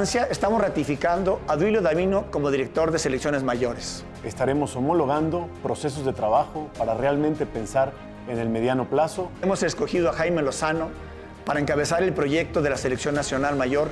instancia 0.00 0.28
estamos 0.30 0.60
ratificando 0.60 1.40
a 1.48 1.56
Duilio 1.56 1.82
Davino 1.82 2.30
como 2.30 2.52
director 2.52 2.92
de 2.92 3.00
selecciones 3.00 3.42
mayores. 3.42 4.04
Estaremos 4.22 4.76
homologando 4.76 5.48
procesos 5.60 6.04
de 6.04 6.12
trabajo 6.12 6.70
para 6.78 6.94
realmente 6.94 7.46
pensar 7.46 7.90
en 8.28 8.38
el 8.38 8.48
mediano 8.48 8.88
plazo. 8.88 9.28
Hemos 9.42 9.64
escogido 9.64 10.08
a 10.08 10.12
Jaime 10.12 10.40
Lozano 10.42 10.90
para 11.44 11.58
encabezar 11.58 12.04
el 12.04 12.12
proyecto 12.12 12.62
de 12.62 12.70
la 12.70 12.76
Selección 12.76 13.16
Nacional 13.16 13.56
Mayor 13.56 13.88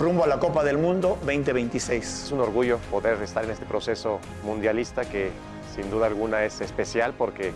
rumbo 0.00 0.24
a 0.24 0.26
la 0.26 0.40
Copa 0.40 0.64
del 0.64 0.78
Mundo 0.78 1.16
2026. 1.20 2.24
Es 2.24 2.32
un 2.32 2.40
orgullo 2.40 2.78
poder 2.90 3.22
estar 3.22 3.44
en 3.44 3.52
este 3.52 3.66
proceso 3.66 4.18
mundialista 4.42 5.04
que 5.04 5.30
sin 5.76 5.88
duda 5.92 6.06
alguna 6.06 6.44
es 6.44 6.60
especial 6.60 7.14
porque 7.16 7.52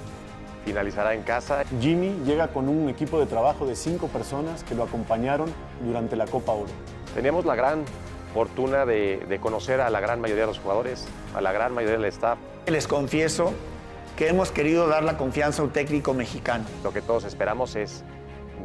finalizará 0.64 1.14
en 1.14 1.22
casa. 1.22 1.64
Jimmy 1.80 2.20
llega 2.24 2.48
con 2.48 2.68
un 2.68 2.88
equipo 2.88 3.18
de 3.18 3.26
trabajo 3.26 3.66
de 3.66 3.74
cinco 3.74 4.06
personas 4.06 4.62
que 4.62 4.76
lo 4.76 4.84
acompañaron 4.84 5.52
durante 5.84 6.14
la 6.14 6.26
Copa 6.26 6.52
Oro. 6.52 6.70
Teníamos 7.14 7.44
la 7.44 7.54
gran 7.54 7.84
fortuna 8.32 8.86
de, 8.86 9.24
de, 9.28 9.38
conocer 9.40 9.80
a 9.80 9.90
la 9.90 10.00
gran 10.00 10.20
mayoría 10.20 10.42
de 10.42 10.48
los 10.48 10.58
jugadores, 10.58 11.06
a 11.34 11.40
la 11.40 11.52
gran 11.52 11.74
mayoría 11.74 11.98
del 11.98 12.06
staff. 12.06 12.38
Les 12.66 12.86
confieso 12.86 13.52
que 14.16 14.28
hemos 14.28 14.52
querido 14.52 14.86
dar 14.86 15.02
la 15.02 15.16
confianza 15.16 15.62
a 15.62 15.64
un 15.64 15.70
técnico 15.72 16.14
mexicano. 16.14 16.64
Lo 16.84 16.92
que 16.92 17.02
todos 17.02 17.24
esperamos 17.24 17.74
es 17.74 18.04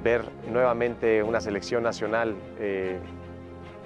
ver 0.04 0.26
nuevamente 0.52 1.23
una 1.23 1.41
selección 1.41 1.81
nacional 1.81 2.35
eh, 2.59 2.99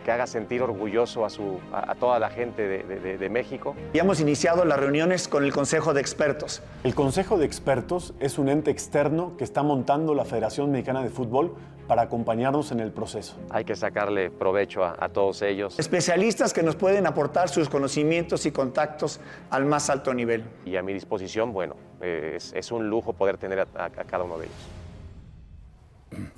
que 0.04 0.12
haga 0.12 0.28
sentir 0.28 0.62
orgulloso 0.62 1.26
a, 1.26 1.30
su, 1.30 1.60
a, 1.72 1.92
a 1.92 1.96
toda 1.96 2.20
la 2.20 2.30
gente 2.30 2.68
de, 2.68 2.84
de, 2.84 3.18
de, 3.18 3.30
México. 3.30 3.76
Y 3.94 4.00
hemos 4.00 4.20
iniciado 4.20 4.66
las 4.66 4.80
reuniones 4.80 5.28
con 5.28 5.44
el 5.44 5.54
Consejo 5.54 5.94
de 5.94 6.02
Expertos. 6.02 6.62
El 6.84 6.96
Consejo 6.96 7.38
de 7.38 7.46
Expertos 7.46 8.14
es 8.20 8.38
un 8.38 8.50
ente 8.50 8.72
externo 8.72 9.38
que 9.38 9.44
está 9.44 9.64
montando 9.64 10.16
la 10.16 10.26
Federación 10.26 10.72
Mexicana 10.72 11.04
de 11.04 11.10
Fútbol 11.10 11.56
para 11.90 12.04
acompañarnos 12.04 12.72
en 12.72 12.82
el 12.82 12.92
proceso. 12.92 13.36
Hay 13.50 13.66
que 13.66 13.76
sacarle 13.76 14.30
provecho 14.30 14.86
a, 14.86 14.96
a, 15.00 15.10
todos 15.10 15.42
ellos. 15.42 15.80
Especialistas 15.80 16.54
que 16.54 16.62
nos 16.62 16.76
pueden 16.76 17.08
aportar 17.08 17.50
sus 17.50 17.68
conocimientos 17.68 18.46
y 18.46 18.52
contactos 18.52 19.20
al 19.50 19.66
más 19.66 19.90
alto 19.90 20.14
nivel. 20.14 20.44
Y 20.66 20.76
a 20.76 20.84
mi 20.84 20.94
disposición, 20.94 21.52
bueno, 21.52 21.76
eh, 22.00 22.34
es, 22.36 22.54
es, 22.54 22.72
un 22.72 22.88
lujo 22.88 23.14
poder 23.14 23.40
tener 23.40 23.62
a, 23.62 23.86
a 23.86 23.90
cada 23.90 24.24
uno 24.24 24.38
de 24.38 24.46
ellos. 24.46 26.30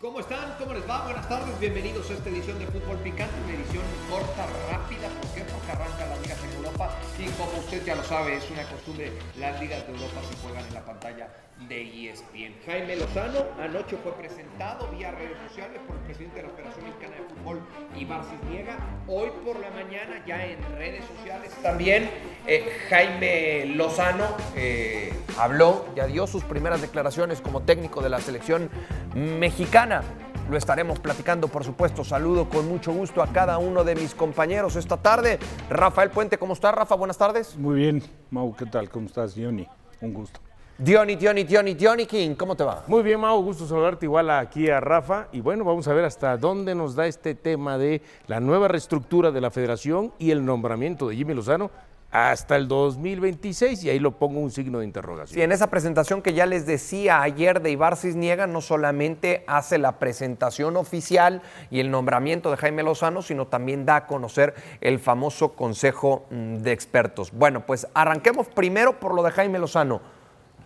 ¿Cómo 0.00 0.18
están? 0.18 0.56
¿Cómo 0.58 0.74
les 0.74 0.88
va? 0.88 1.04
Buenas 1.04 1.28
tardes, 1.28 1.60
bienvenidos 1.60 2.10
a 2.10 2.14
esta 2.14 2.28
edición 2.28 2.58
de 2.58 2.66
Fútbol 2.66 2.96
Picante, 2.98 3.34
una 3.44 3.54
edición 3.54 3.84
corta, 4.10 4.46
rápida, 4.68 5.08
¿por 5.20 5.30
qué? 5.30 5.42
Porque 5.42 5.70
arranca 5.70 6.06
las 6.06 6.20
ligas 6.22 6.38
en 6.42 6.56
Europa 6.56 6.90
y 7.18 7.26
como 7.38 7.58
usted 7.58 7.84
ya 7.84 7.94
lo 7.94 8.02
sabe, 8.02 8.36
es 8.36 8.50
una 8.50 8.64
costumbre, 8.64 9.12
las 9.38 9.60
ligas 9.60 9.86
de 9.86 9.92
Europa 9.92 10.20
se 10.28 10.36
juegan 10.36 10.64
en 10.66 10.74
la 10.74 10.84
pantalla 10.84 11.28
de 11.66 12.10
ESPN. 12.10 12.54
Jaime 12.64 12.96
Lozano 12.96 13.44
anoche 13.60 13.96
fue 13.96 14.12
presentado 14.12 14.88
vía 14.88 15.10
redes 15.10 15.36
sociales 15.48 15.80
por 15.86 15.96
el 15.96 16.02
presidente 16.02 16.36
de 16.36 16.42
la 16.44 16.50
Federación 16.50 16.84
Mexicana 16.84 17.16
de 17.16 17.34
Fútbol, 17.34 17.60
Ibar 17.96 18.22
Cisniega. 18.24 18.76
Hoy 19.08 19.30
por 19.44 19.58
la 19.58 19.70
mañana 19.70 20.22
ya 20.26 20.44
en 20.46 20.62
redes 20.76 21.04
sociales 21.16 21.52
también 21.62 22.08
eh, 22.46 22.70
Jaime 22.88 23.66
Lozano 23.74 24.26
eh, 24.54 25.12
habló, 25.36 25.86
ya 25.96 26.06
dio 26.06 26.26
sus 26.26 26.44
primeras 26.44 26.80
declaraciones 26.80 27.40
como 27.40 27.62
técnico 27.62 28.02
de 28.02 28.10
la 28.10 28.20
selección 28.20 28.70
mexicana. 29.14 30.02
Lo 30.48 30.56
estaremos 30.56 30.98
platicando, 30.98 31.48
por 31.48 31.62
supuesto. 31.62 32.04
Saludo 32.04 32.48
con 32.48 32.66
mucho 32.66 32.90
gusto 32.92 33.22
a 33.22 33.26
cada 33.32 33.58
uno 33.58 33.84
de 33.84 33.94
mis 33.94 34.14
compañeros 34.14 34.76
esta 34.76 34.96
tarde. 34.96 35.38
Rafael 35.68 36.08
Puente, 36.08 36.38
¿cómo 36.38 36.54
estás, 36.54 36.74
Rafa? 36.74 36.94
Buenas 36.94 37.18
tardes. 37.18 37.54
Muy 37.58 37.80
bien, 37.80 38.02
Mau, 38.30 38.56
¿qué 38.56 38.64
tal? 38.64 38.88
¿Cómo 38.88 39.06
estás, 39.06 39.34
Johnny? 39.36 39.66
Un 40.00 40.14
gusto. 40.14 40.47
Diony, 40.80 41.16
Diony, 41.16 41.42
Diony, 41.42 41.74
Diony 41.74 42.06
King, 42.06 42.36
¿cómo 42.36 42.54
te 42.54 42.62
va? 42.62 42.84
Muy 42.86 43.02
bien, 43.02 43.18
Mau, 43.18 43.42
gusto 43.42 43.66
saludarte 43.66 44.06
igual 44.06 44.30
aquí 44.30 44.70
a 44.70 44.78
Rafa. 44.78 45.26
Y 45.32 45.40
bueno, 45.40 45.64
vamos 45.64 45.88
a 45.88 45.92
ver 45.92 46.04
hasta 46.04 46.36
dónde 46.36 46.76
nos 46.76 46.94
da 46.94 47.08
este 47.08 47.34
tema 47.34 47.76
de 47.78 48.00
la 48.28 48.38
nueva 48.38 48.68
reestructura 48.68 49.32
de 49.32 49.40
la 49.40 49.50
federación 49.50 50.12
y 50.20 50.30
el 50.30 50.44
nombramiento 50.44 51.08
de 51.08 51.16
Jimmy 51.16 51.34
Lozano 51.34 51.72
hasta 52.12 52.54
el 52.54 52.68
2026 52.68 53.82
y 53.82 53.90
ahí 53.90 53.98
lo 53.98 54.12
pongo 54.12 54.38
un 54.38 54.52
signo 54.52 54.78
de 54.78 54.84
interrogación. 54.84 55.34
Sí, 55.34 55.42
en 55.42 55.50
esa 55.50 55.68
presentación 55.68 56.22
que 56.22 56.32
ya 56.32 56.46
les 56.46 56.64
decía 56.64 57.22
ayer 57.22 57.60
de 57.60 57.72
Ibar 57.72 57.96
Cisniega 57.96 58.46
no 58.46 58.60
solamente 58.60 59.42
hace 59.48 59.78
la 59.78 59.98
presentación 59.98 60.76
oficial 60.76 61.42
y 61.72 61.80
el 61.80 61.90
nombramiento 61.90 62.52
de 62.52 62.56
Jaime 62.56 62.84
Lozano, 62.84 63.22
sino 63.22 63.48
también 63.48 63.84
da 63.84 63.96
a 63.96 64.06
conocer 64.06 64.54
el 64.80 65.00
famoso 65.00 65.54
Consejo 65.54 66.24
de 66.30 66.70
Expertos. 66.70 67.32
Bueno, 67.32 67.66
pues 67.66 67.88
arranquemos 67.94 68.46
primero 68.46 69.00
por 69.00 69.12
lo 69.12 69.24
de 69.24 69.32
Jaime 69.32 69.58
Lozano. 69.58 70.16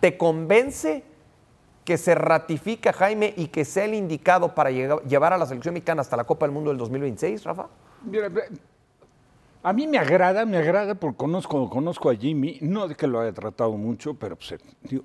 ¿Te 0.03 0.17
convence 0.17 1.05
que 1.85 1.97
se 1.97 2.17
ratifique 2.17 2.89
a 2.89 2.93
Jaime 2.93 3.35
y 3.37 3.47
que 3.47 3.65
sea 3.65 3.85
el 3.85 3.95
indicado 3.95 4.53
para 4.53 4.73
llevar 4.73 5.33
a 5.33 5.39
la 5.39 5.47
selección 5.47 5.75
mexicana 5.75 6.01
hasta 6.01 6.17
la 6.17 6.25
Copa 6.25 6.45
del 6.45 6.53
Mundo 6.53 6.71
del 6.71 6.79
2026, 6.79 7.45
Rafa? 7.45 7.69
Mira, 8.05 8.29
a 9.63 9.73
mí 9.73 9.87
me 9.87 9.99
agrada, 9.99 10.45
me 10.45 10.57
agrada 10.57 10.97
porque 10.97 11.19
conozco, 11.19 11.71
conozco 11.71 12.11
a 12.11 12.17
Jimmy, 12.17 12.59
no 12.63 12.89
de 12.89 12.97
que 12.97 13.07
lo 13.07 13.21
haya 13.21 13.33
tratado 13.33 13.71
mucho, 13.75 14.15
pero 14.15 14.35
pues, 14.35 14.57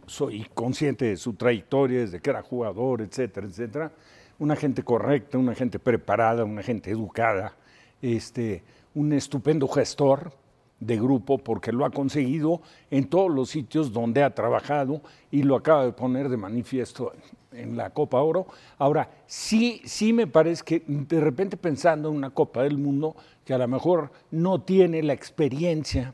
soy 0.08 0.48
consciente 0.56 1.06
de 1.06 1.18
su 1.18 1.34
trayectoria, 1.34 2.00
desde 2.00 2.20
que 2.20 2.32
era 2.32 2.42
jugador, 2.42 3.02
etcétera, 3.02 3.46
etcétera. 3.46 3.92
Una 4.40 4.56
gente 4.56 4.82
correcta, 4.82 5.38
una 5.38 5.54
gente 5.54 5.78
preparada, 5.78 6.44
una 6.44 6.64
gente 6.64 6.90
educada, 6.90 7.54
este, 8.02 8.64
un 8.96 9.14
estupendo 9.14 9.68
gestor 9.68 10.32
de 10.80 10.98
grupo 10.98 11.38
porque 11.38 11.72
lo 11.72 11.86
ha 11.86 11.90
conseguido 11.90 12.62
en 12.92 13.08
todos 13.08 13.32
los 13.32 13.50
sitios 13.50 13.92
donde 13.92 14.24
ha 14.24 14.36
trabajado 14.36 15.02
y 15.32 15.44
lo 15.44 15.56
acaba 15.56 15.86
de 15.86 15.92
poner 15.92 16.30
de 16.30 16.38
manifiesto 16.38 17.14
en 17.52 17.76
la 17.76 17.90
Copa 17.90 18.22
Oro. 18.22 18.48
Ahora, 18.78 19.10
sí, 19.26 19.82
sí 19.86 20.14
me 20.14 20.28
parece 20.28 20.64
que 20.64 20.84
de 20.86 21.20
repente 21.20 21.58
pensando 21.58 22.10
en 22.10 22.16
una 22.16 22.30
Copa 22.30 22.64
del 22.64 22.78
Mundo 22.78 23.16
que 23.44 23.54
a 23.54 23.58
lo 23.58 23.68
mejor 23.68 24.12
no 24.30 24.62
tiene 24.62 25.02
la 25.02 25.14
experiencia 25.14 26.14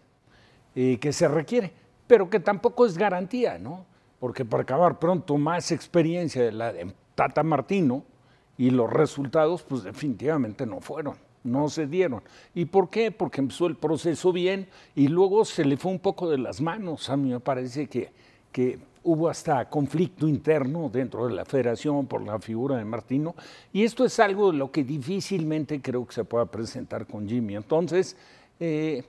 eh, 0.76 0.98
que 1.00 1.12
se 1.12 1.28
requiere, 1.28 1.74
pero 2.08 2.30
que 2.30 2.40
tampoco 2.40 2.86
es 2.86 2.98
garantía, 2.98 3.58
¿no? 3.58 3.86
Porque 4.20 4.46
para 4.46 4.64
acabar 4.64 5.00
pronto 5.00 5.38
más 5.38 5.72
experiencia 5.72 6.44
de 6.44 6.52
la 6.54 6.72
de 6.72 6.94
Tata 7.16 7.44
Martino 7.44 8.04
y 8.58 8.70
los 8.70 8.92
resultados, 8.92 9.64
pues 9.64 9.84
definitivamente 9.84 10.66
no 10.66 10.80
fueron 10.80 11.16
no 11.44 11.70
se 11.70 11.88
dieron. 11.88 12.22
¿Y 12.54 12.66
por 12.66 12.90
qué? 12.90 13.12
Porque 13.12 13.42
empezó 13.42 13.68
el 13.68 13.76
proceso 13.76 14.32
bien 14.32 14.68
y 14.96 15.08
luego 15.08 15.46
se 15.46 15.66
le 15.66 15.78
fue 15.78 15.92
un 15.92 16.00
poco 16.00 16.30
de 16.30 16.38
las 16.38 16.62
manos. 16.62 17.10
A 17.10 17.18
mí 17.18 17.32
me 17.32 17.40
parece 17.40 17.88
que, 17.88 18.12
que 18.52 18.80
hubo 19.04 19.30
hasta 19.30 19.70
conflicto 19.70 20.28
interno 20.28 20.90
dentro 20.90 21.28
de 21.28 21.34
la 21.34 21.46
federación 21.46 22.08
por 22.08 22.22
la 22.24 22.40
figura 22.40 22.78
de 22.78 22.86
Martino 22.86 23.36
y 23.74 23.84
esto 23.84 24.06
es 24.06 24.18
algo 24.20 24.52
de 24.52 24.58
lo 24.58 24.72
que 24.72 24.84
difícilmente 24.84 25.82
creo 25.82 26.06
que 26.06 26.14
se 26.14 26.24
pueda 26.24 26.46
presentar 26.46 27.06
con 27.06 27.28
Jimmy. 27.28 27.56
Entonces, 27.56 28.16
eh, 28.60 29.04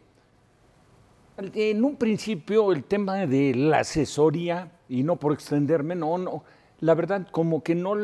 en 1.37 1.85
un 1.85 1.97
principio 1.97 2.73
el 2.73 2.85
tema 2.85 3.27
de 3.27 3.55
la 3.55 3.81
asesoría, 3.81 4.71
y 4.89 5.03
no 5.03 5.17
por 5.17 5.33
extenderme, 5.33 5.95
no, 5.95 6.19
no, 6.19 6.45
la 6.81 6.95
verdad 6.95 7.27
como 7.31 7.63
que 7.63 7.75
no, 7.75 7.95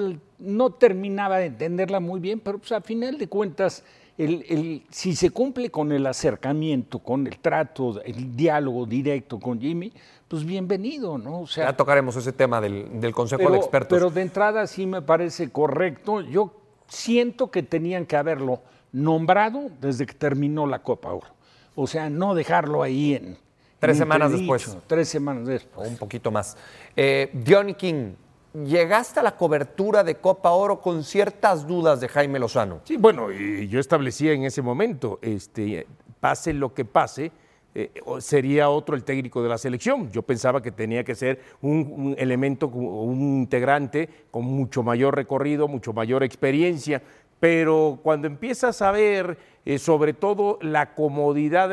no 0.40 0.70
terminaba 0.70 1.38
de 1.38 1.46
entenderla 1.46 2.00
muy 2.00 2.20
bien, 2.20 2.40
pero 2.40 2.58
pues 2.58 2.72
a 2.72 2.80
final 2.80 3.18
de 3.18 3.28
cuentas 3.28 3.84
el, 4.18 4.44
el, 4.48 4.82
si 4.90 5.14
se 5.14 5.30
cumple 5.30 5.70
con 5.70 5.92
el 5.92 6.06
acercamiento, 6.06 6.98
con 6.98 7.26
el 7.26 7.38
trato, 7.38 8.02
el 8.02 8.36
diálogo 8.36 8.84
directo 8.84 9.38
con 9.38 9.60
Jimmy, 9.60 9.92
pues 10.28 10.44
bienvenido, 10.44 11.16
¿no? 11.18 11.40
O 11.40 11.46
sea, 11.46 11.66
ya 11.66 11.76
tocaremos 11.76 12.14
ese 12.16 12.32
tema 12.32 12.60
del, 12.60 13.00
del 13.00 13.12
Consejo 13.12 13.38
pero, 13.38 13.52
de 13.52 13.58
Expertos. 13.58 13.96
Pero 13.96 14.10
de 14.10 14.22
entrada 14.22 14.66
sí 14.66 14.86
me 14.86 15.02
parece 15.02 15.50
correcto. 15.50 16.20
Yo 16.20 16.52
siento 16.86 17.50
que 17.50 17.62
tenían 17.62 18.04
que 18.06 18.16
haberlo 18.16 18.60
nombrado 18.92 19.70
desde 19.80 20.06
que 20.06 20.14
terminó 20.14 20.66
la 20.66 20.80
Copa 20.82 21.12
Oro. 21.12 21.28
O 21.74 21.86
sea, 21.86 22.10
no 22.10 22.34
dejarlo 22.34 22.82
ahí 22.82 23.14
en... 23.14 23.38
Tres 23.78 23.96
semanas 23.96 24.32
después. 24.32 24.76
Tres 24.86 25.08
semanas 25.08 25.46
después. 25.46 25.88
O 25.88 25.90
un 25.90 25.96
poquito 25.96 26.30
más. 26.30 26.56
Eh, 26.94 27.32
King, 27.78 28.12
llegaste 28.54 29.20
a 29.20 29.22
la 29.22 29.36
cobertura 29.36 30.04
de 30.04 30.16
Copa 30.16 30.50
Oro 30.50 30.80
con 30.80 31.04
ciertas 31.04 31.66
dudas 31.66 32.00
de 32.00 32.08
Jaime 32.08 32.38
Lozano. 32.38 32.80
Sí, 32.84 32.96
bueno, 32.96 33.32
y 33.32 33.68
yo 33.68 33.80
establecía 33.80 34.32
en 34.32 34.44
ese 34.44 34.62
momento, 34.62 35.18
este, 35.22 35.86
pase 36.20 36.52
lo 36.52 36.74
que 36.74 36.84
pase, 36.84 37.32
eh, 37.74 37.92
sería 38.18 38.68
otro 38.68 38.96
el 38.96 39.04
técnico 39.04 39.42
de 39.42 39.48
la 39.48 39.58
selección. 39.58 40.10
Yo 40.10 40.22
pensaba 40.22 40.60
que 40.60 40.72
tenía 40.72 41.04
que 41.04 41.14
ser 41.14 41.40
un, 41.62 42.14
elemento, 42.18 42.66
un 42.66 43.20
integrante 43.20 44.08
con 44.30 44.44
mucho 44.44 44.82
mayor 44.82 45.14
recorrido, 45.14 45.68
mucho 45.68 45.92
mayor 45.92 46.24
experiencia, 46.24 47.02
pero 47.38 48.00
cuando 48.02 48.26
empiezas 48.26 48.82
a 48.82 48.90
ver 48.90 49.38
eh, 49.64 49.78
sobre 49.78 50.12
todo 50.12 50.58
la 50.62 50.94
comodidad, 50.94 51.70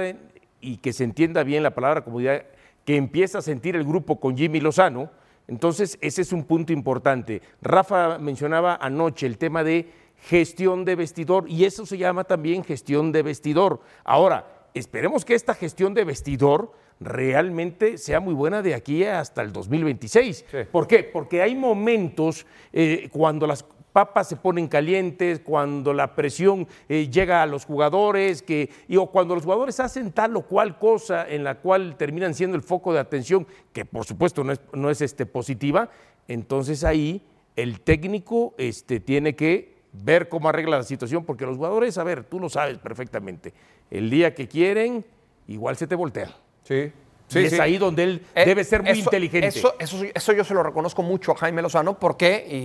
y 0.61 0.77
que 0.77 0.93
se 0.93 1.03
entienda 1.03 1.43
bien 1.43 1.63
la 1.63 1.73
palabra 1.73 2.03
comodidad, 2.03 2.43
que 2.85 2.95
empieza 2.95 3.39
a 3.39 3.41
sentir 3.41 3.75
el 3.75 3.83
grupo 3.83 4.19
con 4.19 4.37
Jimmy 4.37 4.59
Lozano, 4.59 5.09
entonces, 5.47 5.97
ese 6.01 6.21
es 6.21 6.33
un 6.33 6.43
punto 6.43 6.73
importante. 6.73 7.41
Rafa 7.61 8.17
mencionaba 8.19 8.77
anoche 8.81 9.25
el 9.25 9.37
tema 9.37 9.63
de 9.63 9.89
gestión 10.23 10.83
de 10.83 10.95
vestidor 10.95 11.45
y 11.47 11.63
eso 11.63 11.85
se 11.85 11.97
llama 11.97 12.25
también 12.25 12.63
gestión 12.63 13.11
de 13.11 13.23
vestidor. 13.23 13.79
Ahora, 14.03 14.67
esperemos 14.73 15.23
que 15.23 15.35
esta 15.35 15.53
gestión 15.53 15.93
de 15.93 16.03
vestidor 16.03 16.73
realmente 16.99 17.97
sea 17.97 18.19
muy 18.19 18.33
buena 18.33 18.61
de 18.61 18.73
aquí 18.73 19.03
hasta 19.05 19.41
el 19.41 19.53
2026. 19.53 20.45
Sí. 20.49 20.57
¿Por 20.71 20.87
qué? 20.87 21.03
Porque 21.03 21.41
hay 21.41 21.55
momentos 21.55 22.45
eh, 22.73 23.07
cuando 23.11 23.47
las 23.47 23.65
papas 23.97 24.27
se 24.27 24.35
ponen 24.35 24.67
calientes, 24.67 25.39
cuando 25.39 25.91
la 25.91 26.13
presión 26.13 26.67
eh, 26.87 27.09
llega 27.09 27.41
a 27.41 27.47
los 27.47 27.65
jugadores, 27.65 28.43
que, 28.43 28.69
y, 28.87 28.95
o 28.95 29.07
cuando 29.07 29.33
los 29.33 29.43
jugadores 29.43 29.79
hacen 29.79 30.11
tal 30.11 30.37
o 30.37 30.43
cual 30.43 30.77
cosa 30.77 31.27
en 31.27 31.43
la 31.43 31.55
cual 31.55 31.95
terminan 31.97 32.35
siendo 32.35 32.55
el 32.55 32.61
foco 32.61 32.93
de 32.93 32.99
atención, 32.99 33.47
que 33.73 33.85
por 33.85 34.05
supuesto 34.05 34.43
no 34.43 34.51
es, 34.51 34.61
no 34.71 34.91
es 34.91 35.01
este, 35.01 35.25
positiva, 35.25 35.89
entonces 36.27 36.83
ahí 36.83 37.23
el 37.55 37.81
técnico 37.81 38.53
este, 38.59 38.99
tiene 38.99 39.35
que 39.35 39.77
ver 39.93 40.29
cómo 40.29 40.47
arregla 40.47 40.77
la 40.77 40.83
situación, 40.83 41.25
porque 41.25 41.47
los 41.47 41.57
jugadores, 41.57 41.97
a 41.97 42.03
ver, 42.03 42.23
tú 42.23 42.39
lo 42.39 42.49
sabes 42.49 42.77
perfectamente, 42.77 43.51
el 43.89 44.11
día 44.11 44.35
que 44.35 44.47
quieren, 44.47 45.05
igual 45.47 45.75
se 45.75 45.87
te 45.87 45.95
voltea. 45.95 46.35
Sí. 46.61 46.91
Y 47.33 47.39
es 47.39 47.59
ahí 47.59 47.77
donde 47.77 48.03
él 48.03 48.25
Eh, 48.35 48.45
debe 48.45 48.63
ser 48.63 48.81
muy 48.83 48.91
eso- 48.91 48.99
inteligente. 49.01 49.47
Eso, 49.47 49.75
eso, 49.79 50.01
eso 50.13 50.33
yo 50.33 50.43
se 50.43 50.53
lo 50.53 50.63
reconozco 50.63 51.03
mucho 51.03 51.31
a 51.33 51.35
Jaime 51.35 51.61
Lozano. 51.61 51.97
¿Por 51.99 52.15
qué? 52.17 52.45
Y, 52.49 52.55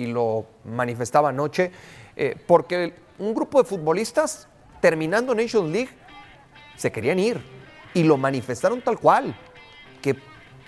y- 0.00 0.04
y 0.04 0.06
lo 0.12 0.46
manifestaba 0.64 1.30
anoche. 1.30 1.70
eh, 2.14 2.36
porque 2.46 2.92
un 3.18 3.34
grupo 3.34 3.62
de 3.62 3.66
futbolistas, 3.68 4.46
terminando 4.82 5.34
Nations 5.34 5.70
League, 5.70 5.88
se 6.76 6.92
querían 6.92 7.18
ir. 7.18 7.40
Y 7.94 8.02
lo 8.02 8.16
manifestaron 8.18 8.82
tal 8.82 8.98
cual. 8.98 9.34
Que 10.02 10.16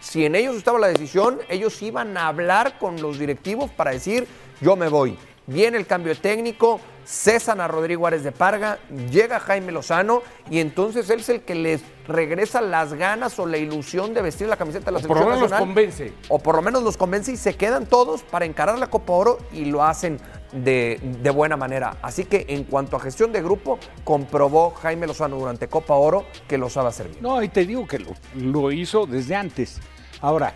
si 0.00 0.24
en 0.24 0.34
ellos 0.36 0.56
estaba 0.56 0.78
la 0.78 0.88
decisión, 0.88 1.40
ellos 1.48 1.80
iban 1.82 2.16
a 2.16 2.28
hablar 2.28 2.78
con 2.78 3.00
los 3.02 3.18
directivos 3.18 3.70
para 3.70 3.90
decir, 3.90 4.26
yo 4.60 4.74
me 4.76 4.88
voy. 4.88 5.18
Viene 5.46 5.76
el 5.76 5.86
cambio 5.86 6.14
de 6.14 6.20
técnico, 6.20 6.80
cesan 7.04 7.60
a 7.60 7.68
Rodrigo 7.68 8.06
Árez 8.06 8.22
de 8.22 8.32
Parga, 8.32 8.78
llega 9.10 9.40
Jaime 9.40 9.72
Lozano 9.72 10.22
y 10.50 10.58
entonces 10.58 11.08
él 11.10 11.20
es 11.20 11.28
el 11.28 11.42
que 11.42 11.54
les 11.54 11.82
regresa 12.06 12.60
las 12.60 12.94
ganas 12.94 13.38
o 13.38 13.46
la 13.46 13.56
ilusión 13.56 14.14
de 14.14 14.22
vestir 14.22 14.48
la 14.48 14.56
camiseta 14.56 14.86
de 14.86 14.92
la 14.92 14.98
O 14.98 15.08
por 15.08 15.20
lo 15.20 15.26
menos 15.26 15.50
los 15.50 15.52
convence. 15.52 16.12
O 16.28 16.38
por 16.38 16.56
lo 16.56 16.62
menos 16.62 16.82
los 16.82 16.96
convence 16.96 17.32
y 17.32 17.36
se 17.36 17.56
quedan 17.56 17.86
todos 17.86 18.22
para 18.22 18.44
encarar 18.44 18.78
la 18.78 18.88
Copa 18.88 19.12
Oro 19.12 19.38
y 19.52 19.66
lo 19.66 19.84
hacen 19.84 20.18
de, 20.52 21.00
de 21.22 21.30
buena 21.30 21.56
manera. 21.56 21.96
Así 22.02 22.24
que 22.24 22.46
en 22.48 22.64
cuanto 22.64 22.96
a 22.96 23.00
gestión 23.00 23.32
de 23.32 23.42
grupo, 23.42 23.78
comprobó 24.04 24.70
Jaime 24.70 25.06
Lozano 25.06 25.38
durante 25.38 25.68
Copa 25.68 25.94
Oro 25.94 26.26
que 26.48 26.58
lo 26.58 26.68
sabe 26.70 26.88
hacer 26.88 27.08
bien. 27.08 27.22
No, 27.22 27.42
y 27.42 27.48
te 27.48 27.64
digo 27.64 27.86
que 27.86 27.98
lo, 27.98 28.10
lo 28.36 28.70
hizo 28.72 29.06
desde 29.06 29.34
antes. 29.34 29.80
Ahora, 30.20 30.54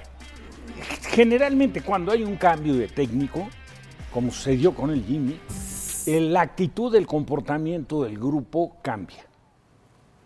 generalmente 1.11 1.83
cuando 1.83 2.12
hay 2.12 2.23
un 2.23 2.37
cambio 2.37 2.75
de 2.75 2.89
técnico, 2.89 3.49
como 4.12 4.31
sucedió 4.31 4.75
con 4.75 4.91
el 4.91 5.05
Jimmy, 5.05 5.41
la 6.08 6.40
actitud 6.40 6.93
del 6.93 7.06
comportamiento 7.06 8.02
del 8.02 8.19
grupo 8.19 8.76
cambia. 8.82 9.26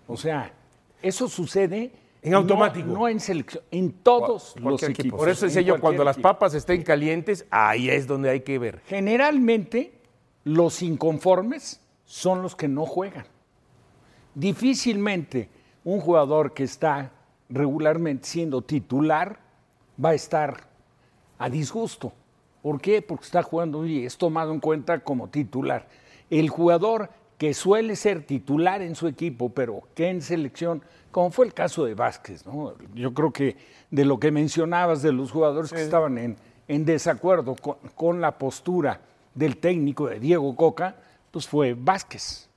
O 0.06 0.16
sea, 0.16 0.52
eso 1.00 1.28
sucede 1.28 1.92
En 2.22 2.34
automático. 2.34 2.86
No, 2.86 3.08
en 3.08 3.18
selección, 3.18 3.64
en 3.70 3.90
todos 3.92 4.54
los 4.60 4.82
equipos. 4.82 5.18
Por 5.18 5.28
eso 5.28 5.46
decía 5.46 5.62
yo, 5.62 5.80
cuando 5.80 6.04
las 6.04 6.18
papas 6.18 6.54
estén 6.54 6.82
calientes, 6.82 7.46
ahí 7.50 7.90
es 7.90 8.06
donde 8.06 8.30
hay 8.30 8.40
que 8.40 8.58
ver. 8.58 8.80
Generalmente, 8.86 9.92
los 10.44 10.82
inconformes 10.82 11.80
son 12.04 12.42
los 12.42 12.54
que 12.54 12.68
no 12.68 12.86
juegan. 12.86 13.26
Difícilmente 14.34 15.48
un 15.84 16.00
jugador 16.00 16.54
que 16.54 16.62
está 16.64 17.10
regularmente 17.48 18.26
siendo 18.28 18.62
titular 18.62 19.40
va 20.02 20.10
a 20.10 20.14
estar 20.14 20.68
a 21.38 21.50
disgusto. 21.50 22.12
¿Por 22.62 22.80
qué? 22.80 23.02
Porque 23.02 23.24
está 23.24 23.42
jugando 23.42 23.84
y 23.84 24.06
es 24.06 24.16
tomado 24.16 24.52
en 24.52 24.60
cuenta 24.60 25.00
como 25.00 25.28
titular. 25.28 25.88
El 26.30 26.48
jugador 26.48 27.10
que 27.36 27.54
suele 27.54 27.96
ser 27.96 28.24
titular 28.24 28.82
en 28.82 28.94
su 28.94 29.08
equipo, 29.08 29.48
pero 29.48 29.82
que 29.96 30.08
en 30.08 30.22
selección, 30.22 30.80
como 31.10 31.32
fue 31.32 31.44
el 31.44 31.52
caso 31.52 31.84
de 31.84 31.94
Vázquez, 31.94 32.46
¿no? 32.46 32.74
Yo 32.94 33.12
creo 33.12 33.32
que 33.32 33.56
de 33.90 34.04
lo 34.04 34.20
que 34.20 34.30
mencionabas 34.30 35.02
de 35.02 35.12
los 35.12 35.32
jugadores 35.32 35.72
que 35.72 35.82
estaban 35.82 36.18
en, 36.18 36.36
en 36.68 36.84
desacuerdo 36.84 37.56
con, 37.56 37.78
con 37.96 38.20
la 38.20 38.38
postura 38.38 39.00
del 39.34 39.56
técnico 39.56 40.06
de 40.06 40.20
Diego 40.20 40.54
Coca, 40.54 40.94
pues 41.32 41.48
fue 41.48 41.74
Vázquez. 41.74 42.48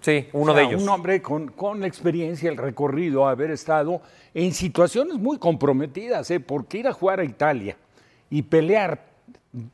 Sí, 0.00 0.28
uno 0.32 0.52
O 0.52 0.54
sea, 0.54 0.62
de 0.62 0.68
ellos. 0.68 0.82
Un 0.82 0.88
hombre 0.90 1.22
con, 1.22 1.48
con 1.48 1.80
la 1.80 1.86
experiencia, 1.86 2.50
el 2.50 2.56
recorrido, 2.56 3.26
haber 3.26 3.50
estado 3.50 4.02
en 4.34 4.52
situaciones 4.52 5.14
muy 5.14 5.38
comprometidas, 5.38 6.30
¿eh? 6.30 6.38
porque 6.38 6.78
ir 6.78 6.88
a 6.88 6.92
jugar 6.92 7.20
a 7.20 7.24
Italia 7.24 7.76
y 8.30 8.42
pelear 8.42 9.06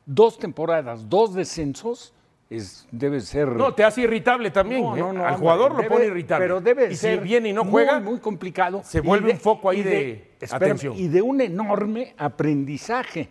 dos 0.05 0.37
temporadas, 0.37 1.09
dos 1.09 1.33
descensos, 1.33 2.13
es, 2.49 2.87
debe 2.91 3.19
ser. 3.21 3.47
No, 3.49 3.73
te 3.73 3.83
hace 3.83 4.01
irritable 4.01 4.51
también. 4.51 4.81
No, 4.83 4.95
¿eh? 4.95 4.99
no, 4.99 5.13
no, 5.13 5.21
Al 5.25 5.33
hombre, 5.33 5.39
jugador 5.39 5.71
lo 5.73 5.77
debe- 5.79 5.89
pone 5.89 6.05
irritable. 6.05 6.45
Pero 6.45 6.61
debe 6.61 6.91
y 6.91 6.95
ser 6.95 7.19
si 7.19 7.23
viene 7.23 7.49
y 7.49 7.53
no 7.53 7.63
muy, 7.63 7.71
juega, 7.71 7.99
muy 7.99 8.19
complicado. 8.19 8.81
se 8.83 9.01
vuelve 9.01 9.31
un 9.31 9.39
foco 9.39 9.69
ahí 9.69 9.81
de 9.83 10.31
espérame, 10.39 10.63
atención. 10.63 10.93
Y 10.95 11.07
de 11.07 11.21
un 11.21 11.41
enorme 11.41 12.13
aprendizaje. 12.17 13.29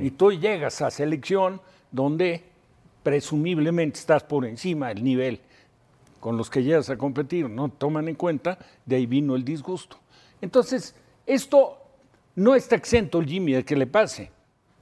Y 0.00 0.10
tú 0.12 0.32
llegas 0.32 0.80
a 0.80 0.90
selección 0.90 1.60
donde 1.90 2.42
presumiblemente 3.02 3.98
estás 3.98 4.24
por 4.24 4.46
encima 4.46 4.88
del 4.88 5.04
nivel 5.04 5.40
con 6.18 6.36
los 6.38 6.48
que 6.50 6.62
llegas 6.64 6.88
a 6.90 6.96
competir, 6.96 7.48
no 7.48 7.68
toman 7.68 8.08
en 8.08 8.14
cuenta, 8.16 8.58
de 8.84 8.96
ahí 8.96 9.06
vino 9.06 9.36
el 9.36 9.44
disgusto. 9.44 9.98
Entonces, 10.40 10.94
esto 11.26 11.78
no 12.34 12.54
está 12.54 12.74
exento 12.74 13.20
el 13.20 13.26
Jimmy 13.26 13.52
de 13.52 13.64
que 13.64 13.76
le 13.76 13.86
pase. 13.86 14.30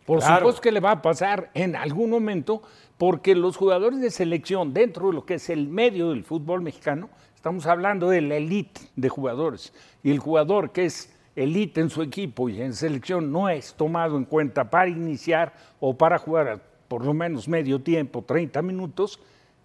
Por 0.06 0.19
Claro. 0.21 0.37
supuesto 0.41 0.61
que 0.61 0.73
le 0.73 0.81
va 0.81 0.91
a 0.93 1.03
pasar 1.03 1.51
en 1.55 1.77
algún 1.77 2.11
momento, 2.11 2.62
porque 2.99 3.35
los 3.35 3.56
jugadores 3.56 4.01
de 4.01 4.11
selección 4.11 4.75
dentro 4.75 5.09
de 5.09 5.15
lo 5.15 5.25
que 5.27 5.35
es 5.35 5.49
el 5.51 5.69
medio 5.69 6.11
del 6.11 6.25
fútbol 6.25 6.61
mexicano, 6.62 7.09
estamos 7.35 7.67
hablando 7.67 8.09
de 8.11 8.21
la 8.21 8.37
elite 8.37 8.81
de 8.97 9.09
jugadores. 9.09 9.73
Y 10.03 10.11
el 10.11 10.19
jugador 10.19 10.73
que 10.73 10.85
es 10.87 11.11
elite 11.37 11.81
en 11.81 11.91
su 11.91 12.03
equipo 12.03 12.49
y 12.49 12.61
en 12.62 12.75
selección 12.75 13.33
no 13.33 13.49
es 13.49 13.75
tomado 13.75 14.17
en 14.17 14.25
cuenta 14.25 14.71
para 14.71 14.89
iniciar 14.89 15.53
o 15.81 15.97
para 15.97 16.19
jugar 16.19 16.49
a 16.49 16.61
por 16.89 17.05
lo 17.05 17.15
menos 17.15 17.49
medio 17.49 17.81
tiempo, 17.81 18.23
30 18.23 18.62
minutos, 18.62 19.19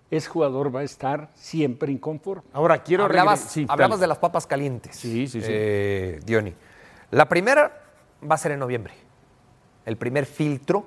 ese 0.09 0.27
jugador 0.29 0.73
va 0.75 0.79
a 0.79 0.83
estar 0.83 1.29
siempre 1.35 1.91
inconforme. 1.91 2.41
Ahora 2.53 2.81
quiero 2.81 3.03
Hablabas. 3.05 3.41
Sí, 3.41 3.65
hablabas 3.69 3.99
de 3.99 4.07
las 4.07 4.17
papas 4.17 4.47
calientes. 4.47 4.95
Sí, 4.95 5.27
sí, 5.27 5.41
sí. 5.41 5.47
eh, 5.51 6.19
Diony. 6.25 6.53
La 7.11 7.27
primera 7.29 7.83
va 8.23 8.35
a 8.35 8.37
ser 8.37 8.53
en 8.53 8.59
noviembre. 8.59 8.93
El 9.89 9.97
primer 9.97 10.27
filtro 10.27 10.85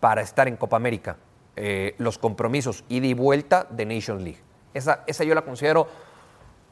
para 0.00 0.20
estar 0.20 0.48
en 0.48 0.56
Copa 0.56 0.76
América. 0.76 1.16
Eh, 1.54 1.94
los 1.98 2.18
compromisos 2.18 2.82
ida 2.88 3.06
y 3.06 3.14
vuelta 3.14 3.68
de 3.70 3.86
Nations 3.86 4.20
League. 4.20 4.40
Esa, 4.74 5.04
esa 5.06 5.22
yo 5.22 5.32
la 5.32 5.42
considero 5.42 5.86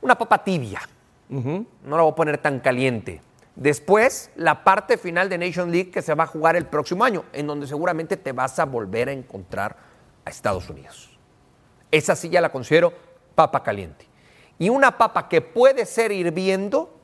una 0.03 0.19
papa 0.19 0.43
tibia. 0.43 0.81
No 1.29 1.67
la 1.85 2.03
voy 2.03 2.11
a 2.11 2.15
poner 2.17 2.39
tan 2.39 2.59
caliente. 2.59 3.21
Después, 3.55 4.33
la 4.35 4.65
parte 4.65 4.99
final 4.99 5.29
de 5.29 5.39
Nations 5.39 5.71
League 5.71 5.93
que 5.93 6.03
se 6.03 6.13
va 6.15 6.25
a 6.25 6.27
jugar 6.27 6.57
el 6.57 6.67
próximo 6.67 7.05
año, 7.05 7.23
en 7.33 7.47
donde 7.47 7.69
seguramente 7.69 8.17
te 8.17 8.33
vas 8.33 8.59
a 8.59 8.65
volver 8.65 9.09
a 9.09 9.13
encontrar 9.13 9.77
a 10.25 10.31
Estados 10.31 10.69
Unidos. 10.69 11.17
Esa 11.93 12.17
sí 12.17 12.31
ya 12.31 12.41
la 12.41 12.51
considero 12.51 12.93
papa 13.37 13.63
caliente. 13.63 14.09
Y 14.59 14.71
una 14.71 14.99
papa 14.99 15.29
que 15.29 15.41
puede 15.41 15.87
ser 15.87 16.11
hirviendo 16.11 17.00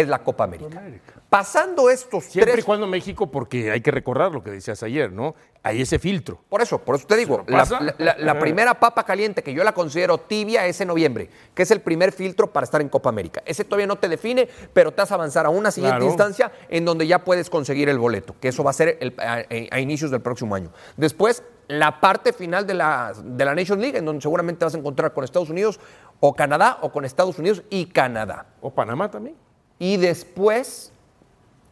es 0.00 0.08
la 0.08 0.22
Copa 0.22 0.44
América. 0.44 0.80
Pasando 1.28 1.90
estos 1.90 2.24
Siempre 2.24 2.52
tres... 2.52 2.64
y 2.64 2.66
cuando 2.66 2.86
México, 2.86 3.30
porque 3.30 3.70
hay 3.70 3.80
que 3.80 3.90
recordar 3.90 4.32
lo 4.32 4.42
que 4.42 4.50
decías 4.50 4.82
ayer, 4.82 5.12
¿no? 5.12 5.34
Hay 5.62 5.82
ese 5.82 5.98
filtro. 5.98 6.40
Por 6.48 6.62
eso, 6.62 6.78
por 6.78 6.94
eso 6.94 7.06
te 7.06 7.16
digo, 7.16 7.42
¿Se 7.44 7.50
lo 7.50 7.56
la, 7.56 7.62
pasa? 7.64 7.80
la- 7.80 7.94
la- 7.98 8.16
la 8.16 8.38
primera 8.38 8.78
papa 8.78 9.04
caliente 9.04 9.42
que 9.42 9.52
yo 9.52 9.62
la 9.64 9.72
considero 9.72 10.18
tibia 10.18 10.66
es 10.66 10.80
en 10.80 10.88
noviembre, 10.88 11.28
que 11.54 11.62
es 11.64 11.70
el 11.70 11.80
primer 11.80 12.12
filtro 12.12 12.50
para 12.52 12.64
estar 12.64 12.80
en 12.80 12.88
Copa 12.88 13.08
América. 13.10 13.42
Ese 13.44 13.64
todavía 13.64 13.86
no 13.86 13.96
te 13.96 14.08
define, 14.08 14.48
pero 14.72 14.92
te 14.92 15.02
hace 15.02 15.12
avanzar 15.14 15.44
a 15.46 15.50
una 15.50 15.70
siguiente 15.70 15.98
Claro. 15.98 16.10
instancia 16.10 16.52
en 16.70 16.84
donde 16.84 17.06
ya 17.06 17.24
puedes 17.24 17.50
conseguir 17.50 17.88
el 17.88 17.98
boleto, 17.98 18.34
que 18.40 18.48
eso 18.48 18.62
va 18.64 18.70
a 18.70 18.74
ser 18.74 18.96
el- 19.00 19.14
a, 19.18 19.44
a 19.74 19.80
inicios 19.80 20.10
del 20.10 20.20
próximo 20.22 20.54
año. 20.54 20.70
Después, 20.96 21.42
la 21.66 22.00
parte 22.00 22.32
final 22.32 22.66
de 22.66 22.72
la, 22.74 23.12
de 23.22 23.44
la 23.44 23.54
Nations 23.54 23.82
League, 23.82 23.98
en 23.98 24.06
donde 24.06 24.22
seguramente 24.22 24.64
vas 24.64 24.74
a 24.74 24.78
encontrar 24.78 25.12
con 25.12 25.24
Estados 25.24 25.50
Unidos 25.50 25.78
o 26.20 26.34
Canadá, 26.34 26.78
o 26.80 26.90
con 26.90 27.04
Estados 27.04 27.38
Unidos 27.38 27.62
y 27.68 27.86
Canadá. 27.86 28.46
O 28.62 28.70
Panamá 28.72 29.10
también. 29.10 29.36
Y 29.78 29.96
después, 29.96 30.92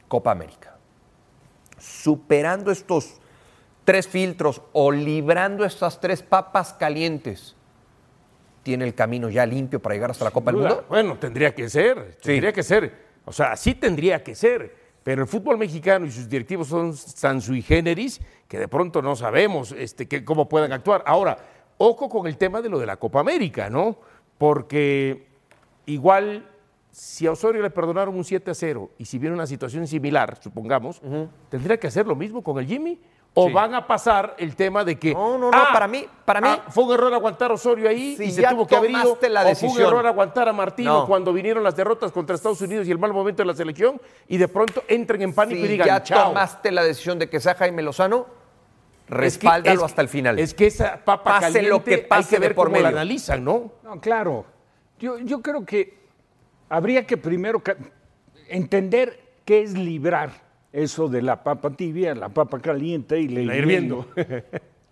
Copa 0.08 0.30
América. 0.32 0.76
Superando 1.78 2.70
estos 2.70 3.14
tres 3.84 4.08
filtros 4.08 4.62
o 4.72 4.90
librando 4.90 5.64
estas 5.64 6.00
tres 6.00 6.22
papas 6.22 6.72
calientes, 6.72 7.54
tiene 8.62 8.84
el 8.84 8.94
camino 8.94 9.28
ya 9.28 9.46
limpio 9.46 9.80
para 9.80 9.94
llegar 9.94 10.10
hasta 10.10 10.24
la 10.24 10.30
Copa 10.30 10.50
del. 10.50 10.60
Mundo. 10.60 10.84
Bueno, 10.88 11.18
tendría 11.18 11.54
que 11.54 11.68
ser, 11.68 12.16
tendría 12.22 12.52
que 12.52 12.62
ser. 12.62 13.06
O 13.24 13.32
sea, 13.32 13.52
así 13.52 13.74
tendría 13.74 14.22
que 14.24 14.34
ser. 14.34 14.86
Pero 15.04 15.22
el 15.22 15.28
fútbol 15.28 15.56
mexicano 15.56 16.04
y 16.06 16.10
sus 16.10 16.28
directivos 16.28 16.66
son 16.66 16.92
tan 17.20 17.40
sui 17.40 17.62
generis 17.62 18.20
que 18.48 18.58
de 18.58 18.66
pronto 18.66 19.00
no 19.02 19.14
sabemos 19.14 19.70
este, 19.70 20.08
que- 20.08 20.24
cómo 20.24 20.48
puedan 20.48 20.72
actuar. 20.72 21.04
Ahora, 21.06 21.36
ojo 21.78 22.08
con 22.08 22.26
el 22.26 22.36
tema 22.36 22.60
de 22.60 22.68
lo 22.68 22.80
de 22.80 22.86
la 22.86 22.96
Copa 22.96 23.20
América, 23.20 23.70
¿no? 23.70 23.98
Porque 24.36 25.28
igual, 25.86 26.48
si 26.98 27.26
a 27.26 27.32
Osorio 27.32 27.60
le 27.60 27.68
perdonaron 27.68 28.16
un 28.16 28.24
7 28.24 28.50
a 28.50 28.54
0 28.54 28.88
y 28.96 29.04
si 29.04 29.18
viene 29.18 29.34
una 29.34 29.46
situación 29.46 29.86
similar, 29.86 30.38
supongamos, 30.42 31.02
¿tendría 31.50 31.78
que 31.78 31.88
hacer 31.88 32.06
lo 32.06 32.16
mismo 32.16 32.42
con 32.42 32.58
el 32.58 32.66
Jimmy? 32.66 32.98
¿O 33.34 33.48
Sí. 33.48 33.52
van 33.52 33.74
a 33.74 33.86
pasar 33.86 34.34
el 34.38 34.56
tema 34.56 34.82
de 34.82 34.98
que. 34.98 35.12
No, 35.12 35.36
no, 35.36 35.50
no, 35.50 35.62
para 35.70 35.86
mí- 35.86 36.06
para 36.24 36.40
mí- 36.40 36.58
fue 36.70 36.84
un 36.84 36.94
error 36.94 37.12
aguantar 37.12 37.50
a 37.50 37.54
Osorio 37.54 37.86
ahí 37.86 38.16
Si 38.16 38.24
y 38.24 38.30
se 38.30 38.40
ya 38.40 38.48
tuvo 38.48 38.66
que 38.66 38.76
haber 38.76 38.90
ido? 38.92 39.02
tomaste 39.02 39.28
la 39.28 39.40
¿O 39.40 39.42
fue 39.42 39.50
un 39.50 39.54
decisión. 39.74 39.88
error 39.88 40.06
aguantar 40.06 40.48
a 40.48 40.54
Martino 40.54 41.00
No. 41.00 41.06
cuando 41.06 41.34
vinieron 41.34 41.62
las 41.62 41.76
derrotas 41.76 42.12
contra 42.12 42.34
Estados 42.34 42.62
Unidos 42.62 42.88
y 42.88 42.92
el 42.92 42.98
mal 42.98 43.12
momento 43.12 43.42
de 43.42 43.46
la 43.48 43.52
selección 43.54 44.00
y 44.26 44.38
de 44.38 44.48
pronto 44.48 44.82
entren 44.88 45.20
en 45.20 45.34
pánico 45.34 45.58
y 45.60 45.62
Si 45.64 45.68
digan 45.68 45.86
ya 45.86 46.02
chao. 46.02 46.28
tomaste 46.28 46.72
la 46.72 46.82
decisión 46.82 47.18
de 47.18 47.28
que 47.28 47.38
sea 47.40 47.54
Jaime 47.56 47.82
Lozano, 47.82 48.24
respáldalo 49.06 49.70
Es 49.74 49.78
que- 49.80 49.84
es- 49.84 49.90
hasta 49.90 50.00
el 50.00 50.08
final. 50.08 50.38
Es 50.38 50.54
que 50.54 50.66
esa 50.68 51.04
papa 51.04 51.34
Pase 51.34 51.46
caliente 51.52 51.68
lo 51.68 51.84
que 51.84 51.98
pase 51.98 52.22
hay 52.22 52.30
que 52.30 52.38
ver 52.38 52.54
por 52.54 52.68
cómo 52.68 52.76
la 52.78 52.84
medio. 52.84 52.96
analizan, 52.96 53.44
¿no? 53.44 53.70
No, 53.84 54.00
claro. 54.00 54.46
Yo, 54.98 55.18
yo 55.18 55.42
creo 55.42 55.62
que 55.66 56.05
habría 56.68 57.06
que 57.06 57.16
primero 57.16 57.62
entender 58.48 59.20
qué 59.44 59.62
es 59.62 59.74
librar 59.76 60.30
eso 60.72 61.08
de 61.08 61.22
la 61.22 61.42
papa 61.42 61.70
tibia, 61.70 62.14
la 62.14 62.28
papa 62.28 62.58
caliente 62.60 63.18
y 63.20 63.28
la, 63.28 63.42
La 63.42 63.56
hirviendo. 63.56 64.06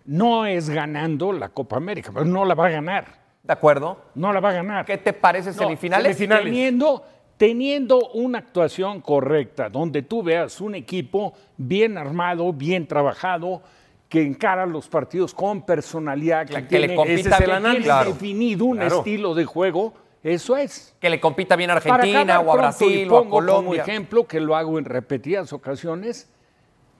No 0.07 0.45
es 0.45 0.69
ganando 0.69 1.33
la 1.33 1.49
Copa 1.49 1.77
América, 1.77 2.11
pero 2.13 2.25
no 2.25 2.45
la 2.45 2.53
va 2.53 2.67
a 2.67 2.69
ganar. 2.69 3.05
¿De 3.41 3.51
acuerdo? 3.51 3.97
No 4.13 4.31
la 4.31 4.39
va 4.39 4.49
a 4.49 4.53
ganar. 4.53 4.85
¿Qué 4.85 4.99
te 4.99 5.13
parece 5.13 5.49
No, 5.49 5.55
semifinales? 5.55 6.15
semifinales. 6.15 6.43
Teniendo, 6.45 7.03
teniendo 7.37 8.09
una 8.11 8.37
actuación 8.37 9.01
correcta, 9.01 9.67
donde 9.67 10.03
tú 10.03 10.21
veas 10.21 10.61
un 10.61 10.75
equipo 10.75 11.33
bien 11.57 11.97
armado, 11.97 12.53
bien 12.53 12.85
trabajado, 12.85 13.63
que 14.07 14.21
encara 14.21 14.67
los 14.67 14.87
partidos 14.87 15.33
con 15.33 15.63
personalidad, 15.65 16.45
que, 16.45 16.53
Que 16.67 16.77
le 16.79 16.87
tiene, 16.87 16.95
compita 16.95 17.19
Ese 17.21 17.29
es 17.29 17.39
el 17.39 17.45
que 17.45 17.51
análisis. 17.51 17.85
Claro. 17.85 18.13
definido 18.13 18.65
un 18.65 18.77
Claro. 18.77 18.97
estilo 18.99 19.33
de 19.33 19.45
juego, 19.45 19.93
eso 20.33 20.57
es. 20.57 20.95
Que 20.99 21.09
le 21.09 21.19
compita 21.19 21.55
bien 21.55 21.69
a 21.69 21.73
Argentina 21.73 22.39
o 22.39 22.51
a 22.51 22.55
Brasil 22.55 23.09
o 23.11 23.15
a 23.15 23.19
como 23.19 23.29
Colombia. 23.31 23.81
ejemplo, 23.83 24.25
que 24.27 24.39
lo 24.39 24.55
hago 24.55 24.77
en 24.79 24.85
repetidas 24.85 25.53
ocasiones, 25.53 26.29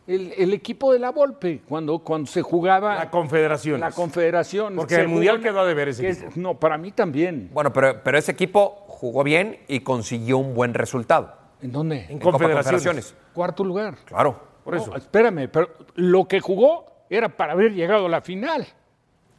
el, 0.08 0.34
el 0.38 0.54
equipo 0.54 0.94
de 0.94 1.00
la 1.00 1.10
Volpe, 1.12 1.62
cuando, 1.68 1.98
cuando 2.00 2.30
se 2.30 2.44
jugaba 2.44 2.96
La 2.96 3.10
Confederación. 3.10 3.80
la 3.80 3.92
Confederación. 3.92 4.76
Porque 4.76 4.96
el 4.96 5.08
Mundial 5.08 5.42
quedó 5.42 5.62
a 5.62 5.66
deber 5.66 5.90
ese 5.90 6.04
que 6.04 6.10
es- 6.10 6.22
equipo. 6.22 6.34
No, 6.40 6.60
para 6.60 6.78
mí 6.78 6.92
también. 6.92 7.50
Bueno, 7.52 7.74
pero, 7.74 8.02
pero 8.04 8.18
ese 8.18 8.32
equipo 8.32 8.84
jugó 8.88 9.24
bien 9.24 9.58
y 9.68 9.80
consiguió 9.80 10.38
un 10.38 10.54
buen 10.54 10.74
resultado. 10.76 11.34
¿En 11.62 11.72
dónde? 11.72 12.06
En 12.10 12.20
Copa 12.20 12.38
Confederaciones. 12.38 13.16
Cuarto 13.34 13.64
lugar. 13.64 13.96
Claro. 14.06 14.40
Por 14.64 14.76
eso. 14.76 14.96
Espérame, 14.96 15.48
pero 15.52 15.70
lo 15.96 16.28
que 16.28 16.40
jugó 16.40 16.86
era 17.10 17.30
para 17.30 17.54
haber 17.54 17.74
llegado 17.74 18.06
a 18.06 18.10
la 18.10 18.22
final. 18.22 18.66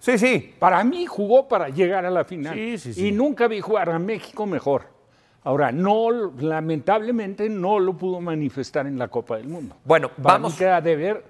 Sí, 0.06 0.18
sí. 0.18 0.54
Para 0.60 0.84
mí 0.84 1.04
jugó 1.04 1.48
para 1.48 1.68
llegar 1.68 2.06
a 2.06 2.10
la 2.10 2.25
final. 2.25 2.54
Sí, 2.54 2.78
sí, 2.78 2.94
sí. 2.94 3.08
Y 3.08 3.12
nunca 3.12 3.48
vi 3.48 3.60
jugar 3.60 3.90
a 3.90 3.98
México 3.98 4.46
mejor. 4.46 4.84
Ahora, 5.42 5.72
no, 5.72 6.30
lamentablemente 6.38 7.48
no 7.48 7.80
lo 7.80 7.94
pudo 7.94 8.20
manifestar 8.20 8.86
en 8.86 9.00
la 9.00 9.08
Copa 9.08 9.36
del 9.36 9.48
Mundo. 9.48 9.75
Bueno, 9.84 10.10
Para 10.10 10.34
vamos. 10.34 10.52
mí 10.52 10.58
queda 10.58 10.80
de 10.80 10.94
ver, 10.94 11.25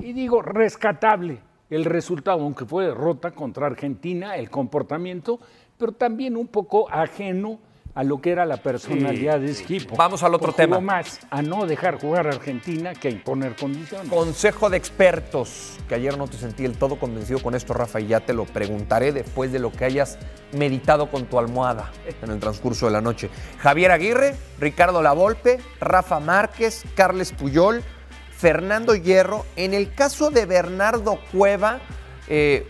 y 0.00 0.12
digo, 0.12 0.42
rescatable 0.42 1.38
el 1.70 1.84
resultado, 1.84 2.40
aunque 2.42 2.64
fue 2.64 2.86
derrota 2.86 3.30
contra 3.30 3.66
Argentina, 3.68 4.36
el 4.36 4.50
comportamiento, 4.50 5.38
pero 5.78 5.92
también 5.92 6.36
un 6.36 6.48
poco 6.48 6.90
ajeno 6.90 7.60
a 7.94 8.04
lo 8.04 8.22
que 8.22 8.30
era 8.30 8.46
la 8.46 8.56
personalidad 8.56 9.38
de 9.38 9.50
ese 9.50 9.64
equipo. 9.64 9.96
Vamos 9.96 10.22
al 10.22 10.34
otro 10.34 10.46
Pues 10.52 10.56
tema. 10.56 10.80
más 10.80 11.20
a 11.30 11.42
no 11.42 11.66
dejar 11.66 12.00
jugar 12.00 12.26
a 12.26 12.30
Argentina 12.30 12.94
que 12.94 13.08
a 13.08 13.10
imponer 13.10 13.54
condiciones. 13.54 14.08
Consejo 14.08 14.70
de 14.70 14.78
expertos, 14.78 15.76
que 15.88 15.94
ayer 15.96 16.16
no 16.16 16.26
te 16.26 16.38
sentí 16.38 16.62
del 16.62 16.78
todo 16.78 16.98
convencido 16.98 17.40
con 17.42 17.54
esto, 17.54 17.74
Rafa, 17.74 18.00
y 18.00 18.06
ya 18.06 18.20
te 18.20 18.32
lo 18.32 18.46
preguntaré 18.46 19.12
después 19.12 19.52
de 19.52 19.58
lo 19.58 19.70
que 19.70 19.84
hayas 19.84 20.18
meditado 20.52 21.10
con 21.10 21.26
tu 21.26 21.38
almohada 21.38 21.90
en 22.22 22.30
el 22.30 22.40
transcurso 22.40 22.86
de 22.86 22.92
la 22.92 23.02
noche. 23.02 23.28
Javier 23.58 23.90
Aguirre, 23.90 24.36
Ricardo 24.58 25.02
Lavolpe, 25.02 25.60
Rafa 25.78 26.18
Márquez, 26.18 26.84
Carles 26.94 27.32
Puyol, 27.32 27.82
Fernando 28.30 28.94
Hierro. 28.94 29.44
En 29.56 29.74
el 29.74 29.92
caso 29.94 30.30
de 30.30 30.46
Bernardo 30.46 31.18
Cueva, 31.30 31.80
eh, 32.26 32.66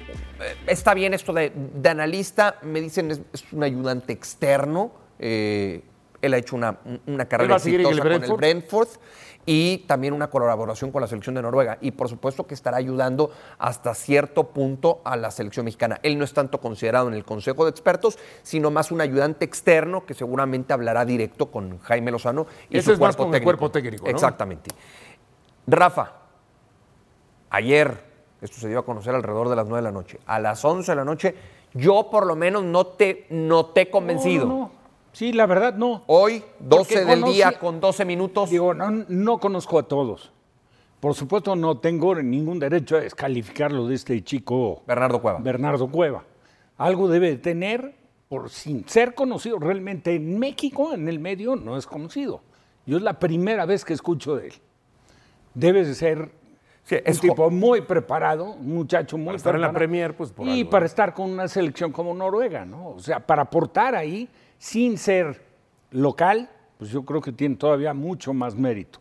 está 0.67 0.95
bien 0.95 1.15
esto 1.15 1.33
de, 1.33 1.53
de 1.55 1.89
analista, 1.89 2.57
me 2.63 2.81
dicen 2.81 3.13
es, 3.13 3.21
es 3.33 3.45
un 3.53 3.63
ayudante 3.63 4.13
externo. 4.13 5.01
Eh, 5.23 5.83
él 6.21 6.35
ha 6.35 6.37
hecho 6.37 6.57
una, 6.57 6.79
una 7.07 7.25
carrera 7.27 7.57
el 7.57 7.61
exitosa 7.61 8.03
con 8.03 8.13
el 8.13 8.33
Brentford? 8.33 8.89
Y 9.45 9.79
también 9.89 10.15
una 10.15 10.31
colaboración 10.31 10.93
con 10.93 11.01
la 11.01 11.09
selección 11.09 11.35
de 11.35 11.43
Noruega. 11.43 11.77
Y 11.81 11.91
por 11.91 12.09
supuesto 12.09 12.47
que 12.47 12.55
estará 12.55 12.77
ayudando 12.77 13.33
hasta 13.59 13.93
cierto 13.93 14.45
punto 14.51 15.01
a 15.05 15.17
la 15.17 15.33
selección 15.33 15.65
mexicana. 15.65 15.99
Él 16.05 16.17
no 16.17 16.25
es 16.25 16.33
tanto 16.33 16.61
considerado 16.61 17.09
en 17.09 17.15
el 17.15 17.25
Consejo 17.25 17.65
de 17.65 17.71
Expertos, 17.71 18.21
sino 18.45 18.71
más 18.71 18.93
un 18.93 19.01
ayudante 19.01 19.45
externo 19.45 20.07
que 20.07 20.15
seguramente 20.15 20.73
hablará 20.73 21.05
directo 21.05 21.51
con 21.51 21.81
Jaime 21.81 22.13
Lozano 22.13 22.47
y 22.71 22.79
Ese 22.79 22.85
su 22.85 22.93
es 22.93 23.01
más 23.01 23.17
cuerpo 23.17 23.25
el 23.25 23.31
técnico. 23.33 23.45
cuerpo 23.59 23.71
técnico, 23.73 24.05
¿no? 24.05 24.11
Exactamente. 24.13 24.71
Rafa, 25.67 26.13
ayer, 27.51 27.97
esto 28.41 28.61
se 28.61 28.69
dio 28.69 28.79
a 28.79 28.85
conocer 28.85 29.13
alrededor 29.13 29.49
de 29.49 29.57
las 29.57 29.67
9 29.67 29.79
de 29.79 29.83
la 29.83 29.93
noche, 29.93 30.21
a 30.25 30.39
las 30.39 30.65
11 30.65 30.93
de 30.93 30.97
la 30.97 31.05
noche, 31.05 31.35
yo 31.75 32.11
por 32.13 32.27
lo 32.27 32.37
menos 32.37 32.63
no 32.63 32.87
te 32.87 33.27
noté 33.31 33.91
convencido. 33.91 34.47
No, 34.47 34.53
no, 34.53 34.61
no. 34.61 34.82
Sí, 35.13 35.33
la 35.33 35.47
verdad 35.47 35.75
no. 35.75 36.05
Hoy, 36.07 36.43
12 36.61 36.95
Porque 36.95 37.05
del 37.05 37.25
día 37.25 37.59
con 37.59 37.81
12 37.81 38.05
minutos. 38.05 38.51
Digo, 38.51 38.75
no, 38.75 38.91
no 38.91 39.39
conozco 39.39 39.79
a 39.79 39.83
todos. 39.83 40.33
Por 41.01 41.15
supuesto, 41.15 41.55
no 41.57 41.79
tengo 41.79 42.15
ningún 42.15 42.59
derecho 42.59 42.97
a 42.97 43.01
descalificarlo 43.01 43.87
de 43.89 43.95
este 43.95 44.23
chico 44.23 44.83
Bernardo 44.87 45.21
Cueva. 45.21 45.41
Bernardo 45.41 45.89
Cueva. 45.89 46.25
Algo 46.79 47.09
debe 47.09 47.31
de 47.31 47.37
tener, 47.39 47.95
por 48.29 48.49
sin 48.49 48.89
ser 48.89 49.15
conocido 49.15 49.59
realmente 49.59 50.15
en 50.15 50.39
México, 50.39 50.95
en 50.95 51.09
el 51.09 51.19
medio, 51.19 51.57
no 51.57 51.77
es 51.77 51.87
conocido. 51.87 52.41
Yo 52.87 52.97
es 52.97 53.03
la 53.03 53.19
primera 53.19 53.67
vez 53.67 53.85
que 53.85 53.93
escucho 53.93 54.37
de 54.37 54.49
él. 54.49 54.55
Debe 55.55 55.85
de 55.85 55.95
ser 55.95 56.31
Sí, 56.85 56.97
un 56.97 57.03
es 57.05 57.21
tipo 57.21 57.49
muy 57.51 57.83
preparado, 57.83 58.55
un 58.55 58.75
muchacho 58.75 59.17
muy 59.17 59.27
Para 59.27 59.37
estar 59.37 59.55
en 59.55 59.61
la 59.61 59.69
preparado. 59.69 59.79
Premier, 59.79 60.17
pues, 60.17 60.33
por 60.33 60.49
Y 60.49 60.61
algo, 60.61 60.71
para 60.71 60.87
estar 60.87 61.15
con 61.15 61.31
una 61.31 61.47
selección 61.47 61.93
como 61.93 62.13
Noruega, 62.13 62.65
¿no? 62.65 62.89
O 62.91 62.99
sea, 62.99 63.21
para 63.21 63.43
aportar 63.43 63.95
ahí 63.95 64.29
sin 64.63 64.97
ser 64.97 65.43
local, 65.91 66.49
pues 66.79 66.91
yo 66.93 67.05
creo 67.05 67.21
que 67.21 67.33
tiene 67.33 67.57
todavía 67.57 67.93
mucho 67.93 68.33
más 68.33 68.55
mérito. 68.55 69.01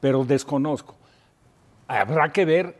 Pero 0.00 0.24
desconozco. 0.24 0.96
Habrá 1.86 2.32
que 2.32 2.46
ver 2.46 2.78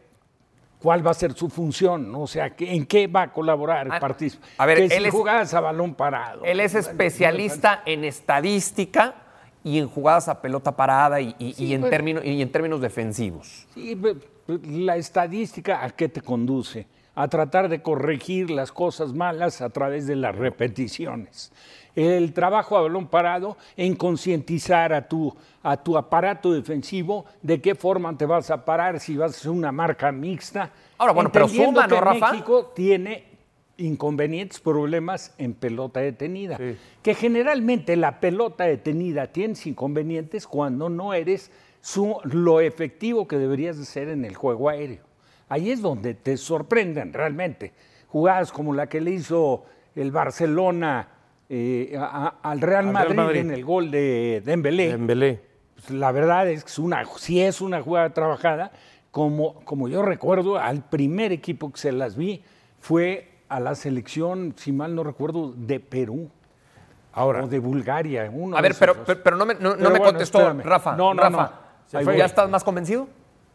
cuál 0.80 1.06
va 1.06 1.10
a 1.10 1.14
ser 1.14 1.34
su 1.34 1.50
función, 1.50 2.10
¿no? 2.10 2.22
O 2.22 2.26
sea, 2.26 2.54
en 2.58 2.86
qué 2.86 3.06
va 3.06 3.22
a 3.24 3.32
colaborar, 3.34 3.86
Ah, 3.90 4.00
participar. 4.00 4.48
a 4.56 4.64
ver, 4.64 4.78
que 4.78 4.84
él 4.84 4.90
si 5.02 5.04
es- 5.08 5.12
jugadas 5.12 5.52
a 5.52 5.60
balón 5.60 5.94
parado. 5.94 6.42
Él 6.46 6.60
es 6.60 6.74
especialista 6.74 7.82
en 7.84 8.02
estadística 8.04 9.14
y 9.62 9.78
en 9.78 9.86
jugadas 9.88 10.28
a 10.28 10.40
pelota 10.40 10.74
parada 10.74 11.20
y, 11.20 11.36
y- 11.38 11.52
Sí, 11.52 11.64
y 11.66 11.74
en, 11.74 11.82
bueno. 11.82 11.90
términos, 11.90 12.24
y 12.24 12.40
en 12.40 12.50
términos 12.50 12.80
defensivos. 12.80 13.66
Sí, 13.74 14.00
la 14.64 14.96
estadística 14.96 15.84
a 15.84 15.90
qué 15.90 16.08
te 16.08 16.22
conduce? 16.22 16.86
A 17.14 17.28
tratar 17.28 17.68
de 17.68 17.82
corregir 17.82 18.50
las 18.50 18.72
cosas 18.72 19.12
malas 19.12 19.60
a 19.60 19.68
través 19.70 20.06
de 20.06 20.16
las 20.16 20.34
repeticiones. 20.34 21.52
El 21.94 22.32
trabajo 22.32 22.78
a 22.78 22.80
balón 22.80 23.06
parado 23.06 23.58
en 23.76 23.94
concientizar 23.96 24.94
a 24.94 25.06
tu, 25.08 25.34
a 25.62 25.76
tu 25.76 25.98
aparato 25.98 26.50
defensivo 26.52 27.26
de 27.42 27.60
qué 27.60 27.74
forma 27.74 28.16
te 28.16 28.24
vas 28.24 28.50
a 28.50 28.64
parar, 28.64 28.98
si 28.98 29.14
vas 29.16 29.34
a 29.34 29.36
hacer 29.36 29.50
una 29.50 29.72
marca 29.72 30.10
mixta. 30.10 30.70
Ahora, 30.96 31.12
bueno, 31.12 31.30
pero 31.30 31.48
suma, 31.66 31.86
¿no, 31.86 32.00
Rafa? 32.00 32.32
México 32.32 32.72
tiene 32.74 33.24
inconvenientes, 33.76 34.58
problemas 34.60 35.34
en 35.36 35.52
pelota 35.52 36.00
detenida. 36.00 36.56
Que 37.02 37.14
generalmente 37.14 37.96
la 37.96 38.20
pelota 38.20 38.64
detenida 38.64 39.26
tienes 39.26 39.66
inconvenientes 39.66 40.46
cuando 40.46 40.88
no 40.88 41.12
eres 41.12 41.50
su- 41.82 42.16
lo 42.24 42.60
efectivo 42.60 43.28
que 43.28 43.36
deberías 43.36 43.76
de 43.78 43.84
ser 43.84 44.08
en 44.08 44.24
el 44.24 44.34
juego 44.34 44.70
aéreo. 44.70 45.02
Ahí 45.52 45.70
es 45.70 45.82
donde 45.82 46.14
te 46.14 46.38
sorprenden 46.38 47.12
realmente. 47.12 47.72
Jugadas 48.08 48.52
como 48.52 48.72
la 48.72 48.86
que 48.86 49.00
le 49.02 49.10
hizo 49.10 49.64
el 49.94 50.10
Barcelona 50.10 51.08
eh, 51.50 51.94
a- 51.98 52.04
a- 52.42 52.50
al 52.50 52.60
Real, 52.62 52.86
Al 52.88 52.92
Real 52.92 52.92
Madrid, 52.94 53.16
Madrid. 53.16 53.40
en 53.40 53.50
el 53.50 53.62
gol 53.64 53.90
de 53.90 54.42
Dembélé. 54.42 54.88
Dembélé. 54.92 55.40
Pues, 55.74 55.90
la 55.90 56.10
verdad 56.10 56.48
es 56.48 56.64
que 56.64 56.70
es 56.70 56.78
una, 56.78 57.04
si 57.18 57.42
es 57.42 57.60
una 57.60 57.82
jugada 57.82 58.08
trabajada, 58.14 58.72
como, 59.10 59.56
como 59.66 59.88
yo 59.88 60.00
recuerdo, 60.00 60.56
al 60.58 60.82
primer 60.88 61.30
equipo 61.32 61.70
que 61.70 61.78
se 61.78 61.92
las 61.92 62.16
vi 62.16 62.42
fue 62.80 63.28
a 63.50 63.60
la 63.60 63.74
selección, 63.74 64.54
si 64.56 64.72
mal 64.72 64.94
no 64.94 65.04
recuerdo, 65.04 65.52
de 65.54 65.78
Perú 65.80 66.30
Ahora, 67.12 67.44
o 67.44 67.46
de 67.48 67.58
Bulgaria. 67.58 68.30
uno 68.32 68.56
A 68.56 68.62
ver, 68.62 68.74
pero, 68.78 69.04
pero, 69.04 69.22
pero 69.22 69.36
no 69.36 69.44
me, 69.44 69.54
no- 69.56 69.76
me 69.76 69.88
bueno, 69.90 70.04
contestó, 70.06 70.38
espérame. 70.38 70.62
Rafa. 70.64 70.96
No, 70.96 71.12
no, 71.12 71.22
Rafa. 71.22 71.52
¿ya 72.16 72.24
estás 72.24 72.48
más 72.48 72.64
convencido? 72.64 73.06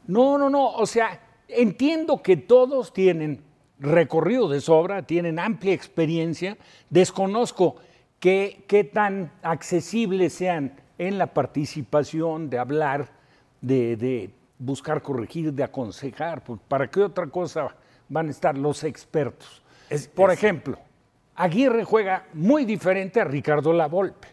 No, 0.06 0.38
no, 0.38 0.48
no. 0.52 0.68
O 0.74 0.86
sea, 0.86 1.20
entiendo 1.48 2.22
que 2.22 2.38
todos 2.38 2.94
tienen 2.94 3.42
recorrido 3.80 4.50
de 4.50 4.60
sobra, 4.62 5.04
tienen 5.04 5.40
amplia 5.40 5.74
experiencia. 5.74 6.58
Desconozco 6.90 7.76
qué, 8.20 8.64
qué 8.68 8.84
tan 8.84 9.32
accesibles 9.44 10.34
sean 10.34 10.74
en 10.98 11.18
la 11.18 11.28
participación, 11.28 12.50
de 12.50 12.58
hablar, 12.58 13.10
de, 13.62 13.96
de 13.98 14.30
buscar 14.60 15.02
corregir, 15.02 15.54
de 15.54 15.64
aconsejar. 15.64 16.44
Pues, 16.44 16.60
¿Para 16.68 16.90
qué 16.90 17.02
otra 17.04 17.28
cosa 17.28 17.68
van 18.10 18.28
a 18.28 18.32
estar 18.32 18.58
los 18.58 18.84
expertos? 18.84 19.62
Es- 19.90 20.08
Por 20.08 20.32
es- 20.32 20.38
ejemplo, 20.38 20.80
Aguirre 21.36 21.84
juega 21.84 22.26
muy 22.34 22.66
diferente 22.66 23.22
a 23.22 23.26
Ricardo 23.26 23.72
Lavolpe. 23.74 24.28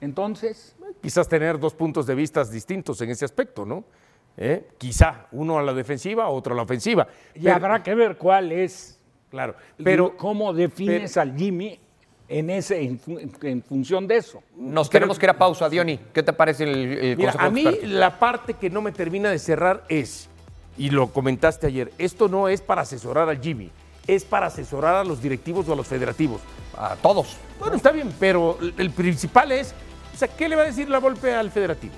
Entonces, 0.00 0.74
quizás 1.00 1.28
tener 1.28 1.58
dos 1.58 1.74
puntos 1.74 2.06
de 2.06 2.14
vista 2.14 2.44
distintos 2.44 3.00
en 3.00 3.10
ese 3.10 3.24
aspecto, 3.24 3.64
¿no? 3.64 3.84
¿Eh? 4.40 4.68
Quizá 4.78 5.26
uno 5.32 5.58
a 5.58 5.62
la 5.62 5.74
defensiva, 5.74 6.28
otro 6.28 6.52
a 6.54 6.56
la 6.56 6.62
ofensiva. 6.62 7.08
y 7.34 7.40
Pero- 7.42 7.56
habrá 7.56 7.82
que 7.82 7.94
ver 7.94 8.16
cuál 8.16 8.52
es 8.52 8.94
Claro, 9.30 9.54
Pero 9.76 9.84
pero 9.84 10.16
cómo 10.16 10.54
defines 10.54 11.16
al 11.18 11.36
Jimmy 11.36 11.78
en 12.28 12.48
ese 12.48 12.80
en, 12.80 12.98
fu- 12.98 13.18
en 13.42 13.62
función 13.62 14.06
de 14.06 14.16
eso. 14.16 14.42
Nos 14.56 14.88
tenemos 14.88 15.18
que 15.18 15.26
ir 15.26 15.30
a 15.30 15.36
pausa, 15.36 15.68
Diony. 15.68 15.98
¿Qué 16.14 16.22
te 16.22 16.32
parece 16.32 16.64
el, 16.64 16.74
el 16.98 17.16
Mira, 17.18 17.32
consejo 17.32 17.46
a 17.46 17.50
mí 17.50 17.64
la 17.82 18.18
parte 18.18 18.54
que 18.54 18.70
no 18.70 18.80
me 18.80 18.90
termina 18.92 19.28
de 19.30 19.38
cerrar 19.38 19.84
es 19.90 20.28
y 20.78 20.88
lo 20.90 21.08
comentaste 21.08 21.66
ayer, 21.66 21.92
esto 21.98 22.28
no 22.28 22.48
es 22.48 22.62
para 22.62 22.82
asesorar 22.82 23.28
al 23.28 23.38
Jimmy, 23.40 23.70
es 24.06 24.24
para 24.24 24.46
asesorar 24.46 24.94
a 24.94 25.04
los 25.04 25.20
directivos 25.20 25.68
o 25.68 25.72
a 25.72 25.76
los 25.76 25.86
federativos. 25.88 26.40
A 26.76 26.94
todos. 26.96 27.36
Bueno, 27.58 27.74
está 27.76 27.90
bien, 27.90 28.10
pero 28.20 28.56
el 28.78 28.90
principal 28.92 29.50
es, 29.52 29.74
o 30.14 30.16
sea, 30.16 30.28
¿qué 30.28 30.48
le 30.48 30.54
va 30.56 30.62
a 30.62 30.66
decir 30.66 30.88
la 30.88 30.98
golpe 30.98 31.34
al 31.34 31.50
federativo? 31.50 31.94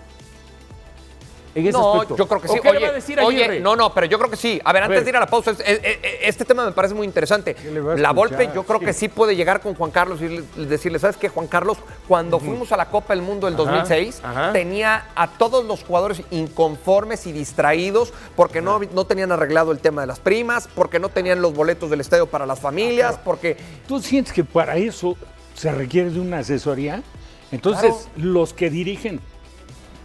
En 1.52 1.66
ese 1.66 1.72
no, 1.76 1.94
aspecto. 1.94 2.16
yo 2.16 2.28
creo 2.28 2.40
que 2.40 2.48
¿O 2.48 2.52
sí. 2.54 2.60
¿Qué 2.60 2.68
oye, 2.68 2.78
le 2.80 2.86
va 2.86 2.92
a 2.92 2.94
decir 2.94 3.18
a 3.18 3.24
oye, 3.24 3.44
Aguirre? 3.44 3.60
no, 3.60 3.74
no, 3.74 3.92
pero 3.92 4.06
yo 4.06 4.18
creo 4.18 4.30
que 4.30 4.36
sí. 4.36 4.60
A 4.64 4.72
ver, 4.72 4.84
antes 4.84 4.98
ver. 4.98 5.04
de 5.04 5.10
ir 5.10 5.16
a 5.16 5.20
la 5.20 5.26
pausa, 5.26 5.50
es- 5.50 5.58
es- 5.60 5.80
es- 5.82 5.98
este 6.22 6.44
tema 6.44 6.64
me 6.64 6.72
parece 6.72 6.94
muy 6.94 7.04
interesante. 7.06 7.56
La? 7.96 8.12
Volpe, 8.12 8.50
yo 8.54 8.62
creo 8.62 8.78
que 8.78 8.92
sí 8.92 9.08
puede 9.08 9.34
llegar 9.34 9.60
con 9.60 9.74
Juan 9.74 9.90
Carlos 9.90 10.20
y 10.22 10.28
le- 10.28 10.66
decirle, 10.66 10.98
¿sabes 11.00 11.16
qué, 11.16 11.28
Juan 11.28 11.48
Carlos? 11.48 11.78
Cuando 12.06 12.38
fuimos 12.38 12.70
a 12.70 12.76
la 12.76 12.86
Copa 12.88 13.14
del 13.14 13.22
Mundo 13.22 13.46
del 13.46 13.54
Ajá, 13.54 13.62
2006, 13.64 14.20
ajá. 14.22 14.52
tenía 14.52 15.06
a 15.16 15.26
todos 15.28 15.64
los 15.64 15.82
jugadores 15.82 16.22
inconformes 16.30 17.26
y 17.26 17.32
distraídos 17.32 18.12
porque 18.36 18.60
no, 18.60 18.78
no 18.94 19.04
tenían 19.04 19.32
arreglado 19.32 19.72
el 19.72 19.80
tema 19.80 20.02
de 20.02 20.06
las 20.06 20.20
primas, 20.20 20.68
porque 20.74 20.98
no 21.00 21.08
tenían 21.08 21.42
los 21.42 21.52
boletos 21.52 21.90
del 21.90 22.00
estadio 22.00 22.26
para 22.26 22.46
las 22.46 22.60
familias, 22.60 23.18
porque 23.24 23.56
¿Tú 23.88 24.00
sientes 24.00 24.32
que 24.32 24.44
para 24.44 24.76
eso 24.76 25.16
se 25.54 25.72
requiere 25.72 26.10
de 26.10 26.20
una 26.20 26.38
asesoría? 26.38 27.02
Entonces, 27.50 28.08
los 28.16 28.52
que 28.52 28.70
dirigen, 28.70 29.20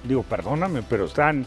digo, 0.07 0.23
perdóname, 0.23 0.81
pero 0.87 1.05
están 1.05 1.45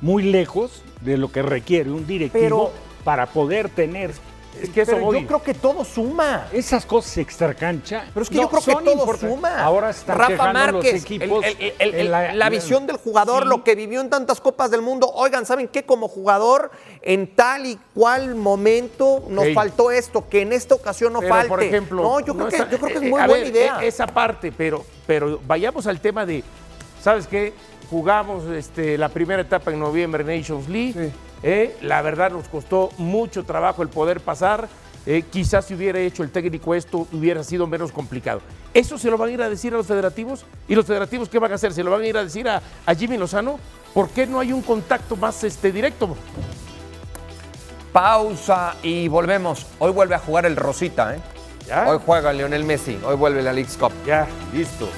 muy 0.00 0.22
lejos 0.24 0.82
de 1.00 1.16
lo 1.16 1.30
que 1.30 1.42
requiere 1.42 1.90
un 1.90 2.06
directivo 2.06 2.70
Pero- 2.70 2.92
para 3.04 3.26
poder 3.26 3.68
tener 3.68 4.12
Es 4.60 4.68
que 4.68 4.82
eso 4.82 4.92
pero 4.92 5.04
voy. 5.06 5.20
yo 5.22 5.26
creo 5.26 5.42
que 5.42 5.54
todo 5.54 5.84
suma. 5.84 6.46
esas 6.52 6.84
cosas 6.86 7.16
extracancha. 7.18 8.04
Pero 8.12 8.22
es 8.22 8.28
que 8.28 8.36
no, 8.36 8.42
yo 8.42 8.48
creo 8.50 8.60
que 8.62 8.84
todo 8.84 8.92
importantes. 8.92 9.30
suma. 9.30 9.60
Ahora 9.62 9.90
están 9.90 10.18
Rafa 10.18 10.52
Márquez, 10.52 10.92
los 10.92 11.02
equipos. 11.02 11.44
el- 11.44 11.56
el- 11.58 11.72
el- 11.78 11.94
en 11.94 12.00
el- 12.14 12.38
la, 12.38 12.50
visión 12.50 12.86
del 12.86 12.96
jugador, 12.98 13.44
Sí. 13.44 13.48
lo 13.48 13.64
que 13.64 13.74
vivió 13.74 14.00
en 14.00 14.10
tantas 14.10 14.40
copas 14.40 14.70
del 14.70 14.82
mundo. 14.82 15.10
Oigan, 15.14 15.46
¿saben 15.46 15.68
qué? 15.68 15.84
Como 15.84 16.06
jugador, 16.06 16.70
en 17.00 17.34
tal 17.34 17.64
y 17.66 17.78
cual 17.94 18.34
momento 18.34 19.24
nos 19.28 19.52
faltó 19.54 19.90
esto, 19.90 20.28
que 20.28 20.42
en 20.42 20.52
esta 20.52 20.74
ocasión 20.74 21.12
no 21.14 21.20
Pero, 21.20 21.34
falte. 21.34 21.48
por 21.48 21.62
ejemplo, 21.62 22.02
no, 22.02 22.20
yo 22.20 22.34
creo, 22.34 22.48
que, 22.48 22.58
yo 22.58 22.66
creo 22.78 22.86
que 22.88 22.94
es 22.98 23.02
eh, 23.02 23.08
muy 23.10 23.20
a 23.20 23.26
buena 23.26 23.44
ver, 23.44 23.52
idea. 23.52 23.78
eh, 23.82 23.86
Esa 23.88 24.06
parte, 24.06 24.52
pero, 24.52 24.84
pero 25.06 25.40
vayamos 25.46 25.86
al 25.86 25.98
tema 26.00 26.26
de, 26.26 26.44
¿sabes 27.02 27.26
qué? 27.26 27.52
Jugamos 27.90 28.44
este, 28.46 28.96
la 28.96 29.10
primera 29.10 29.42
etapa 29.42 29.70
en 29.70 29.78
noviembre 29.80 30.24
Nations 30.24 30.68
League. 30.68 31.12
eh, 31.42 31.76
la 31.82 32.00
verdad 32.00 32.30
nos 32.30 32.48
costó 32.48 32.90
mucho 32.96 33.44
trabajo 33.44 33.82
el 33.82 33.88
poder 33.88 34.20
pasar. 34.20 34.68
eh, 35.04 35.24
quizás 35.30 35.66
si 35.66 35.74
hubiera 35.74 35.98
hecho 35.98 36.22
el 36.22 36.30
técnico 36.30 36.74
esto 36.76 37.08
hubiera 37.12 37.42
sido 37.42 37.66
menos 37.66 37.90
complicado. 37.90 38.40
¿Eso 38.72 38.96
se 38.96 39.10
lo 39.10 39.18
van 39.18 39.30
a 39.30 39.32
ir 39.32 39.42
a 39.42 39.50
decir 39.50 39.74
a 39.74 39.76
los 39.76 39.86
federativos? 39.86 40.46
¿Y 40.68 40.76
los 40.76 40.86
federativos 40.86 41.28
qué 41.28 41.38
van 41.40 41.50
a 41.52 41.56
hacer? 41.56 41.72
¿Se 41.74 41.82
lo 41.82 41.90
van 41.90 42.02
a 42.02 42.06
ir 42.06 42.16
a 42.16 42.22
decir 42.22 42.48
a, 42.48 42.62
a 42.86 42.94
Jimmy 42.94 43.18
Lozano? 43.18 43.58
¿Por 43.92 44.08
qué 44.10 44.26
no 44.26 44.38
hay 44.38 44.52
un 44.52 44.62
contacto 44.62 45.16
más 45.16 45.42
este, 45.44 45.72
directo? 45.72 46.16
Pausa 47.92 48.76
y 48.82 49.08
volvemos. 49.08 49.66
Hoy 49.80 49.92
vuelve 49.92 50.14
a 50.14 50.18
jugar 50.18 50.46
el 50.46 50.56
Rosita, 50.56 51.16
¿eh? 51.16 51.20
¿Ya? 51.66 51.88
Hoy 51.88 51.98
juega 52.06 52.32
Lionel 52.32 52.64
Messi, 52.64 52.98
hoy 53.04 53.16
vuelve 53.16 53.42
la 53.42 53.52
League's 53.52 53.76
Cup. 53.76 53.92
Ya, 54.06 54.26
listo. 54.54 54.88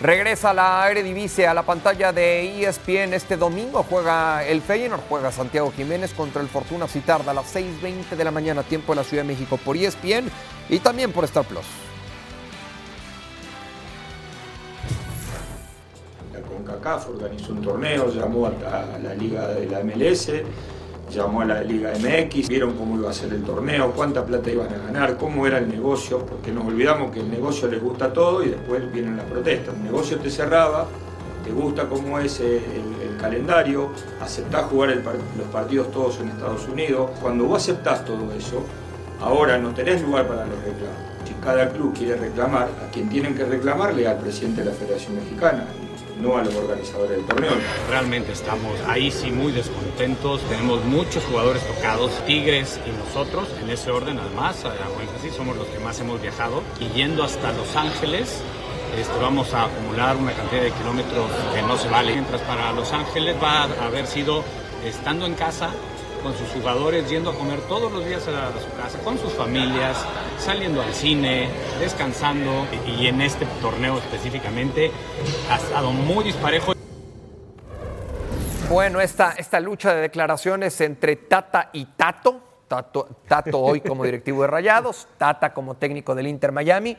Regresa 0.00 0.54
la 0.54 0.88
Eredivisie 0.88 1.48
a 1.48 1.54
la 1.54 1.64
pantalla 1.64 2.12
de 2.12 2.62
ESPN 2.62 3.14
este 3.14 3.36
domingo. 3.36 3.82
Juega 3.82 4.44
el 4.44 4.62
Feyenoord, 4.62 5.00
juega 5.08 5.32
Santiago 5.32 5.72
Jiménez 5.72 6.14
contra 6.14 6.40
el 6.40 6.46
Fortuna 6.46 6.86
Citarda 6.86 7.32
a 7.32 7.34
las 7.34 7.52
6.20 7.52 8.10
de 8.16 8.24
la 8.24 8.30
mañana, 8.30 8.62
tiempo 8.62 8.92
de 8.92 8.96
la 8.96 9.04
Ciudad 9.04 9.24
de 9.24 9.28
México 9.28 9.56
por 9.56 9.76
ESPN 9.76 10.30
y 10.68 10.78
también 10.78 11.10
por 11.10 11.24
Star 11.24 11.44
Plus. 11.44 11.66
La 16.32 16.42
CONCACAF 16.42 17.08
organizó 17.08 17.52
un 17.52 17.62
torneo, 17.62 18.08
llamó 18.14 18.46
a 18.46 18.98
la 19.02 19.14
liga 19.14 19.48
de 19.48 19.66
la 19.66 19.80
MLS, 19.80 20.30
llamó 21.10 21.40
a 21.40 21.44
la 21.44 21.62
liga 21.62 21.92
MX, 21.92 22.48
vieron 22.48 22.74
cómo 22.74 22.96
iba 22.96 23.10
a 23.10 23.12
ser 23.12 23.32
el 23.32 23.42
torneo, 23.42 23.92
cuánta 23.92 24.24
plata 24.24 24.50
iban 24.50 24.72
a 24.72 24.78
ganar, 24.78 25.16
cómo 25.16 25.46
era 25.46 25.58
el 25.58 25.68
negocio, 25.68 26.24
porque 26.24 26.52
nos 26.52 26.66
olvidamos 26.66 27.10
que 27.10 27.20
el 27.20 27.30
negocio 27.30 27.68
les 27.68 27.82
gusta 27.82 28.12
todo 28.12 28.42
y 28.42 28.50
después 28.50 28.90
vienen 28.92 29.16
las 29.16 29.26
protestas. 29.26 29.74
El 29.74 29.84
negocio 29.84 30.18
te 30.18 30.30
cerraba, 30.30 30.86
te 31.44 31.50
gusta 31.50 31.88
cómo 31.88 32.18
es 32.18 32.40
el, 32.40 32.96
calendario, 33.18 33.90
aceptás 34.20 34.66
jugar 34.66 34.90
los 35.36 35.48
partidos 35.48 35.90
todos 35.90 36.20
en 36.20 36.28
Estados 36.28 36.68
Unidos. 36.68 37.10
Cuando 37.20 37.46
vos 37.46 37.60
aceptás 37.60 38.04
todo 38.04 38.32
eso, 38.32 38.62
ahora 39.20 39.58
no 39.58 39.74
tenés 39.74 40.02
lugar 40.02 40.28
para 40.28 40.46
los 40.46 40.54
reclamos. 40.62 40.96
Si 41.26 41.34
cada 41.34 41.68
club 41.68 41.98
quiere 41.98 42.14
reclamar, 42.14 42.68
a 42.80 42.88
quien 42.92 43.08
tienen 43.08 43.34
que 43.34 43.44
reclamarle 43.44 44.06
al 44.06 44.18
presidente 44.18 44.62
de 44.62 44.70
la 44.70 44.72
Federación 44.72 45.16
Mexicana, 45.16 45.66
no 46.20 46.36
a 46.36 46.42
los 46.44 46.54
organizadores 46.54 47.16
del 47.16 47.26
torneo. 47.26 47.52
Realmente 47.88 48.32
estamos 48.32 48.78
ahí 48.86 49.10
sí 49.10 49.30
muy 49.30 49.52
descontentos. 49.52 50.40
Tenemos 50.48 50.84
muchos 50.84 51.24
jugadores 51.24 51.62
tocados, 51.66 52.10
Tigres 52.26 52.80
y 52.86 52.90
nosotros. 52.90 53.48
En 53.62 53.70
ese 53.70 53.90
orden, 53.90 54.18
además, 54.18 54.64
énfasis, 55.00 55.34
somos 55.34 55.56
los 55.56 55.66
que 55.68 55.78
más 55.78 55.98
hemos 56.00 56.20
viajado. 56.20 56.62
Y 56.80 56.88
yendo 56.96 57.22
hasta 57.22 57.52
Los 57.52 57.74
Ángeles, 57.76 58.40
este, 58.98 59.18
vamos 59.20 59.52
a 59.54 59.64
acumular 59.64 60.16
una 60.16 60.32
cantidad 60.32 60.62
de 60.62 60.72
kilómetros 60.72 61.30
que 61.54 61.62
no 61.62 61.76
se 61.78 61.88
vale. 61.88 62.12
Mientras 62.12 62.40
para 62.42 62.72
Los 62.72 62.92
Ángeles 62.92 63.36
va 63.42 63.62
a 63.62 63.86
haber 63.86 64.06
sido 64.06 64.44
estando 64.84 65.26
en 65.26 65.34
casa 65.34 65.70
con 66.18 66.34
sus 66.34 66.48
jugadores, 66.50 67.08
yendo 67.08 67.30
a 67.30 67.34
comer 67.34 67.60
todos 67.62 67.92
los 67.92 68.04
días 68.04 68.26
a, 68.28 68.52
su 68.58 68.70
casa, 68.76 68.98
con 69.04 69.18
sus 69.18 69.32
familias, 69.32 69.96
saliendo 70.38 70.82
al 70.82 70.92
cine, 70.92 71.48
descansando. 71.80 72.66
Y 72.86 73.06
en 73.06 73.20
este 73.20 73.46
torneo 73.60 73.98
específicamente 73.98 74.90
ha 75.50 75.56
estado 75.56 75.90
muy 75.92 76.24
disparejo. 76.24 76.72
Bueno, 78.68 79.00
esta, 79.00 79.32
esta 79.32 79.60
lucha 79.60 79.94
de 79.94 80.02
declaraciones 80.02 80.80
entre 80.80 81.16
Tata 81.16 81.70
y 81.72 81.86
Tato, 81.86 82.40
Tato, 82.68 83.08
Tato 83.26 83.60
hoy 83.60 83.80
como 83.80 84.04
directivo 84.04 84.42
de 84.42 84.48
Rayados, 84.48 85.08
Tata 85.16 85.54
como 85.54 85.74
técnico 85.74 86.14
del 86.14 86.26
Inter 86.26 86.52
Miami. 86.52 86.96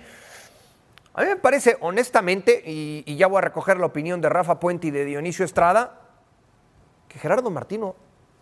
A 1.13 1.21
mí 1.21 1.27
me 1.27 1.35
parece, 1.35 1.77
honestamente, 1.81 2.63
y, 2.65 3.03
y 3.05 3.17
ya 3.17 3.27
voy 3.27 3.39
a 3.39 3.41
recoger 3.41 3.77
la 3.77 3.85
opinión 3.85 4.19
de 4.21 4.29
Rafa 4.29 4.59
Puente 4.59 4.87
y 4.87 4.91
de 4.91 5.05
Dionisio 5.05 5.45
Estrada, 5.45 5.99
que 7.07 7.19
Gerardo 7.19 7.49
Martino 7.49 7.95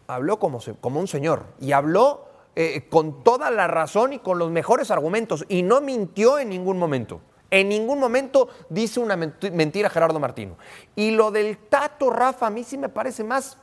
habló 0.07 0.39
como, 0.39 0.59
se- 0.61 0.73
como 0.75 0.99
un 0.99 1.07
señor 1.07 1.45
y 1.59 1.71
habló 1.73 2.25
eh, 2.55 2.87
con 2.89 3.23
toda 3.23 3.51
la 3.51 3.67
razón 3.67 4.13
y 4.13 4.19
con 4.19 4.39
los 4.39 4.49
mejores 4.49 4.89
argumentos 4.89 5.45
y 5.47 5.61
no 5.63 5.79
mintió 5.81 6.39
en 6.39 6.49
ningún 6.49 6.77
momento. 6.79 7.21
En 7.51 7.69
ningún 7.69 7.99
momento 7.99 8.49
dice 8.69 8.99
una 8.99 9.15
menti- 9.15 9.51
mentira 9.51 9.89
Gerardo 9.89 10.19
Martino. 10.19 10.57
Y 10.95 11.11
lo 11.11 11.31
del 11.31 11.57
Tato 11.57 12.09
Rafa 12.09 12.47
a 12.47 12.49
mí 12.49 12.63
sí 12.63 12.77
me 12.77 12.89
parece 12.89 13.23
más 13.23 13.57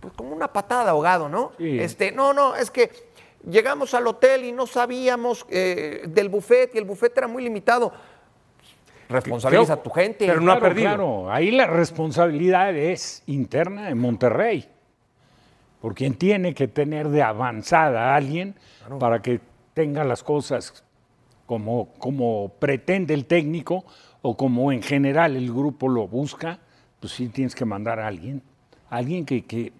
pues, 0.00 0.12
como 0.14 0.34
una 0.34 0.52
patada 0.52 0.84
de 0.84 0.90
ahogado, 0.90 1.28
¿no? 1.28 1.52
Sí. 1.58 1.80
Este, 1.80 2.12
no, 2.12 2.32
no, 2.32 2.54
es 2.54 2.70
que 2.70 2.90
llegamos 3.48 3.94
al 3.94 4.06
hotel 4.06 4.44
y 4.44 4.52
no 4.52 4.66
sabíamos 4.66 5.46
eh, 5.48 6.02
del 6.06 6.28
buffet 6.28 6.74
y 6.74 6.78
el 6.78 6.84
buffet 6.84 7.16
era 7.16 7.26
muy 7.26 7.42
limitado. 7.42 7.92
Responsabiliza 9.08 9.74
a 9.74 9.82
tu 9.82 9.90
gente. 9.90 10.26
Pero 10.26 10.40
no 10.40 10.52
ha 10.52 10.58
Claro, 10.58 10.68
perdido. 10.74 10.88
Claro, 10.88 11.32
ahí 11.32 11.50
la 11.50 11.66
responsabilidad 11.66 12.74
es 12.74 13.22
interna 13.26 13.90
en 13.90 13.98
Monterrey. 13.98 14.68
Por 15.84 15.94
quien 15.94 16.14
tiene 16.14 16.54
que 16.54 16.66
tener 16.66 17.10
de 17.10 17.22
avanzada 17.22 18.14
a 18.14 18.16
alguien 18.16 18.54
para 18.98 19.20
que 19.20 19.38
tenga 19.74 20.02
las 20.02 20.22
cosas 20.22 20.82
como, 21.44 21.92
como 21.98 22.52
pretende 22.58 23.12
el 23.12 23.26
técnico 23.26 23.84
o 24.22 24.34
como 24.34 24.72
en 24.72 24.80
general 24.80 25.36
el 25.36 25.52
grupo 25.52 25.90
lo 25.90 26.08
busca, 26.08 26.58
pues 27.00 27.12
sí 27.12 27.28
tienes 27.28 27.54
que 27.54 27.66
mandar 27.66 28.00
a 28.00 28.06
alguien. 28.06 28.40
Alguien 28.88 29.26
que, 29.26 29.44
que, 29.44 29.74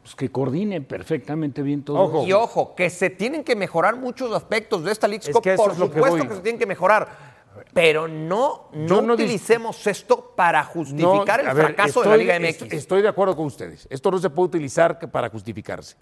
pues 0.00 0.14
que 0.14 0.30
coordine 0.30 0.80
perfectamente 0.80 1.60
bien 1.60 1.82
todo. 1.82 1.98
Ojo. 2.02 2.24
Y 2.24 2.32
ojo, 2.32 2.76
que 2.76 2.88
se 2.88 3.10
tienen 3.10 3.42
que 3.42 3.56
mejorar 3.56 3.96
muchos 3.96 4.32
aspectos 4.32 4.84
de 4.84 4.92
esta 4.92 5.08
League 5.08 5.24
Es 5.28 5.36
que 5.40 5.56
por 5.56 5.72
es 5.72 5.78
lo 5.78 5.90
que 5.90 5.94
supuesto 5.94 6.18
voy. 6.18 6.28
que, 6.28 6.34
se 6.36 6.40
tienen 6.42 6.60
que 6.60 6.66
mejorar. 6.66 7.25
Pero 7.72 8.08
no, 8.08 8.68
no, 8.72 8.98
utilicemos 9.14 9.86
esto 9.86 10.32
para 10.36 10.62
justificar 10.64 11.40
el 11.40 11.46
ver, 11.46 11.66
fracaso 11.66 12.02
de 12.02 12.08
la 12.08 12.14
estoy- 12.16 12.24
Liga 12.26 12.66
MX. 12.66 12.72
Estoy 12.72 13.02
de 13.02 13.08
acuerdo 13.08 13.36
con 13.36 13.46
ustedes. 13.46 13.86
Esto 13.90 14.10
no 14.10 14.18
se 14.18 14.30
puede 14.30 14.46
utilizar 14.48 14.98
para 15.10 15.28
justificarse. 15.28 15.96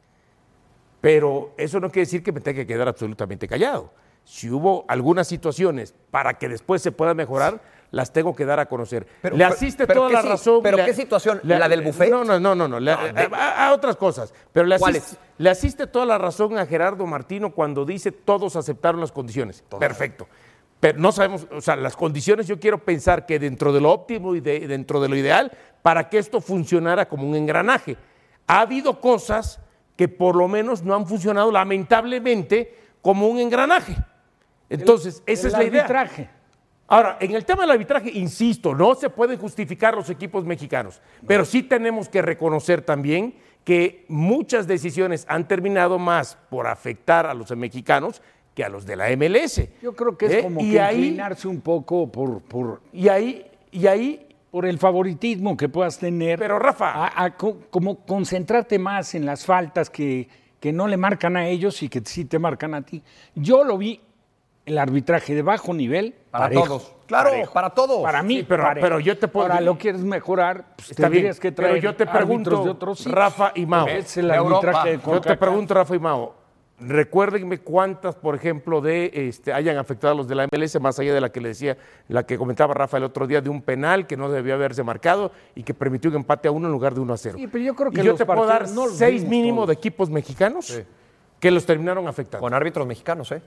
Pero 1.00 1.52
eso 1.56 1.80
no 1.80 1.88
quiere 1.90 2.06
decir 2.06 2.22
que 2.22 2.32
me 2.32 2.40
tenga 2.40 2.56
que 2.62 2.66
quedar 2.66 2.88
absolutamente 2.88 3.46
callado. 3.46 3.90
Si 4.24 4.48
hubo 4.50 4.86
algunas 4.88 5.28
situaciones 5.28 5.94
para 6.10 6.34
que 6.34 6.48
después 6.48 6.80
se 6.80 6.92
pueda 6.92 7.12
mejorar, 7.12 7.60
las 7.90 8.10
tengo 8.12 8.34
que 8.34 8.46
dar 8.46 8.58
a 8.58 8.66
conocer. 8.66 9.06
Pero- 9.20 9.36
le 9.36 9.44
asiste 9.44 9.86
pero 9.86 10.00
toda 10.00 10.08
¿qué 10.08 10.14
la 10.14 10.22
razón. 10.22 10.60
pero 10.62 10.78
qué 10.78 10.94
situación? 10.94 11.40
¿La 11.44 11.68
del 11.68 11.82
buffet? 11.82 12.10
No, 12.10 12.24
no, 12.24 12.40
no, 12.40 12.54
no. 12.54 12.66
no, 12.66 12.80
de- 12.80 12.90
a, 12.90 13.68
a 13.68 13.74
otras 13.74 13.96
cosas. 13.96 14.32
Pero 14.52 14.66
le 14.66 14.78
¿Cuáles? 14.78 15.02
asiste, 15.04 15.22
le 15.36 15.50
asiste 15.50 15.86
toda 15.86 16.06
la 16.06 16.16
razón 16.16 16.56
a 16.56 16.64
Gerardo 16.66 17.06
Martino 17.06 17.52
cuando 17.52 17.84
dice 17.84 18.10
todos 18.10 18.56
aceptaron 18.56 19.00
las 19.02 19.12
condiciones. 19.12 19.62
Perfecto. 19.78 20.26
Pero 20.80 20.98
no 20.98 21.12
sabemos, 21.12 21.46
o 21.50 21.60
sea, 21.60 21.76
las 21.76 21.96
condiciones 21.96 22.46
yo 22.46 22.60
quiero 22.60 22.78
pensar 22.84 23.24
que 23.26 23.38
dentro 23.38 23.72
de 23.72 23.80
lo 23.80 23.90
óptimo 23.90 24.34
y 24.34 24.40
de- 24.40 24.66
dentro 24.68 25.00
de 25.00 25.08
lo 25.08 25.16
ideal, 25.16 25.50
para 25.82 26.08
que 26.08 26.18
esto 26.18 26.40
funcionara 26.40 27.08
como 27.08 27.26
un 27.28 27.34
engranaje. 27.34 27.96
Ha 28.46 28.60
habido 28.60 29.00
cosas 29.00 29.60
que 29.96 30.08
por 30.08 30.36
lo 30.36 30.48
menos 30.48 30.82
no 30.82 30.94
han 30.94 31.06
funcionado 31.06 31.50
lamentablemente 31.50 32.74
como 33.00 33.28
un 33.28 33.38
engranaje. 33.38 33.96
Entonces, 34.68 35.22
esa 35.26 35.48
El 35.48 35.52
es 35.52 35.58
la 35.58 35.64
idea. 35.64 35.80
arbitraje. 35.82 36.30
Ahora, 36.86 37.16
en 37.20 37.34
el 37.34 37.44
tema 37.46 37.62
del 37.62 37.70
arbitraje, 37.70 38.10
insisto, 38.10 38.74
no 38.74 38.94
se 38.94 39.08
pueden 39.08 39.38
justificar 39.38 39.94
los 39.94 40.10
equipos 40.10 40.44
mexicanos, 40.44 41.00
pero 41.26 41.44
sí 41.46 41.62
tenemos 41.62 42.08
que 42.10 42.20
reconocer 42.20 42.82
también 42.82 43.34
que 43.64 44.04
muchas 44.08 44.66
decisiones 44.66 45.24
han 45.28 45.48
terminado 45.48 45.98
más 45.98 46.36
por 46.50 46.66
afectar 46.66 47.24
a 47.26 47.32
los 47.32 47.50
mexicanos 47.56 48.20
que 48.54 48.64
a 48.64 48.68
los 48.68 48.86
de 48.86 48.96
la 48.96 49.08
MLS. 49.16 49.62
Yo 49.82 49.94
creo 49.94 50.16
que 50.16 50.26
es 50.26 50.32
¿Eh? 50.34 50.42
como 50.42 50.60
y 50.60 50.72
que 50.72 50.80
ahí, 50.80 50.96
inclinarse 51.04 51.48
un 51.48 51.60
poco 51.60 52.06
por, 52.10 52.40
por, 52.42 52.80
y 52.92 53.08
ahí, 53.08 53.44
y 53.72 53.86
ahí, 53.86 54.28
por 54.50 54.64
el 54.66 54.78
favoritismo 54.78 55.56
que 55.56 55.68
puedas 55.68 55.98
tener. 55.98 56.38
pero 56.38 56.58
Rafa, 56.60 56.92
a- 57.06 57.24
a 57.24 57.36
co- 57.36 57.58
como 57.70 57.96
concentrarte 58.06 58.78
más 58.78 59.14
en 59.16 59.26
las 59.26 59.44
faltas 59.44 59.90
que, 59.90 60.28
que 60.60 60.72
no 60.72 60.86
le 60.86 60.96
marcan 60.96 61.36
a 61.36 61.48
ellos 61.48 61.82
y 61.82 61.88
que 61.88 62.00
sí 62.04 62.24
te 62.24 62.38
marcan 62.38 62.74
a 62.74 62.82
ti. 62.82 63.02
Yo 63.34 63.64
lo 63.64 63.76
vi, 63.76 64.00
el 64.64 64.78
arbitraje 64.78 65.34
de 65.34 65.42
bajo 65.42 65.74
nivel, 65.74 66.14
Para 66.30 66.44
parejo. 66.46 66.64
todos. 66.66 66.92
Claro, 67.06 67.30
para 67.52 67.68
todos. 67.70 68.02
Para 68.02 68.22
mí, 68.22 68.38
Sí, 68.38 68.46
pero- 68.48 68.64
pero 68.80 68.98
yo 69.00 69.18
te 69.18 69.28
puedo 69.28 69.46
Ahora 69.46 69.60
lo 69.60 69.76
quieres 69.76 70.00
mejorar, 70.02 70.64
pues 70.76 70.92
está 70.92 71.08
bien, 71.10 71.34
que 71.38 71.52
traer 71.52 71.72
pero 71.74 71.82
yo 71.82 71.94
te 71.96 72.06
pregunto, 72.06 72.64
de 72.64 72.70
otros 72.70 72.98
sitios. 72.98 73.14
Rafa 73.14 73.52
y 73.56 73.66
Mao, 73.66 73.88
Es 73.88 74.16
el 74.16 74.30
arbitraje 74.30 74.96
de 74.96 75.00
Yo 75.04 75.20
te 75.20 75.36
pregunto, 75.36 75.74
Rafa 75.74 75.94
y 75.96 75.98
Mao, 75.98 76.34
recuérdenme 76.80 77.58
cuántas, 77.58 78.14
por 78.16 78.34
ejemplo, 78.34 78.80
de 78.80 79.10
este, 79.14 79.52
hayan 79.52 79.76
afectado 79.76 80.12
a 80.12 80.16
los 80.16 80.26
de 80.28 80.34
la 80.34 80.46
MLS, 80.52 80.80
más 80.80 80.98
allá 80.98 81.14
de 81.14 81.20
la 81.20 81.30
que 81.30 81.40
le 81.40 81.48
decía, 81.50 81.76
la 82.08 82.24
que 82.24 82.36
comentaba 82.36 82.74
Rafa 82.74 82.96
el 82.96 83.04
otro 83.04 83.26
día, 83.26 83.40
de 83.40 83.48
un 83.50 83.62
penal 83.62 84.06
que 84.06 84.16
no 84.16 84.30
debió 84.30 84.54
haberse 84.54 84.82
marcado 84.82 85.30
y 85.54 85.62
que 85.62 85.72
permitió 85.74 86.10
un 86.10 86.16
empate 86.16 86.48
a 86.48 86.50
uno 86.50 86.66
en 86.66 86.72
lugar 86.72 86.94
de 86.94 87.00
uno 87.00 87.12
a 87.14 87.16
cero. 87.16 87.36
Sí, 87.38 87.46
pero 87.46 87.64
yo 87.64 87.74
creo 87.74 87.90
Y 87.92 87.94
que 87.94 88.02
yo 88.02 88.10
los 88.12 88.18
te 88.18 88.26
puedo 88.26 88.46
dar 88.46 88.68
no 88.70 88.88
seis 88.88 89.24
mínimo 89.24 89.58
todos. 89.58 89.68
de 89.68 89.74
equipos 89.74 90.10
mexicanos 90.10 90.82
que 91.40 91.50
los 91.50 91.64
terminaron 91.64 92.06
afectando. 92.08 92.42
Con 92.42 92.54
árbitros 92.54 92.86
mexicanos, 92.86 93.30
¿eh? 93.32 93.42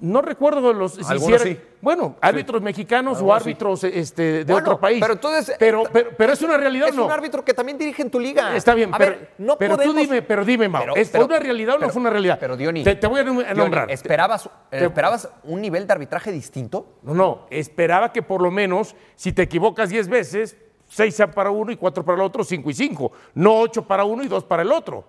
No 0.00 0.22
recuerdo 0.22 0.72
los 0.72 0.92
si 0.94 1.02
sí. 1.02 1.60
Bueno, 1.80 2.16
árbitros 2.20 2.62
mexicanos 2.62 3.18
o 3.20 3.24
sí. 3.24 3.30
árbitros 3.30 3.82
este, 3.84 4.44
de 4.44 4.52
Bueno, 4.52 4.68
otro 4.68 4.80
país. 4.80 4.98
pero 5.00 5.14
entonces, 5.14 5.56
pero, 5.58 5.86
eh, 5.86 5.90
pero, 5.92 6.10
pero 6.16 6.32
es 6.32 6.42
una 6.42 6.56
realidad 6.56 6.88
Es 6.88 6.94
o 6.94 6.98
no. 6.98 7.06
un 7.06 7.10
árbitro 7.12 7.44
que 7.44 7.52
también 7.52 7.78
dirige 7.78 8.02
en 8.02 8.10
tu 8.10 8.20
liga. 8.20 8.54
Está 8.54 8.74
bien, 8.74 8.94
A 8.94 8.98
pero, 8.98 9.10
ver, 9.12 9.30
no 9.38 9.56
pero 9.58 9.74
podemos... 9.76 9.94
tú 9.96 10.00
dime, 10.00 10.22
pero 10.22 10.44
dime, 10.44 10.68
Mau, 10.68 10.84
¿es 10.94 11.12
una 11.14 11.38
realidad 11.40 11.76
o 11.76 11.78
no 11.78 11.88
fue 11.88 12.00
una 12.00 12.10
realidad? 12.10 12.38
Pero, 12.40 12.56
Diony, 12.56 12.84
te, 12.84 12.94
te 12.94 13.06
voy 13.08 13.20
a 13.20 13.24
Diony, 13.24 13.44
nombrar. 13.56 13.90
¿esperabas, 13.90 14.48
¿esperabas 14.70 15.28
un 15.42 15.60
nivel 15.60 15.86
de 15.86 15.92
arbitraje 15.92 16.30
distinto? 16.30 16.98
No, 17.02 17.14
no, 17.14 17.46
esperaba 17.50 18.12
que 18.12 18.22
por 18.22 18.40
lo 18.40 18.52
menos, 18.52 18.94
si 19.16 19.32
te 19.32 19.42
equivocas 19.42 19.88
10 19.90 20.08
veces, 20.08 20.56
6 20.90 21.14
sean 21.14 21.30
para 21.32 21.50
uno 21.50 21.72
y 21.72 21.76
4 21.76 22.04
para 22.04 22.16
el 22.16 22.22
otro, 22.22 22.44
5 22.44 22.70
y 22.70 22.74
5. 22.74 23.12
No 23.34 23.58
8 23.60 23.82
para 23.86 24.04
uno 24.04 24.22
y 24.22 24.28
2 24.28 24.44
para 24.44 24.62
el 24.62 24.70
otro. 24.70 25.04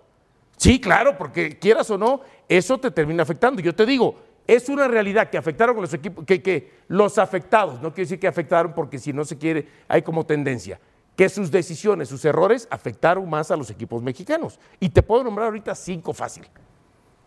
Sí, 0.57 0.81
claro, 0.81 1.17
porque 1.17 1.57
quieras 1.57 1.89
o 1.89 1.97
no, 1.97 2.21
eso 2.49 2.77
te 2.79 2.91
termina 2.91 3.23
afectando. 3.23 3.61
Yo 3.61 3.73
te 3.73 3.85
digo, 3.85 4.15
es 4.55 4.67
una 4.67 4.87
realidad 4.87 5.29
que 5.29 5.37
afectaron 5.37 5.77
a 5.77 5.81
los 5.81 5.93
equipos, 5.93 6.25
que, 6.25 6.71
los 6.87 7.19
afectados, 7.19 7.75
no 7.83 7.93
quiero 7.93 8.05
decir 8.05 8.19
que 8.19 8.27
afectaron 8.27 8.73
porque 8.73 8.97
si 8.97 9.13
no 9.13 9.23
se 9.23 9.37
quiere, 9.37 9.67
hay 9.87 10.01
como 10.01 10.25
tendencia, 10.25 10.79
que 11.15 11.29
sus 11.29 11.51
decisiones, 11.51 12.09
sus 12.09 12.25
errores 12.25 12.67
afectaron 12.71 13.29
más 13.29 13.51
a 13.51 13.55
los 13.55 13.69
equipos 13.69 14.01
mexicanos. 14.01 14.59
Y 14.79 14.89
te 14.89 15.03
puedo 15.03 15.23
nombrar 15.23 15.45
ahorita 15.45 15.75
cinco 15.75 16.13
fácil. 16.13 16.47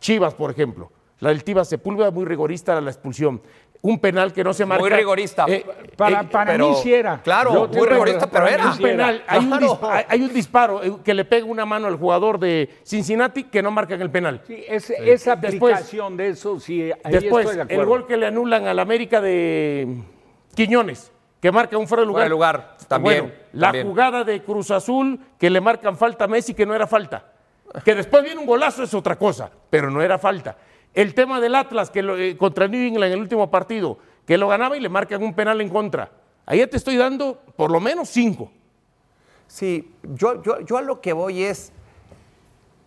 Chivas, 0.01 0.35
por 0.35 0.51
ejemplo. 0.51 0.91
La 1.21 1.29
del 1.29 1.45
Tiva 1.45 1.65
Sepúlveda, 1.65 2.11
muy 2.11 2.25
rigorista 2.25 2.81
la 2.81 2.91
expulsión. 2.91 3.41
Un 3.85 3.99
penal 3.99 4.33
que 4.33 4.45
no 4.45 4.55
se 4.55 4.65
marca. 4.65 4.81
Muy 4.81 4.91
rigorista. 4.91 5.45
Eh, 5.49 5.67
Para, 5.97 6.21
eh, 6.21 6.29
para 6.31 6.53
pero- 6.53 6.69
mí 6.69 6.75
sí 6.81 6.95
era. 6.95 7.21
claro, 7.21 7.53
Yo 7.53 7.69
muy 7.81 7.89
rigorista, 7.89 8.31
pero 8.31 8.47
era. 8.47 8.71
un 8.71 8.79
penal, 8.79 9.25
hay, 9.27 9.39
un 9.41 9.47
Claro. 9.49 9.67
dis- 9.67 9.89
hay- 9.91 10.05
hay 10.09 10.23
un 10.23 10.33
disparo 10.33 10.83
eh, 10.85 10.93
que 11.05 11.13
le 11.15 11.25
pega 11.25 11.45
una 11.47 11.67
mano 11.67 11.89
al 11.89 11.97
jugador 11.97 12.39
de 12.39 12.71
Cincinnati 12.85 13.45
que 13.45 13.61
no 13.61 13.73
marcan 13.73 14.01
el 14.01 14.09
penal. 14.11 14.41
Sí, 14.47 14.63
es- 14.69 14.89
esa 14.91 15.35
Después- 15.35 15.75
aplicación 15.75 16.17
de 16.17 16.29
eso, 16.29 16.61
sí, 16.61 16.93
ahí 17.03 17.13
Después, 17.13 17.45
estoy 17.51 17.67
de 17.67 17.75
el 17.75 17.85
gol 17.85 18.07
que 18.07 18.17
le 18.17 18.27
anulan 18.27 18.69
al 18.69 18.79
América 18.79 19.21
de 19.21 19.89
Quiñones, 20.55 21.11
que 21.41 21.51
marca 21.51 21.77
un 21.77 21.89
fuera 21.89 22.03
de 22.03 22.07
lugar. 22.07 22.21
Fuera 22.21 22.25
de 22.27 22.31
lugar, 22.31 22.77
también, 22.87 23.23
Bueno, 23.25 23.39
la 23.55 23.67
también. 23.69 23.87
jugada 23.89 24.23
de 24.23 24.43
Cruz 24.45 24.71
Azul, 24.71 25.19
que 25.39 25.51
le 25.51 25.61
marcan 25.61 25.97
falta 25.97 26.25
a 26.27 26.29
Messi, 26.29 26.55
que 26.55 26.65
no 26.67 26.73
era 26.75 26.87
falta. 26.87 27.25
Que 27.85 27.95
después 27.97 28.23
viene 28.23 28.39
un 28.39 28.47
golazo, 28.47 28.83
es 28.85 28.95
otra 28.95 29.17
cosa, 29.17 29.51
pero 29.71 29.91
no 29.91 30.03
era 30.03 30.19
falta. 30.19 30.57
El 30.95 31.15
tema 31.15 31.41
del 31.41 31.55
Atlas, 31.55 31.91
que 31.91 32.03
lo- 32.03 32.17
eh, 32.19 32.37
contra 32.37 32.69
New 32.69 32.81
England 32.81 33.07
en 33.07 33.13
el 33.15 33.21
último 33.21 33.51
partido, 33.51 33.99
que 34.27 34.37
lo 34.39 34.49
ganaba 34.49 34.77
y 34.77 34.81
le 34.81 34.89
marcan 34.89 35.23
un 35.23 35.35
penal 35.35 35.61
en 35.61 35.69
contra. 35.69 36.11
Ahí 36.47 36.59
ya 36.59 36.67
te 36.67 36.77
estoy 36.77 36.97
dando 36.97 37.41
por 37.57 37.71
lo 37.71 37.81
menos 37.81 38.09
cinco. 38.09 38.51
Sí, 39.47 39.91
yo, 40.15 40.43
yo, 40.43 40.61
yo 40.61 40.77
a 40.77 40.83
lo 40.83 41.01
que 41.01 41.13
voy 41.13 41.43
es, 41.45 41.73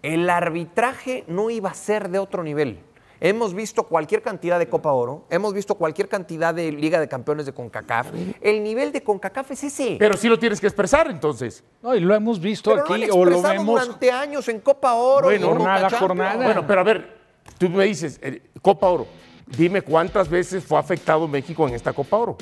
el 0.02 0.30
arbitraje 0.30 1.24
no 1.28 1.50
iba 1.50 1.70
a 1.70 1.74
ser 1.74 2.10
de 2.10 2.20
otro 2.20 2.44
nivel. 2.44 2.80
Hemos 3.22 3.54
visto 3.54 3.84
cualquier 3.84 4.22
cantidad 4.22 4.60
de 4.60 4.68
Copa 4.68 4.92
Oro, 4.92 5.26
hemos 5.30 5.54
visto 5.54 5.76
cualquier 5.76 6.10
cantidad 6.10 6.54
de 6.54 6.72
Liga 6.72 7.00
de 7.00 7.08
Campeones 7.08 7.46
de 7.46 7.54
CONCACAF. 7.54 8.08
El 8.42 8.62
nivel 8.62 8.92
de 8.92 9.02
CONCACAF 9.02 9.52
es 9.52 9.64
ese. 9.64 9.96
Pero 9.98 10.18
sí 10.18 10.28
lo 10.28 10.38
tienes 10.38 10.60
que 10.60 10.68
expresar 10.68 11.08
entonces. 11.10 11.64
No, 11.82 11.96
y 11.96 12.02
lo 12.02 12.14
hemos 12.14 12.40
visto 12.40 12.72
Pero 12.72 12.86
lo 12.88 12.94
han 12.94 13.02
aquí 13.02 13.12
o 13.12 13.26
lo 13.26 13.42
vemos 13.42 13.82
durante 13.82 14.12
años 14.12 14.48
en 14.50 14.60
Copa 14.60 14.94
Oro. 14.96 15.32
y 15.32 15.36
en 15.36 15.42
Bueno, 15.42 15.56
jornada 15.56 15.82
Conca 15.84 15.98
jornada. 16.00 16.30
Champions. 16.32 16.54
Bueno, 16.54 16.68
pero 16.68 16.82
a 16.82 16.84
ver, 16.84 17.18
tú 17.58 17.70
me 17.70 17.86
dices, 17.86 18.20
eh, 18.22 18.42
Copa 18.62 18.88
Oro, 18.88 19.08
dime 19.46 19.82
cuántas 19.82 20.30
veces 20.30 20.64
fue 20.64 20.80
afectado 20.80 21.28
México 21.28 21.68
en 21.68 21.76
esta 21.76 21.94
Copa 21.94 22.18
Oro. 22.18 22.38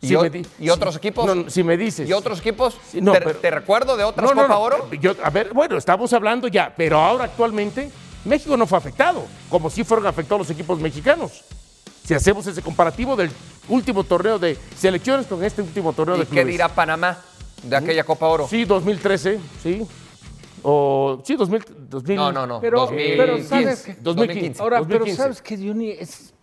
¿Y, 0.00 0.08
Si 0.08 0.16
di- 0.28 0.46
y 0.60 0.68
otros 0.68 0.94
equipos? 0.96 1.24
No, 1.26 1.34
no, 1.34 1.50
si 1.50 1.62
me 1.64 1.76
dices. 1.76 2.08
¿Y 2.08 2.12
otros 2.12 2.40
equipos? 2.40 2.76
No, 2.94 3.12
¿Te, 3.12 3.20
pero- 3.20 3.38
te 3.38 3.50
recuerdo 3.50 3.96
de 3.96 4.04
otras 4.04 4.30
Copa 4.30 4.58
Oro? 4.58 4.90
yo- 5.00 5.14
a 5.22 5.30
ver, 5.30 5.52
bueno, 5.54 5.76
estamos 5.78 6.12
hablando 6.12 6.48
ya, 6.48 6.72
pero 6.76 6.98
ahora 6.98 7.24
actualmente 7.24 7.90
México 8.24 8.56
no 8.56 8.66
fue 8.66 8.76
afectado, 8.78 9.24
como 9.48 9.70
si 9.70 9.84
fueron 9.84 10.06
afectados 10.06 10.40
los 10.46 10.50
equipos 10.50 10.78
mexicanos. 10.80 11.42
Si 12.04 12.14
hacemos 12.14 12.46
ese 12.46 12.62
comparativo 12.62 13.16
del 13.16 13.30
último 13.68 14.04
torneo 14.04 14.38
de 14.38 14.56
selecciones 14.78 15.26
con 15.26 15.42
este 15.42 15.62
último 15.62 15.92
torneo 15.92 16.16
¿Y 16.16 16.20
de 16.20 16.24
qué 16.26 16.30
clubes. 16.30 16.46
dirá 16.48 16.68
Panamá 16.68 17.18
de 17.62 17.74
aquella 17.74 18.04
Copa 18.04 18.26
Oro? 18.28 18.46
Sí, 18.48 18.64
2013, 18.64 19.40
sí. 19.62 19.84
O, 20.68 21.20
sí, 21.22 21.36
2000, 21.36 21.64
2000. 21.88 22.16
No, 22.16 22.32
no, 22.32 22.44
no. 22.44 22.60
Pero- 22.60 22.80
2015. 22.80 23.16
pero 23.16 23.42
¿sabes 23.44 23.82
qué? 23.84 23.96
2015. 24.00 24.60
Ahora, 24.62 24.78
pero 24.78 24.88
2015. 24.98 25.22
sabes 25.22 25.40
que 25.42 25.56
Diony, 25.56 25.90
es, 25.90 26.34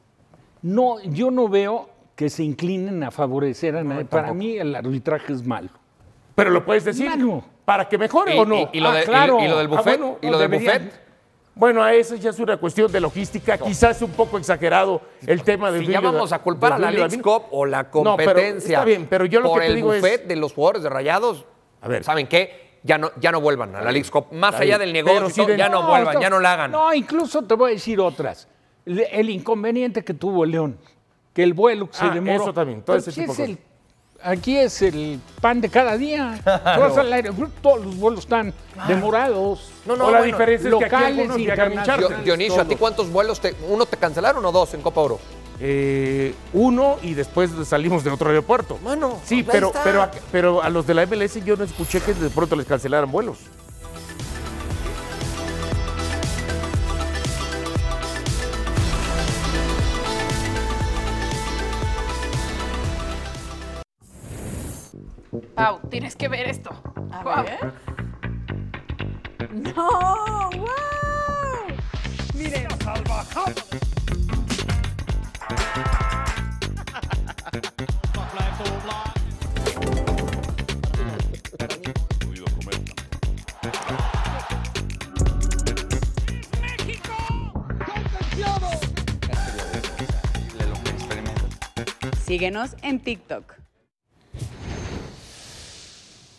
no, 0.61 1.01
yo 1.01 1.29
no 1.29 1.49
veo 1.49 1.89
que 2.15 2.29
se 2.29 2.41
inclinen 2.43 3.03
a 3.03 3.11
favorecer 3.11 3.75
a 3.75 3.83
nadie. 3.83 4.05
Para 4.05 4.33
mí 4.33 4.55
el 4.57 4.73
arbitraje 4.75 5.33
es 5.33 5.45
malo. 5.45 5.69
Pero 6.35 6.51
lo 6.51 6.63
puedes 6.63 6.85
decir. 6.85 7.09
Malo. 7.09 7.43
Para 7.65 7.89
que 7.89 7.97
mejore 7.97 8.35
¿Y, 8.35 8.39
o 8.39 8.45
no. 8.45 8.55
y- 8.59 8.69
y 8.73 8.79
lo 8.79 8.89
Ah, 8.89 8.93
de- 8.95 9.01
y- 9.01 9.05
claro. 9.05 9.39
y 9.41 9.47
lo 9.47 9.57
del 9.57 9.67
Ah, 9.67 9.69
buffet? 9.69 9.99
bueno, 9.99 10.17
¿Y 10.21 10.27
lo 10.29 10.37
del 10.37 10.49
deberían- 10.51 10.83
buffet? 10.85 11.03
Bueno, 11.55 11.83
a 11.83 11.93
eso 11.93 12.15
ya 12.15 12.29
es 12.31 12.39
una 12.39 12.55
cuestión 12.57 12.91
de 12.91 12.99
logística. 13.01 13.57
Quizás 13.57 14.01
un 14.01 14.11
poco 14.11 14.37
exagerado 14.37 15.01
el 15.27 15.43
tema 15.43 15.69
de 15.71 15.79
Si 15.81 15.87
ya 15.87 15.99
vamos 15.99 16.31
a 16.31 16.39
culpar 16.39 16.73
a 16.73 16.79
la 16.79 16.91
Davino. 16.91 17.21
Cup 17.21 17.43
o 17.51 17.65
la 17.65 17.83
No, 17.83 17.89
pero 17.91 18.31
competencia 18.31 18.77
está 18.79 18.85
bien, 18.85 19.05
pero 19.09 19.25
yo 19.25 19.39
lo 19.41 19.49
por 19.49 19.59
que 19.59 19.65
te 19.65 19.69
el 19.71 19.75
digo 19.75 19.93
es- 19.93 20.01
buffet 20.01 20.25
de 20.27 20.35
los 20.37 20.53
jugadores 20.53 20.81
de 20.83 20.89
Rayados, 20.89 21.45
A 21.81 21.87
ver. 21.89 22.03
¿saben 22.03 22.25
qué? 22.27 22.72
Ya 22.83 22.97
no, 22.97 23.11
ya 23.19 23.31
no 23.31 23.39
vuelvan 23.39 23.73
a 23.75 23.81
la 23.81 23.91
Leagues 23.91 24.11
Cup. 24.11 24.25
Más 24.31 24.55
allá 24.55 24.77
del 24.77 24.91
negocio, 24.91 25.29
todo, 25.43 25.47
de- 25.47 25.57
ya 25.57 25.69
no, 25.69 25.81
No, 25.83 25.87
vuelvan, 25.87 26.09
esto- 26.15 26.21
ya 26.21 26.29
no 26.29 26.39
la 26.39 26.53
hagan. 26.53 26.71
No, 26.71 26.93
incluso 26.93 27.41
te 27.43 27.53
voy 27.55 27.71
a 27.71 27.73
decir 27.75 27.99
otras. 27.99 28.47
El 28.85 29.29
inconveniente 29.29 30.03
que 30.03 30.13
tuvo 30.13 30.43
León, 30.45 30.77
que 31.33 31.43
el 31.43 31.53
vuelo 31.53 31.87
se 31.91 32.03
Ah, 32.03 32.09
demoró. 32.09 32.43
eso 32.43 32.53
también, 32.53 32.81
todo 32.81 32.97
ese 32.97 33.11
si 33.13 33.21
tipo 33.21 33.31
es 33.31 33.37
de 33.37 33.43
el- 33.45 33.57
aquí 34.21 34.57
es 34.57 34.81
el 34.81 35.21
pan 35.39 35.61
de 35.61 35.69
cada 35.69 35.95
día. 35.97 36.37
Al 36.45 37.13
aeropuerto, 37.13 37.53
todos 37.61 37.85
los 37.85 37.95
vuelos 37.97 38.19
están 38.21 38.53
demorados. 38.89 39.71
No, 39.85 39.95
no, 39.95 40.05
o 40.07 40.11
la 40.11 40.17
bueno, 40.19 40.25
diferencia 40.33 40.69
es 40.69 40.75
que 40.75 40.83
aquí 40.85 40.93
locales, 40.95 41.15
viajan 41.15 41.31
en 41.35 41.39
internacionales. 41.41 42.25
Dionisio, 42.25 42.61
¿a 42.61 42.65
ti 42.65 42.75
cuántos 42.75 43.09
vuelos? 43.09 43.39
Te, 43.39 43.55
¿Uno 43.69 43.85
te 43.85 43.95
cancelaron 43.95 44.45
o 44.45 44.51
dos 44.51 44.73
en 44.73 44.81
Copa 44.81 44.99
Oro? 45.01 45.19
Eh, 45.59 46.33
uno 46.53 46.97
y 47.01 47.13
después 47.13 47.51
salimos 47.65 48.03
de 48.03 48.09
otro 48.11 48.29
aeropuerto. 48.29 48.79
Mano, 48.83 49.19
sí, 49.25 49.43
pero, 49.43 49.67
está. 49.67 49.83
pero, 49.83 50.01
a- 50.01 50.11
pero 50.31 50.61
a 50.63 50.69
los 50.69 50.85
de 50.87 50.93
la 50.93 51.03
MLS 51.05 51.43
yo 51.45 51.55
no 51.55 51.63
escuché 51.63 52.01
que 52.01 52.13
de 52.13 52.29
pronto 52.29 52.55
les 52.55 52.65
cancelaran 52.65 53.11
vuelos. 53.11 53.37
Pau, 65.55 65.79
tienes 65.89 66.15
que 66.15 66.27
ver 66.27 66.47
esto. 66.47 66.69
A 67.11 67.23
Guau. 67.23 67.43
ver. 67.43 67.73
¡No! 69.51 70.49
¡Wow! 70.51 71.77
Miren. 72.35 72.67
Síguenos 92.33 92.71
en 92.81 92.99
TikTok. 92.99 93.53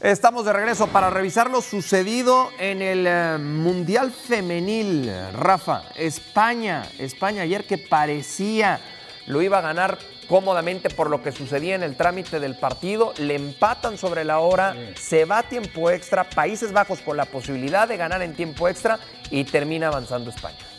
Estamos 0.01 0.45
de 0.45 0.53
regreso 0.53 0.89
para 0.89 1.09
revisar 1.09 1.49
lo 1.49 1.61
sucedido 1.63 2.51
en 2.59 2.83
el 2.83 3.07
eh, 3.07 3.39
Mundial 3.39 4.11
Femenil. 4.11 5.09
Rafa, 5.35 5.85
España, 5.95 6.83
España 6.99 7.43
ayer 7.43 7.65
que 7.65 7.79
parecía 7.79 8.81
lo 9.29 9.41
iba 9.41 9.59
a 9.59 9.61
ganar 9.61 9.97
cómodamente 10.29 10.91
por 10.91 11.11
lo 11.11 11.23
que 11.23 11.31
sucedía 11.31 11.77
en 11.77 11.85
el 11.85 11.97
trámite 11.97 12.41
del 12.41 12.59
partido, 12.59 13.15
le 13.19 13.37
empatan 13.37 13.97
sobre 13.97 14.25
la 14.25 14.41
hora, 14.41 14.75
se 14.97 15.25
va 15.27 15.39
a 15.39 15.43
tiempo 15.45 15.93
extra, 15.93 16.29
Países 16.29 16.73
Bajos 16.73 17.03
con 17.03 17.17
la 17.17 17.27
posibilidad 17.27 17.87
de 17.87 17.97
ganar 17.97 18.21
en 18.21 18.35
tiempo 18.35 18.67
extra 18.67 18.99
y 19.31 19.45
termina 19.45 19.87
avanzando 19.87 20.31
España. 20.31 20.74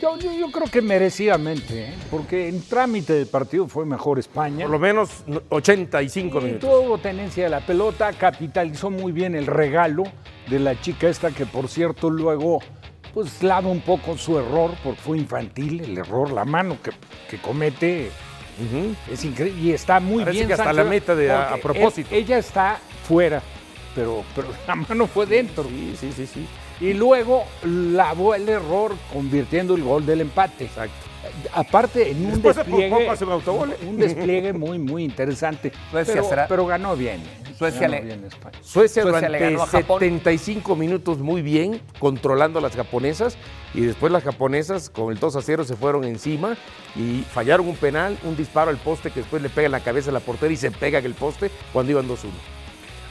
Yo, 0.00 0.18
yo- 0.18 0.32
yo 0.32 0.50
creo 0.50 0.66
que 0.70 0.80
merecidamente, 0.82 1.84
¿eh? 1.90 1.94
porque 2.10 2.48
en 2.48 2.62
trámite 2.62 3.12
del 3.12 3.26
partido 3.26 3.68
fue 3.68 3.84
mejor 3.86 4.18
España. 4.18 4.62
Por 4.64 4.70
lo 4.72 4.78
menos 4.78 5.10
85 5.50 6.40
Sí, 6.40 6.46
minutos. 6.46 6.70
Tuvo 6.70 6.98
tenencia 6.98 7.44
de 7.44 7.50
la 7.50 7.60
pelota, 7.60 8.12
capitalizó 8.12 8.90
muy 8.90 9.12
bien 9.12 9.34
el 9.34 9.46
regalo 9.46 10.04
de 10.48 10.58
la 10.58 10.80
chica 10.80 11.08
esta 11.08 11.30
que 11.30 11.46
por 11.46 11.68
cierto 11.68 12.10
luego 12.10 12.60
pues 13.14 13.42
lava 13.42 13.68
un 13.68 13.80
poco 13.82 14.16
su 14.16 14.38
error 14.38 14.72
porque 14.82 15.00
fue 15.00 15.18
infantil 15.18 15.80
el 15.82 15.98
error, 15.98 16.32
la 16.32 16.44
mano 16.46 16.78
que, 16.82 16.90
que 17.30 17.36
comete 17.42 18.10
es 19.10 19.24
increíble 19.24 19.60
y 19.60 19.72
está 19.72 20.00
muy 20.00 20.20
Parece 20.24 20.38
bien. 20.38 20.46
que 20.48 20.54
hasta 20.54 20.72
la 20.72 20.84
meta 20.84 21.14
de- 21.14 21.30
a- 21.30 21.56
propósito. 21.62 22.08
él- 22.10 22.22
ella 22.24 22.38
está 22.38 22.78
fuera, 23.06 23.42
pero, 23.94 24.24
pero 24.34 24.48
la 24.66 24.74
mano 24.74 25.06
fue 25.06 25.26
dentro. 25.26 25.64
Sí, 25.64 25.94
sí, 25.98 26.12
sí, 26.16 26.26
sí. 26.26 26.46
Y 26.80 26.94
luego 26.94 27.44
lavó 27.64 28.34
el 28.34 28.48
error 28.48 28.94
convirtiendo 29.12 29.74
el 29.74 29.82
gol 29.82 30.04
del 30.06 30.22
empate. 30.22 30.64
Exacto. 30.64 30.94
Aparte, 31.54 32.10
en 32.10 32.24
un 32.26 32.30
Después 32.32 32.56
de 32.56 32.64
despliegue, 32.64 33.08
un 33.08 33.88
un 33.88 33.96
despliegue 33.96 34.52
muy, 34.52 34.78
muy 34.78 35.04
interesante. 35.04 35.72
Suecia 35.90 36.14
pero, 36.14 36.28
será- 36.28 36.48
pero 36.48 36.66
ganó 36.66 36.96
bien. 36.96 37.22
Suecia 37.56 37.82
Ganó 37.82 37.94
le- 37.94 38.00
bien 38.00 38.24
España. 38.24 38.58
Suecia, 38.60 39.02
Suecia 39.02 39.28
le 39.28 39.38
durante 39.38 39.38
ganó 39.38 39.62
a 39.62 39.66
Japón. 39.66 40.00
75 40.00 40.74
minutos 40.74 41.18
muy 41.18 41.42
bien, 41.42 41.80
controlando 42.00 42.58
a 42.58 42.62
las 42.62 42.74
japonesas, 42.74 43.36
y 43.72 43.82
después 43.82 44.10
las 44.10 44.24
japonesas 44.24 44.90
con 44.90 45.12
el 45.12 45.20
2 45.20 45.36
a 45.36 45.42
0 45.42 45.62
se 45.64 45.76
fueron 45.76 46.02
encima 46.04 46.56
y 46.96 47.20
fallaron 47.32 47.68
un 47.68 47.76
penal, 47.76 48.18
un 48.24 48.36
disparo 48.36 48.70
al 48.70 48.78
poste 48.78 49.10
que 49.12 49.20
después 49.20 49.40
le 49.42 49.48
pega 49.48 49.66
en 49.66 49.72
la 49.72 49.80
cabeza 49.80 50.10
a 50.10 50.12
la 50.12 50.20
portera 50.20 50.52
y 50.52 50.56
se 50.56 50.72
pega 50.72 50.98
en 50.98 51.04
el 51.04 51.14
poste 51.14 51.50
cuando 51.72 51.92
iban 51.92 52.08
2-1. 52.08 52.30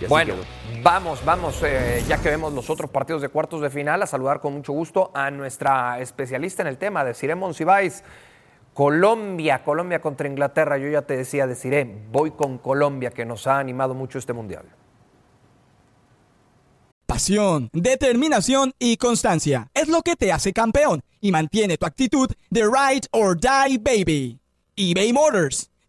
Y 0.01 0.05
así 0.05 0.09
Bueno, 0.09 0.33
quedó. 0.33 0.43
vamos, 0.83 1.23
vamos, 1.23 1.61
eh, 1.63 2.03
ya 2.07 2.21
que 2.21 2.29
vemos 2.29 2.51
los 2.53 2.69
otros 2.69 2.89
partidos 2.89 3.21
de 3.21 3.29
cuartos 3.29 3.61
de 3.61 3.69
final, 3.69 4.01
a 4.01 4.07
saludar 4.07 4.39
con 4.41 4.53
mucho 4.53 4.73
gusto 4.73 5.11
a 5.13 5.31
nuestra 5.31 5.99
especialista 5.99 6.63
en 6.63 6.67
el 6.67 6.77
tema, 6.77 7.05
Desiree 7.05 7.35
Monsiváis. 7.35 8.03
Colombia, 8.73 9.63
Colombia 9.63 9.99
contra 9.99 10.27
Inglaterra. 10.27 10.77
Yo 10.77 10.89
ya 10.89 11.01
te 11.01 11.17
decía, 11.17 11.45
Desiree, 11.45 12.05
voy 12.11 12.31
con 12.31 12.57
Colombia, 12.57 13.11
que 13.11 13.25
nos 13.25 13.45
ha 13.47 13.59
animado 13.59 13.93
mucho 13.93 14.17
este 14.17 14.33
mundial. 14.33 14.63
Pasión, 17.05 17.69
determinación 17.73 18.73
y 18.79 18.95
constancia 18.95 19.69
es 19.73 19.89
lo 19.89 20.01
que 20.01 20.15
te 20.15 20.31
hace 20.31 20.53
campeón 20.53 21.01
y 21.19 21.31
mantiene 21.31 21.77
tu 21.77 21.85
actitud 21.85 22.31
de 22.49 22.61
ride 22.63 23.07
or 23.11 23.37
die 23.37 23.77
baby. 23.77 24.39
eBay 24.77 25.11
Motors 25.11 25.70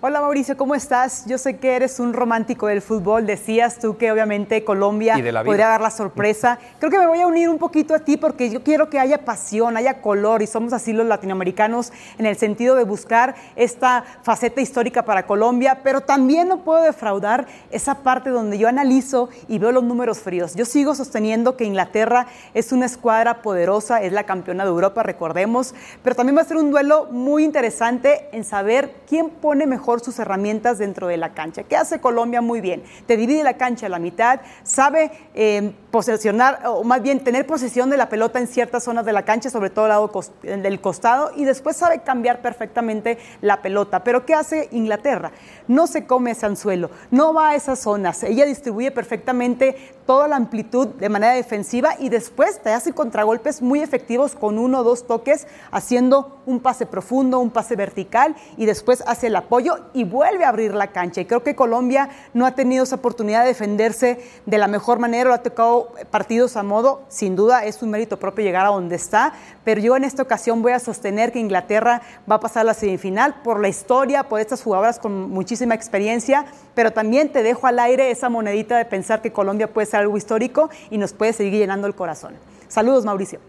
Hola 0.00 0.20
Mauricio, 0.20 0.56
¿cómo 0.56 0.76
estás? 0.76 1.24
Yo 1.26 1.38
sé 1.38 1.56
que 1.56 1.74
eres 1.74 1.98
un 1.98 2.12
romántico 2.12 2.68
del 2.68 2.82
fútbol. 2.82 3.26
Decías 3.26 3.80
tú 3.80 3.96
que 3.96 4.12
obviamente 4.12 4.62
Colombia 4.62 5.14
podría 5.44 5.66
dar 5.66 5.80
la 5.80 5.90
sorpresa. 5.90 6.60
Creo 6.78 6.88
que 6.88 7.00
me 7.00 7.08
voy 7.08 7.20
a 7.20 7.26
unir 7.26 7.48
un 7.48 7.58
poquito 7.58 7.96
a 7.96 7.98
ti 7.98 8.16
porque 8.16 8.48
yo 8.48 8.62
quiero 8.62 8.90
que 8.90 9.00
haya 9.00 9.24
pasión, 9.24 9.76
haya 9.76 10.00
color 10.00 10.40
y 10.40 10.46
somos 10.46 10.72
así 10.72 10.92
los 10.92 11.04
latinoamericanos 11.04 11.92
en 12.16 12.26
el 12.26 12.36
sentido 12.36 12.76
de 12.76 12.84
buscar 12.84 13.34
esta 13.56 14.04
faceta 14.22 14.60
histórica 14.60 15.04
para 15.04 15.26
Colombia, 15.26 15.80
pero 15.82 16.00
también 16.00 16.46
no 16.46 16.58
puedo 16.58 16.80
defraudar 16.84 17.48
esa 17.72 17.96
parte 17.96 18.30
donde 18.30 18.56
yo 18.56 18.68
analizo 18.68 19.30
y 19.48 19.58
veo 19.58 19.72
los 19.72 19.82
números 19.82 20.20
fríos. 20.20 20.54
Yo 20.54 20.64
sigo 20.64 20.94
sosteniendo 20.94 21.56
que 21.56 21.64
Inglaterra 21.64 22.28
es 22.54 22.70
una 22.70 22.86
escuadra 22.86 23.42
poderosa, 23.42 24.00
es 24.00 24.12
la 24.12 24.22
campeona 24.22 24.62
de 24.62 24.70
Europa, 24.70 25.02
recordemos, 25.02 25.74
pero 26.04 26.14
también 26.14 26.36
va 26.36 26.42
a 26.42 26.44
ser 26.44 26.58
un 26.58 26.70
duelo 26.70 27.08
muy 27.10 27.42
interesante 27.42 28.28
en 28.30 28.44
saber 28.44 28.94
quién 29.08 29.30
pone 29.30 29.66
mejor 29.66 29.87
sus 29.96 30.18
herramientas 30.18 30.78
dentro 30.78 31.06
de 31.06 31.16
la 31.16 31.32
cancha. 31.32 31.62
¿Qué 31.62 31.76
hace 31.76 32.00
Colombia 32.00 32.42
muy 32.42 32.60
bien? 32.60 32.82
Te 33.06 33.16
divide 33.16 33.42
la 33.42 33.56
cancha 33.56 33.86
a 33.86 33.88
la 33.88 33.98
mitad, 33.98 34.40
sabe 34.62 35.10
eh, 35.34 35.72
posesionar, 35.90 36.60
o 36.66 36.84
más 36.84 37.02
bien 37.02 37.24
tener 37.24 37.46
posesión 37.46 37.88
de 37.88 37.96
la 37.96 38.08
pelota 38.08 38.38
en 38.38 38.46
ciertas 38.46 38.84
zonas 38.84 39.06
de 39.06 39.12
la 39.12 39.24
cancha, 39.24 39.50
sobre 39.50 39.70
todo 39.70 39.86
el 39.86 39.90
lado 39.90 40.10
del 40.42 40.80
costado, 40.80 41.30
y 41.34 41.44
después 41.44 41.76
sabe 41.76 42.00
cambiar 42.02 42.42
perfectamente 42.42 43.18
la 43.40 43.62
pelota. 43.62 44.04
Pero 44.04 44.26
¿qué 44.26 44.34
hace 44.34 44.68
Inglaterra? 44.72 45.32
No 45.66 45.86
se 45.86 46.06
come 46.06 46.32
ese 46.32 46.46
anzuelo, 46.46 46.90
no 47.10 47.32
va 47.32 47.50
a 47.50 47.54
esas 47.54 47.78
zonas. 47.78 48.22
Ella 48.22 48.44
distribuye 48.44 48.90
perfectamente 48.90 49.94
toda 50.06 50.28
la 50.28 50.36
amplitud 50.36 50.88
de 50.88 51.08
manera 51.08 51.34
defensiva 51.34 51.94
y 51.98 52.08
después 52.08 52.62
te 52.62 52.72
hace 52.72 52.92
contragolpes 52.92 53.60
muy 53.60 53.80
efectivos 53.80 54.34
con 54.34 54.58
uno 54.58 54.80
o 54.80 54.84
dos 54.84 55.06
toques, 55.06 55.46
haciendo 55.70 56.40
un 56.46 56.60
pase 56.60 56.86
profundo, 56.86 57.38
un 57.38 57.50
pase 57.50 57.76
vertical 57.76 58.34
y 58.56 58.66
después 58.66 59.02
hace 59.06 59.26
el 59.26 59.36
apoyo 59.36 59.78
y 59.92 60.04
vuelve 60.04 60.44
a 60.44 60.48
abrir 60.48 60.74
la 60.74 60.88
cancha. 60.88 61.20
Y 61.20 61.26
creo 61.26 61.42
que 61.42 61.54
Colombia 61.54 62.08
no 62.32 62.46
ha 62.46 62.54
tenido 62.54 62.84
esa 62.84 62.96
oportunidad 62.96 63.42
de 63.42 63.48
defenderse 63.48 64.20
de 64.46 64.58
la 64.58 64.66
mejor 64.66 64.98
manera, 64.98 65.28
lo 65.28 65.34
ha 65.34 65.42
tocado 65.42 65.87
partidos 66.10 66.56
a 66.56 66.62
modo, 66.62 67.02
sin 67.08 67.36
duda 67.36 67.64
es 67.64 67.82
un 67.82 67.90
mérito 67.90 68.18
propio 68.18 68.44
llegar 68.44 68.66
a 68.66 68.70
donde 68.70 68.96
está, 68.96 69.32
pero 69.64 69.80
yo 69.80 69.96
en 69.96 70.04
esta 70.04 70.22
ocasión 70.22 70.62
voy 70.62 70.72
a 70.72 70.78
sostener 70.78 71.32
que 71.32 71.38
Inglaterra 71.38 72.02
va 72.30 72.36
a 72.36 72.40
pasar 72.40 72.62
a 72.62 72.64
la 72.64 72.74
semifinal 72.74 73.42
por 73.42 73.60
la 73.60 73.68
historia, 73.68 74.24
por 74.24 74.40
estas 74.40 74.62
jugadoras 74.62 74.98
con 74.98 75.30
muchísima 75.30 75.74
experiencia, 75.74 76.46
pero 76.74 76.92
también 76.92 77.30
te 77.30 77.42
dejo 77.42 77.66
al 77.66 77.78
aire 77.78 78.10
esa 78.10 78.28
monedita 78.28 78.78
de 78.78 78.84
pensar 78.84 79.22
que 79.22 79.32
Colombia 79.32 79.72
puede 79.72 79.86
ser 79.86 80.00
algo 80.00 80.16
histórico 80.16 80.70
y 80.90 80.98
nos 80.98 81.12
puede 81.12 81.32
seguir 81.32 81.54
llenando 81.54 81.86
el 81.86 81.94
corazón. 81.94 82.34
Saludos, 82.68 83.04
Mauricio. 83.04 83.40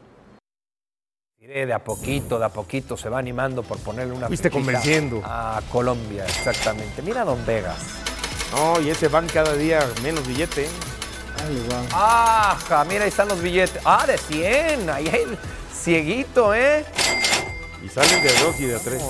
De 1.39 1.73
a 1.73 1.79
poquito, 1.79 2.37
de 2.37 2.45
a 2.45 2.49
poquito 2.49 2.95
se 2.95 3.09
va 3.09 3.17
animando 3.17 3.63
por 3.63 3.79
ponerle 3.79 4.13
una 4.13 4.27
Fuiste 4.27 4.51
convenciendo. 4.51 5.19
a 5.25 5.59
Colombia, 5.71 6.23
exactamente. 6.25 7.01
Mira 7.01 7.21
a 7.21 7.25
Don 7.25 7.43
Vegas. 7.43 7.77
No, 8.51 8.79
y 8.81 8.91
ese 8.91 9.07
van 9.07 9.25
cada 9.27 9.53
día 9.53 9.79
menos 10.03 10.27
billete. 10.27 10.67
¿Eh? 11.47 11.89
Ajá, 11.93 12.85
mira, 12.85 13.03
ahí 13.03 13.09
están 13.09 13.27
los 13.27 13.41
billetes. 13.41 13.81
Ah, 13.85 14.05
de 14.05 14.17
100. 14.17 14.89
Ahí 14.89 15.07
hay 15.07 15.21
el 15.21 15.37
cieguito, 15.73 16.53
¿eh? 16.53 16.85
Y 17.83 17.89
salen 17.89 18.21
de 18.23 18.33
dos 18.39 18.59
y 18.59 18.65
de 18.65 18.79
tres. 18.79 19.01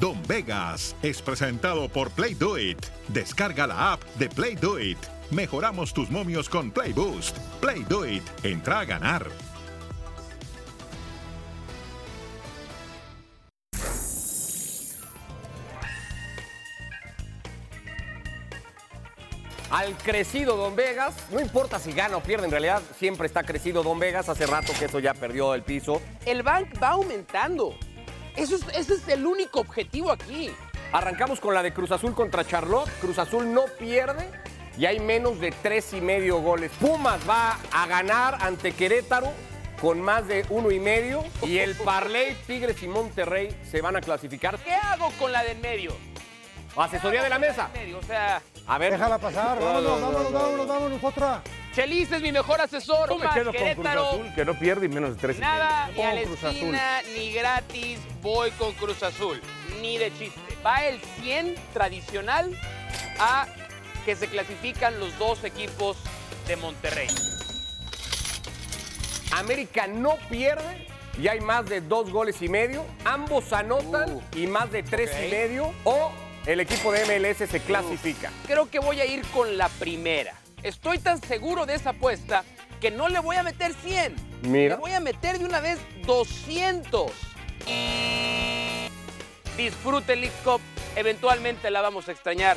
Don 0.00 0.20
Vegas 0.26 0.96
es 1.02 1.22
presentado 1.22 1.88
por 1.88 2.10
Play 2.10 2.34
Do 2.34 2.58
It. 2.58 2.84
Descarga 3.06 3.68
la 3.68 3.92
app 3.92 4.02
de 4.16 4.28
Play 4.28 4.56
Do 4.56 4.80
It. 4.80 4.98
Mejoramos 5.30 5.94
tus 5.94 6.10
momios 6.10 6.48
con 6.48 6.72
Play 6.72 6.92
Boost. 6.92 7.38
Play 7.60 7.84
Do 7.88 8.04
It. 8.04 8.24
Entra 8.42 8.80
a 8.80 8.84
ganar. 8.84 9.51
Al 19.72 19.96
crecido 19.96 20.58
Don 20.58 20.76
Vegas, 20.76 21.14
no 21.30 21.40
importa 21.40 21.78
si 21.78 21.92
gana 21.92 22.18
o 22.18 22.22
pierde, 22.22 22.44
en 22.44 22.50
realidad 22.50 22.82
siempre 22.98 23.26
está 23.26 23.42
crecido 23.42 23.82
Don 23.82 23.98
Vegas. 23.98 24.28
Hace 24.28 24.44
rato 24.44 24.74
que 24.78 24.84
eso 24.84 24.98
ya 24.98 25.14
perdió 25.14 25.54
el 25.54 25.62
piso. 25.62 26.02
El 26.26 26.42
bank 26.42 26.74
va 26.80 26.90
aumentando. 26.90 27.74
Eso 28.36 28.56
es, 28.56 28.66
ese 28.76 28.92
es 28.92 29.08
el 29.08 29.24
único 29.24 29.60
objetivo 29.60 30.12
aquí. 30.12 30.50
Arrancamos 30.92 31.40
con 31.40 31.54
la 31.54 31.62
de 31.62 31.72
Cruz 31.72 31.90
Azul 31.90 32.14
contra 32.14 32.46
Charlotte. 32.46 32.90
Cruz 33.00 33.18
Azul 33.18 33.50
no 33.50 33.64
pierde 33.78 34.28
y 34.76 34.84
hay 34.84 35.00
menos 35.00 35.40
de 35.40 35.52
tres 35.62 35.94
y 35.94 36.02
medio 36.02 36.42
goles. 36.42 36.70
Pumas 36.78 37.26
va 37.26 37.58
a 37.72 37.86
ganar 37.86 38.36
ante 38.42 38.72
Querétaro 38.72 39.32
con 39.80 40.02
más 40.02 40.28
de 40.28 40.44
uno 40.50 40.70
y 40.70 40.80
medio. 40.80 41.24
Y 41.46 41.56
el 41.56 41.74
Parley, 41.82 42.36
Tigres 42.46 42.82
y 42.82 42.88
Monterrey 42.88 43.56
se 43.70 43.80
van 43.80 43.96
a 43.96 44.02
clasificar. 44.02 44.58
¿Qué 44.58 44.74
hago 44.74 45.10
con 45.18 45.32
la 45.32 45.42
del 45.42 45.56
medio? 45.60 45.96
Asesoría 46.76 47.22
de 47.22 47.30
la 47.30 47.38
mesa. 47.38 47.70
Medio, 47.72 47.98
o 47.98 48.02
sea, 48.02 48.42
A 48.66 48.78
ver. 48.78 48.92
Déjala 48.92 49.18
pasar, 49.18 49.58
vámonos, 49.60 50.00
vámonos, 50.00 50.32
vámonos, 50.32 50.68
vámonos, 50.68 51.04
otra. 51.04 51.42
Chelis 51.74 52.12
es 52.12 52.20
mi 52.22 52.32
mejor 52.32 52.60
asesor. 52.60 53.08
Yo 53.08 53.18
me 53.18 53.28
quedo 53.30 53.52
con 53.52 53.74
Cruz 53.74 53.86
Azul, 53.86 54.34
que 54.34 54.44
no 54.44 54.58
pierde 54.58 54.86
y 54.86 54.88
menos 54.88 55.14
de 55.14 55.20
tres 55.20 55.38
y 55.38 55.40
Nada, 55.40 55.86
medio. 55.88 55.96
ni 55.96 56.02
a 56.02 56.06
Con 56.10 56.14
la 56.16 56.22
Cruz 56.22 56.38
Azul. 56.38 56.52
esquina, 56.54 57.02
ni 57.16 57.32
gratis, 57.32 57.98
voy 58.20 58.50
con 58.52 58.72
Cruz 58.74 59.02
Azul. 59.02 59.40
Ni 59.80 59.98
de 59.98 60.12
chiste. 60.16 60.40
Va 60.64 60.84
el 60.84 61.00
100 61.22 61.54
tradicional 61.72 62.56
a 63.18 63.46
que 64.04 64.14
se 64.16 64.28
clasifican 64.28 64.98
los 65.00 65.16
dos 65.18 65.42
equipos 65.44 65.96
de 66.46 66.56
Monterrey. 66.56 67.08
América 69.32 69.86
no 69.86 70.16
pierde 70.28 70.86
y 71.18 71.28
hay 71.28 71.40
más 71.40 71.66
de 71.66 71.80
dos 71.80 72.10
goles 72.10 72.40
y 72.42 72.48
medio. 72.48 72.84
Ambos 73.04 73.52
anotan 73.52 74.20
y 74.36 74.46
más 74.46 74.70
de 74.70 74.82
tres 74.82 75.10
y 75.26 75.30
medio. 75.30 75.72
O 75.84 76.10
el 76.46 76.60
equipo 76.60 76.92
de 76.92 77.04
MLS 77.04 77.48
se 77.48 77.60
clasifica. 77.60 78.30
Creo 78.46 78.68
que 78.68 78.78
voy 78.78 79.00
a 79.00 79.06
ir 79.06 79.22
con 79.28 79.56
la 79.56 79.68
primera. 79.68 80.34
Estoy 80.62 80.98
tan 80.98 81.20
seguro 81.20 81.66
de 81.66 81.74
esa 81.74 81.90
apuesta 81.90 82.44
que 82.80 82.90
no 82.90 83.08
le 83.08 83.20
voy 83.20 83.36
a 83.36 83.42
meter 83.42 83.74
100. 83.74 84.14
Mira. 84.42 84.74
Le 84.74 84.80
voy 84.80 84.92
a 84.92 85.00
meter 85.00 85.38
de 85.38 85.44
una 85.44 85.60
vez 85.60 85.78
200. 86.04 87.12
Disfrute 89.56 90.16
League 90.16 90.34
Cup. 90.42 90.60
Eventualmente 90.96 91.70
la 91.70 91.80
vamos 91.80 92.08
a 92.08 92.12
extrañar. 92.12 92.56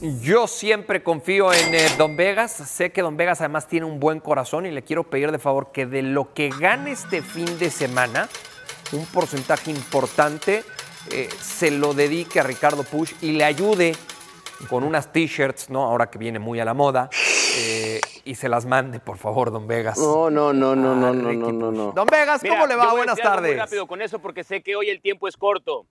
Yo 0.00 0.46
siempre 0.46 1.02
confío 1.02 1.52
en 1.52 1.74
eh, 1.74 1.88
Don 1.96 2.16
Vegas. 2.16 2.52
Sé 2.52 2.92
que 2.92 3.02
Don 3.02 3.16
Vegas 3.16 3.40
además 3.40 3.66
tiene 3.66 3.86
un 3.86 3.98
buen 3.98 4.20
corazón 4.20 4.66
y 4.66 4.70
le 4.70 4.82
quiero 4.82 5.04
pedir 5.10 5.32
de 5.32 5.38
favor 5.38 5.72
que 5.72 5.86
de 5.86 6.02
lo 6.02 6.34
que 6.34 6.50
gane 6.50 6.92
este 6.92 7.20
fin 7.20 7.58
de 7.58 7.70
semana, 7.70 8.28
un 8.92 9.04
porcentaje 9.06 9.72
importante 9.72 10.64
eh, 11.12 11.28
se 11.40 11.70
lo 11.70 11.94
dedique 11.94 12.40
a 12.40 12.42
Ricardo 12.42 12.82
Push 12.84 13.12
y 13.20 13.32
le 13.32 13.44
ayude 13.44 13.94
con 14.68 14.82
unas 14.84 15.12
t-shirts, 15.12 15.70
¿no? 15.70 15.84
Ahora 15.84 16.10
que 16.10 16.18
viene 16.18 16.38
muy 16.38 16.58
a 16.60 16.64
la 16.64 16.74
moda. 16.74 17.08
eh, 17.60 18.00
y 18.24 18.34
se 18.34 18.48
las 18.48 18.66
mande, 18.66 19.00
por 19.00 19.16
favor, 19.18 19.50
Don 19.50 19.66
Vegas. 19.66 19.98
No, 19.98 20.30
no, 20.30 20.52
no, 20.52 20.76
no, 20.76 20.94
no, 20.94 21.12
no, 21.14 21.32
no, 21.32 21.52
no, 21.52 21.70
no. 21.72 21.92
Don 21.92 22.06
Vegas, 22.06 22.40
¿cómo 22.42 22.52
Mira, 22.54 22.66
le 22.66 22.72
yo 22.74 22.78
va? 22.78 22.84
voy 22.84 22.92
a 22.92 22.96
Buenas 22.98 23.16
decir 23.16 23.30
Muy 23.30 23.36
tardes. 23.36 23.56
rápido 23.58 23.86
con 23.86 24.02
eso 24.02 24.18
porque 24.18 24.44
sé 24.44 24.62
que 24.62 24.76
hoy 24.76 24.90
el 24.90 25.00
tiempo 25.00 25.26
es 25.28 25.36
corto. 25.36 25.86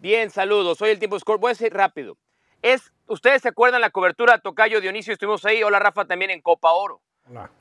Bien, 0.00 0.30
saludos. 0.30 0.82
Hoy 0.82 0.90
el 0.90 0.98
tiempo 0.98 1.16
es 1.16 1.24
corto. 1.24 1.40
Voy 1.40 1.50
a 1.50 1.52
decir 1.52 1.72
rápido. 1.72 2.18
Es, 2.60 2.92
ustedes 3.06 3.42
se 3.42 3.48
acuerdan 3.48 3.80
la 3.80 3.90
cobertura 3.90 4.38
Tocayo 4.38 4.80
Dionisio, 4.80 5.12
estuvimos 5.12 5.44
ahí. 5.44 5.62
Hola 5.62 5.78
Rafa 5.78 6.04
también 6.06 6.30
en 6.32 6.40
Copa 6.42 6.72
Oro. 6.72 7.00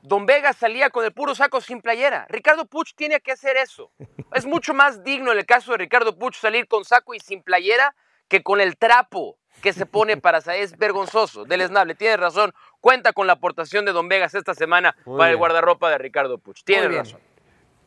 Don 0.01 0.25
Vega 0.25 0.54
salía 0.54 0.89
con 0.89 1.06
el 1.06 1.12
puro 1.12 1.34
saco 1.34 1.60
sin 1.62 1.82
playera. 1.82 2.25
Ricardo 2.30 2.65
Puch 2.65 2.93
tiene 2.95 3.19
que 3.19 3.32
hacer 3.32 3.58
eso. 3.58 3.91
Es 4.34 4.45
mucho 4.45 4.73
más 4.73 5.04
digno 5.04 5.32
en 5.32 5.39
el 5.39 5.45
caso 5.45 5.71
de 5.71 5.80
Ricardo 5.80 6.17
Puch 6.17 6.36
salir 6.36 6.67
con 6.67 6.86
saco 6.86 7.13
y 7.13 7.19
sin 7.19 7.41
playera 7.41 7.95
que 8.28 8.43
con 8.43 8.62
el 8.62 8.78
trapo 8.78 9.38
que 9.62 9.73
se 9.73 9.86
pone 9.86 10.17
para 10.17 10.41
salir. 10.41 10.63
Es 10.63 10.78
vergonzoso. 10.78 11.45
Del 11.45 11.62
Esnable, 11.62 11.95
tienes 11.95 12.19
razón. 12.19 12.54
Cuenta 12.80 13.13
con 13.13 13.28
la 13.28 13.34
aportación 13.34 13.86
de 13.86 13.91
Don 13.91 14.08
Vegas 14.08 14.36
esta 14.36 14.54
semana 14.54 14.95
Muy 15.06 15.17
para 15.17 15.32
el 15.32 15.38
guardarropa 15.38 15.89
de 15.89 15.97
Ricardo 15.97 16.38
Puch. 16.38 16.63
Tienes 16.63 16.93
razón. 16.93 17.19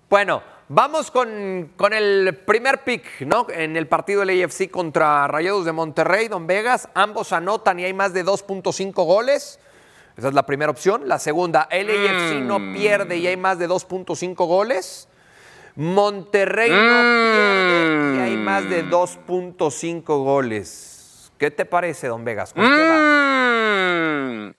Bueno, 0.08 0.42
vamos 0.68 1.10
con, 1.10 1.74
con 1.76 1.92
el 1.92 2.34
primer 2.46 2.82
pick, 2.82 3.20
¿no? 3.20 3.46
En 3.50 3.76
el 3.76 3.86
partido 3.86 4.24
del 4.24 4.42
AFC 4.42 4.70
contra 4.70 5.28
Rayados 5.28 5.66
de 5.66 5.72
Monterrey, 5.72 6.28
Don 6.28 6.46
Vegas. 6.46 6.88
Ambos 6.94 7.32
anotan 7.32 7.78
y 7.78 7.84
hay 7.84 7.92
más 7.92 8.14
de 8.14 8.24
2.5 8.24 8.92
goles. 9.04 9.60
Esa 10.18 10.28
es 10.28 10.34
la 10.34 10.44
primera 10.44 10.72
opción. 10.72 11.06
La 11.06 11.20
segunda, 11.20 11.68
el 11.70 11.88
AFC 11.88 12.40
no 12.42 12.58
pierde 12.72 13.18
y 13.18 13.28
hay 13.28 13.36
más 13.36 13.56
de 13.60 13.68
2.5 13.68 14.34
goles. 14.48 15.08
Monterrey 15.76 16.70
no 16.70 16.76
pierde 16.76 18.16
y 18.16 18.20
hay 18.22 18.36
más 18.36 18.68
de 18.68 18.84
2.5 18.84 20.02
goles. 20.24 21.32
¿Qué 21.38 21.52
te 21.52 21.64
parece, 21.64 22.08
Don 22.08 22.24
Vegas? 22.24 22.52
¿Con 22.52 22.64
qué 22.64 22.88
va? 22.88 22.96
Mm. 22.98 24.54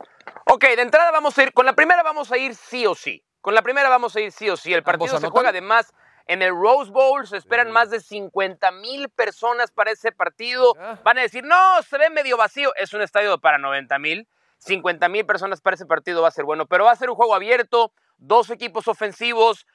Ok, 0.45 0.63
de 0.63 0.81
entrada 0.81 1.11
vamos 1.11 1.37
a 1.37 1.43
ir, 1.43 1.51
con 1.51 1.65
la 1.65 1.73
primera 1.73 2.03
vamos 2.03 2.31
a 2.31 2.37
ir 2.37 2.55
sí 2.55 2.85
o 2.85 2.95
sí. 2.95 3.21
Con 3.41 3.53
la 3.53 3.61
primera 3.61 3.89
vamos 3.89 4.15
a 4.15 4.21
ir 4.21 4.31
sí 4.31 4.49
o 4.49 4.55
sí. 4.55 4.73
El 4.73 4.83
partido 4.83 5.09
se 5.09 5.17
anotan? 5.17 5.31
juega 5.31 5.49
además 5.49 5.93
en 6.25 6.41
el 6.41 6.51
Rose 6.51 6.89
Bowl, 6.89 7.27
se 7.27 7.35
esperan 7.35 7.69
más 7.69 7.89
de 7.89 7.99
50 7.99 8.71
mil 8.71 9.09
personas 9.09 9.71
para 9.71 9.91
ese 9.91 10.13
partido. 10.13 10.73
Van 11.03 11.17
a 11.17 11.21
decir, 11.21 11.43
no, 11.43 11.83
se 11.83 11.97
ve 11.97 12.09
medio 12.09 12.37
vacío. 12.37 12.73
Es 12.75 12.93
un 12.93 13.01
estadio 13.01 13.37
para 13.39 13.57
90 13.57 13.99
mil. 13.99 14.25
50 14.59 15.09
mil 15.09 15.25
personas 15.25 15.61
para 15.61 15.75
ese 15.75 15.85
partido 15.85 16.21
va 16.21 16.27
a 16.27 16.31
ser 16.31 16.45
bueno, 16.45 16.65
pero 16.67 16.85
va 16.85 16.91
a 16.91 16.95
ser 16.95 17.09
un 17.09 17.15
juego 17.15 17.33
abierto, 17.35 17.91
dos 18.17 18.49
equipos 18.49 18.87
ofensivos, 18.87 19.65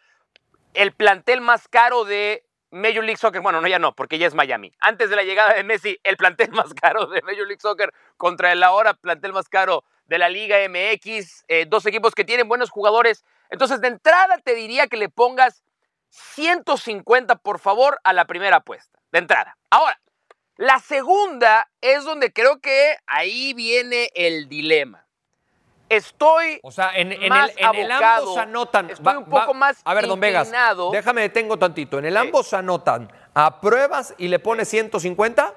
el 0.74 0.92
plantel 0.92 1.40
más 1.40 1.68
caro 1.68 2.04
de 2.04 2.44
Major 2.70 3.04
League 3.04 3.16
Soccer, 3.16 3.40
bueno, 3.40 3.60
no 3.60 3.68
ya 3.68 3.78
no, 3.78 3.94
porque 3.94 4.18
ya 4.18 4.26
es 4.26 4.34
Miami. 4.34 4.72
Antes 4.80 5.08
de 5.08 5.16
la 5.16 5.22
llegada 5.22 5.54
de 5.54 5.62
Messi, 5.62 5.98
el 6.02 6.16
plantel 6.16 6.50
más 6.52 6.74
caro 6.74 7.06
de 7.06 7.22
Major 7.22 7.46
League 7.46 7.60
Soccer 7.60 7.92
contra 8.16 8.52
el 8.52 8.62
ahora 8.62 8.94
plantel 8.94 9.32
más 9.32 9.48
caro 9.48 9.84
de 10.06 10.18
la 10.18 10.28
Liga 10.28 10.56
MX, 10.68 11.44
eh, 11.48 11.66
dos 11.66 11.86
equipos 11.86 12.14
que 12.14 12.24
tienen 12.24 12.48
buenos 12.48 12.70
jugadores. 12.70 13.24
Entonces, 13.48 13.80
de 13.80 13.88
entrada 13.88 14.38
te 14.44 14.54
diría 14.54 14.86
que 14.88 14.96
le 14.96 15.08
pongas 15.08 15.62
150, 16.10 17.36
por 17.36 17.58
favor, 17.58 18.00
a 18.04 18.12
la 18.12 18.26
primera 18.26 18.56
apuesta. 18.56 18.98
De 19.12 19.20
entrada. 19.20 19.56
Ahora, 19.70 19.98
la 20.56 20.78
segunda 20.78 21.68
es 21.80 22.04
donde 22.04 22.32
creo 22.32 22.60
que 22.60 22.96
ahí 23.06 23.54
viene 23.54 24.10
el 24.14 24.48
dilema. 24.48 25.04
Estoy 25.88 26.60
O 26.62 26.70
sea, 26.70 26.92
en, 26.96 27.12
en 27.12 27.28
más 27.28 27.50
el, 27.50 27.58
en 27.64 27.74
el 27.74 27.90
abocado, 27.92 28.22
ambos 28.22 28.38
anotan. 28.38 28.90
Estoy 28.90 29.04
Va- 29.04 29.18
un 29.18 29.24
poco 29.26 29.48
va- 29.48 29.52
más 29.54 29.80
A 29.84 29.94
ver, 29.94 30.06
don 30.06 30.18
Vegas, 30.18 30.50
déjame 30.92 31.20
detengo 31.22 31.58
tantito. 31.58 31.98
En 31.98 32.06
el 32.06 32.16
ambos 32.16 32.52
anotan, 32.54 33.12
¿apruebas 33.34 34.14
y 34.16 34.28
le 34.28 34.38
pones 34.38 34.68
150? 34.68 35.54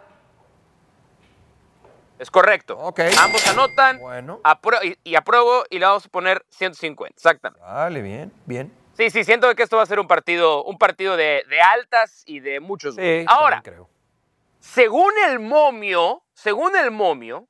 Es 2.19 2.31
correcto. 2.31 2.77
Ok. 2.77 2.99
Ambos 3.19 3.47
anotan 3.47 3.99
Bueno. 3.99 4.41
apro- 4.43 4.83
y, 4.83 4.97
y 5.03 5.15
apruebo 5.15 5.63
y 5.69 5.79
le 5.79 5.85
vamos 5.85 6.05
a 6.05 6.09
poner 6.09 6.43
150. 6.49 7.13
Exactamente. 7.15 7.63
Vale, 7.63 8.01
bien, 8.01 8.31
bien. 8.45 8.73
Sí, 8.97 9.11
sí, 9.11 9.23
siento 9.23 9.53
que 9.55 9.61
esto 9.61 9.77
va 9.77 9.83
a 9.83 9.85
ser 9.85 9.99
un 9.99 10.07
partido, 10.07 10.63
un 10.63 10.77
partido 10.79 11.15
de, 11.15 11.43
de 11.47 11.61
altas 11.61 12.23
y 12.25 12.39
de 12.39 12.59
muchos. 12.59 12.95
Sí, 12.95 13.23
Ahora, 13.27 13.61
creo. 13.63 13.87
Según 14.59 15.11
el 15.27 15.39
momio, 15.39 16.23
según 16.33 16.75
el 16.75 16.91
momio, 16.91 17.47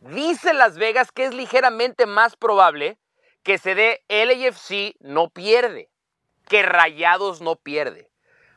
dice 0.00 0.54
Las 0.54 0.76
Vegas 0.78 1.12
que 1.12 1.24
es 1.24 1.34
ligeramente 1.34 2.06
más 2.06 2.36
probable 2.36 2.98
que 3.42 3.58
se 3.58 3.74
dé 3.74 4.04
LAFC 4.08 4.96
no 5.00 5.30
pierde, 5.30 5.90
que 6.48 6.62
Rayados 6.62 7.40
no 7.40 7.56
pierde. 7.56 8.10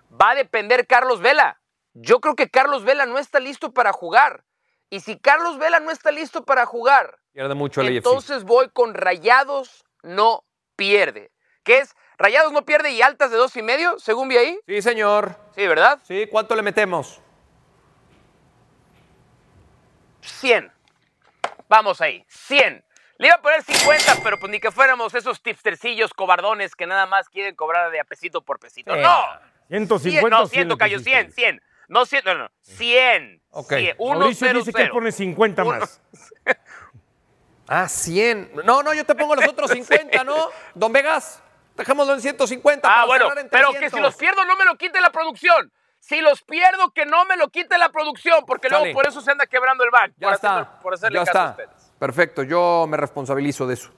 Va 0.10 0.32
a 0.32 0.36
depender 0.36 0.88
Carlos 0.88 1.22
Vela. 1.22 1.62
Yo 1.94 2.20
creo 2.20 2.36
que 2.36 2.50
Carlos 2.50 2.84
Vela 2.84 3.06
no 3.06 3.18
está 3.18 3.40
listo 3.40 3.74
para 3.74 3.94
jugar. 3.94 4.44
Y 4.90 5.00
si 5.00 5.18
Carlos 5.18 5.58
Vela 5.58 5.80
no 5.80 5.92
está 5.92 6.12
listo 6.12 6.46
para 6.46 6.66
jugar, 6.66 7.20
Pierde 7.34 7.56
mucho 7.56 7.82
el 7.82 7.98
entonces 7.98 8.44
voy 8.44 8.70
con 8.70 8.94
Rayados 8.94 9.84
no 10.04 10.44
pierde. 10.76 11.32
¿Qué 11.64 11.80
es? 11.80 11.96
Rayados 12.18 12.52
no 12.52 12.64
pierde 12.64 12.92
y 12.92 13.02
altas 13.02 13.32
de 13.32 13.38
dos 13.38 13.56
y 13.56 13.64
medio, 13.64 13.98
según 13.98 14.28
vi 14.28 14.38
ahí. 14.38 14.60
Sí, 14.68 14.82
señor. 14.84 15.36
Sí, 15.56 15.66
¿verdad? 15.66 16.00
Sí, 16.04 16.28
¿cuánto 16.30 16.56
le 16.56 16.62
metemos? 16.62 17.22
100. 20.24 20.72
Vamos 21.70 22.02
ahí, 22.02 22.26
100. 22.28 22.84
Le 23.18 23.28
iba 23.28 23.36
a 23.36 23.42
poner 23.42 23.62
50, 23.64 24.18
pero 24.24 24.40
pues 24.40 24.52
ni 24.52 24.60
que 24.60 24.72
fuéramos 24.72 25.14
esos 25.14 25.42
tipstercillos 25.42 26.14
cobardones 26.14 26.76
que 26.76 26.88
nada 26.88 27.06
más 27.06 27.30
quieren 27.30 27.56
cobrar 27.56 27.92
de 27.92 28.00
a 28.00 28.04
pesito 28.04 28.42
por 28.42 28.60
pesito. 28.60 28.94
Sí. 28.94 29.02
¡No! 29.02 29.26
150 29.70 30.10
100, 30.10 30.30
no, 30.30 30.44
o 30.44 30.48
100 30.48 30.50
100, 30.50 30.68
le 30.70 30.78
Cayo, 30.78 30.98
pusiste. 30.98 31.20
100, 31.20 31.32
100. 31.32 31.62
No 31.88 32.06
100, 32.06 32.26
no, 32.26 32.34
no, 32.36 32.52
100. 32.62 33.42
Ok. 33.52 33.74
100, 33.74 33.98
Mauricio 34.00 34.48
1, 34.48 34.60
dice 34.60 34.72
0, 34.74 34.86
que 34.88 34.92
pone 34.92 35.12
50 35.12 35.64
más. 35.64 36.02
Ah, 37.66 37.88
100. 37.88 38.52
No, 38.66 38.84
no, 38.84 38.94
yo 38.94 39.06
te 39.06 39.16
pongo 39.16 39.36
los 39.36 39.48
otros 39.48 39.72
50, 39.72 40.24
¿no? 40.26 40.36
Don 40.74 40.92
Vegas, 40.92 41.42
dejémoslo 41.76 42.14
en 42.14 42.22
150. 42.22 42.88
Ah, 42.88 42.94
para 42.94 43.06
bueno, 43.06 43.40
en 43.40 43.50
pero 43.50 43.72
que 43.72 43.78
300. 43.78 43.98
si 43.98 44.04
los 44.04 44.16
pierdo 44.16 44.44
no 44.44 44.56
me 44.58 44.66
lo 44.66 44.78
quite 44.78 45.00
la 45.00 45.12
producción. 45.12 45.72
Si 46.06 46.20
los 46.20 46.42
pierdo, 46.42 46.92
que 46.94 47.06
no 47.06 47.24
me 47.24 47.38
lo 47.38 47.48
quite 47.48 47.78
la 47.78 47.88
producción, 47.88 48.44
porque 48.46 48.68
Sale. 48.68 48.82
luego 48.88 49.00
por 49.00 49.08
eso 49.08 49.22
se 49.22 49.32
anda 49.32 49.46
quebrando 49.48 49.86
el 49.86 49.90
back. 49.90 50.12
Ya 50.18 50.28
por 50.28 50.34
está. 50.36 50.60
hacerle- 50.60 50.82
por 50.82 50.94
hacerle 50.96 51.20
ya 51.20 51.26
caso 51.26 51.38
a 51.40 51.50
está. 51.52 51.64
ustedes. 51.64 51.92
Perfecto, 51.98 52.44
yo 52.44 52.86
me 52.90 52.98
responsabilizo 52.98 53.66
de 53.66 53.76
eso. 53.76 53.90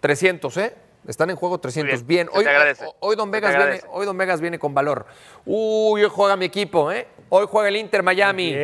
300, 0.00 0.56
¿eh? 0.58 0.76
Están 1.06 1.30
en 1.30 1.36
juego 1.36 1.58
300. 1.58 2.00
Muy 2.00 2.06
bien. 2.06 2.26
bien, 2.26 2.28
Hoy, 2.38 2.44
hoy- 3.00 3.16
Don 3.16 3.30
Vegas 3.30 3.56
viene, 3.56 3.80
hoy 3.88 4.04
Don 4.04 4.18
Vegas 4.18 4.40
viene 4.42 4.58
con 4.58 4.74
valor. 4.74 5.06
Uy, 5.46 6.04
hoy 6.04 6.10
juega 6.12 6.36
mi 6.36 6.44
equipo, 6.44 6.92
¿eh? 6.92 7.08
Hoy 7.30 7.46
juega 7.50 7.68
el 7.68 7.76
Inter 7.76 8.02
Miami. 8.02 8.54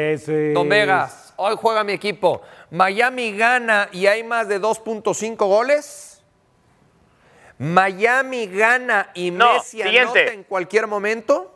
Don 0.52 0.68
Vegas, 0.68 1.32
hoy 1.36 1.56
juega 1.58 1.84
mi 1.84 1.92
equipo. 1.94 2.42
Miami 2.70 3.34
gana 3.34 3.88
y 3.92 4.06
hay 4.06 4.22
más 4.24 4.46
de 4.46 4.58
2.5 4.60 5.46
goles. 5.46 6.13
Miami 7.58 8.46
gana 8.46 9.10
y 9.14 9.30
No, 9.30 9.54
Messi 9.54 9.82
siguiente. 9.82 10.00
anota 10.20 10.32
en 10.32 10.44
cualquier 10.44 10.86
momento. 10.86 11.50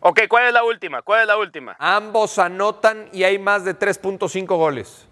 Ok, 0.00 0.20
¿cuál 0.28 0.46
es 0.46 0.52
la 0.52 0.62
última? 0.64 1.02
¿Cuál 1.02 1.22
es 1.22 1.26
la 1.26 1.36
última? 1.36 1.76
Ambos 1.78 2.38
anotan 2.38 3.08
y 3.12 3.24
hay 3.24 3.38
más 3.38 3.64
de 3.64 3.76
3.5 3.76 4.46
goles. 4.56 5.07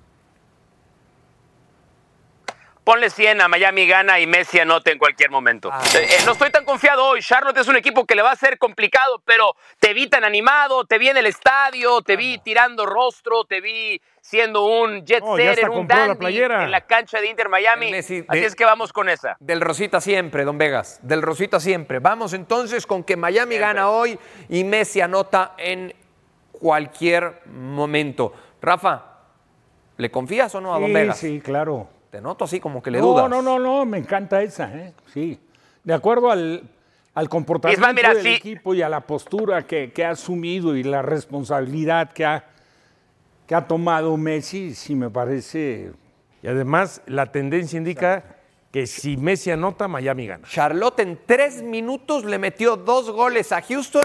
Ponle 2.87 3.11
100 3.11 3.41
a 3.41 3.49
Miami 3.49 3.85
gana 3.89 4.21
y 4.21 4.29
Messi 4.29 4.61
anote 4.61 4.93
en 4.93 4.99
cualquier 4.99 5.29
momento. 5.29 5.71
Eh, 5.97 6.07
eh, 6.09 6.09
no 6.25 6.33
estoy 6.33 6.51
tan 6.51 6.65
confiado 6.65 7.05
hoy. 7.05 7.21
Charlotte 7.21 7.57
es 7.59 7.67
un 7.67 7.75
equipo 7.75 8.07
que 8.07 8.15
le 8.15 8.23
va 8.23 8.31
a 8.31 8.37
ser 8.37 8.59
complicado, 8.59 9.21
pero 9.25 9.57
te 9.81 9.93
vi 9.93 10.09
tan 10.09 10.23
animado, 10.23 10.85
te 10.85 10.97
vi 10.97 11.09
en 11.09 11.17
el 11.17 11.27
estadio, 11.27 12.01
te 12.03 12.17
vi 12.17 12.39
tirando 12.39 12.87
rostro, 12.87 13.45
te 13.45 13.61
vi 13.61 14.01
siendo 14.21 14.65
un 14.67 15.05
jet 15.05 15.21
Oh, 15.21 15.37
setter, 15.37 15.69
un 15.69 15.89
la 15.89 15.97
dandy 15.97 16.41
en 16.41 16.71
la 16.71 16.81
cancha 16.83 17.21
de 17.21 17.29
Inter 17.29 17.49
Miami. 17.49 17.93
Así 17.93 18.21
de- 18.23 18.45
es 18.47 18.55
que 18.55 18.65
vamos 18.65 18.93
con 18.93 19.09
esa. 19.09 19.37
Del 19.41 19.61
Rosita 19.61 20.01
siempre, 20.01 20.45
don 20.45 20.57
Vegas. 20.57 21.01
Del 21.03 21.23
Rosita 21.23 21.59
siempre. 21.59 21.99
Vamos 21.99 22.35
entonces 22.35 22.87
con 22.87 23.03
que 23.03 23.17
Miami 23.17 23.57
gana 23.57 23.91
hoy 23.91 24.17
y 24.49 24.63
Messi 24.63 25.01
anota 25.01 25.55
en 25.59 25.93
cualquier 26.53 27.43
momento. 27.47 28.33
Rafa, 28.63 29.03
¿le 29.97 30.09
confías 30.13 30.55
o 30.55 30.61
no 30.61 30.73
a 30.73 30.79
don 30.79 30.87
Sí, 30.87 30.93
Vegas? 30.95 31.19
sí, 31.19 31.41
claro. 31.41 31.96
Te 32.17 32.23
noto 32.23 32.47
así 32.47 32.61
como 32.61 32.83
que 32.83 32.91
le 32.91 32.99
no, 32.99 33.09
dudas. 33.09 33.29
No, 33.29 33.43
no, 33.43 33.59
no, 33.59 33.85
me 33.85 33.99
encanta 33.99 34.43
esa, 34.43 34.75
¿eh? 34.75 34.95
Sí. 35.13 35.39
De 35.85 35.93
acuerdo 35.93 36.31
al, 36.31 36.63
al 37.13 37.29
comportamiento 37.29 37.79
Es 37.79 37.87
más, 37.87 37.95
mira, 37.95 38.15
del 38.15 38.23
sí. 38.23 38.33
equipo 38.33 38.73
y 38.73 38.81
a 38.81 38.89
la 38.89 39.03
postura 39.03 39.67
que, 39.67 39.93
que 39.93 40.03
ha 40.03 40.13
asumido 40.13 40.75
y 40.75 40.83
la 40.83 41.03
responsabilidad 41.03 42.15
que 42.15 42.25
ha, 42.25 42.47
que 43.47 43.55
ha 43.55 43.69
tomado 43.69 44.17
Messi, 44.17 44.75
sí 44.75 44.95
me 44.95 45.11
parece. 45.11 45.93
Y 46.43 46.47
además, 46.47 47.03
la 47.05 47.31
tendencia 47.31 47.77
indica 47.77 48.25
que 48.73 48.87
si 48.87 49.19
Messi 49.19 49.51
anota, 49.51 49.87
Miami 49.87 50.27
gana. 50.27 50.49
Charlotte 50.49 51.01
en 51.01 51.19
tres 51.27 51.63
minutos 51.63 52.25
le 52.25 52.39
metió 52.39 52.79
dos 52.79 53.11
goles 53.11 53.53
a 53.53 53.61
Houston 53.61 54.05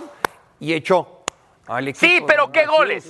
y 0.59 0.73
echó. 0.73 1.20
Sí, 1.95 2.23
pero 2.27 2.51
qué 2.51 2.65
goles. 2.65 3.07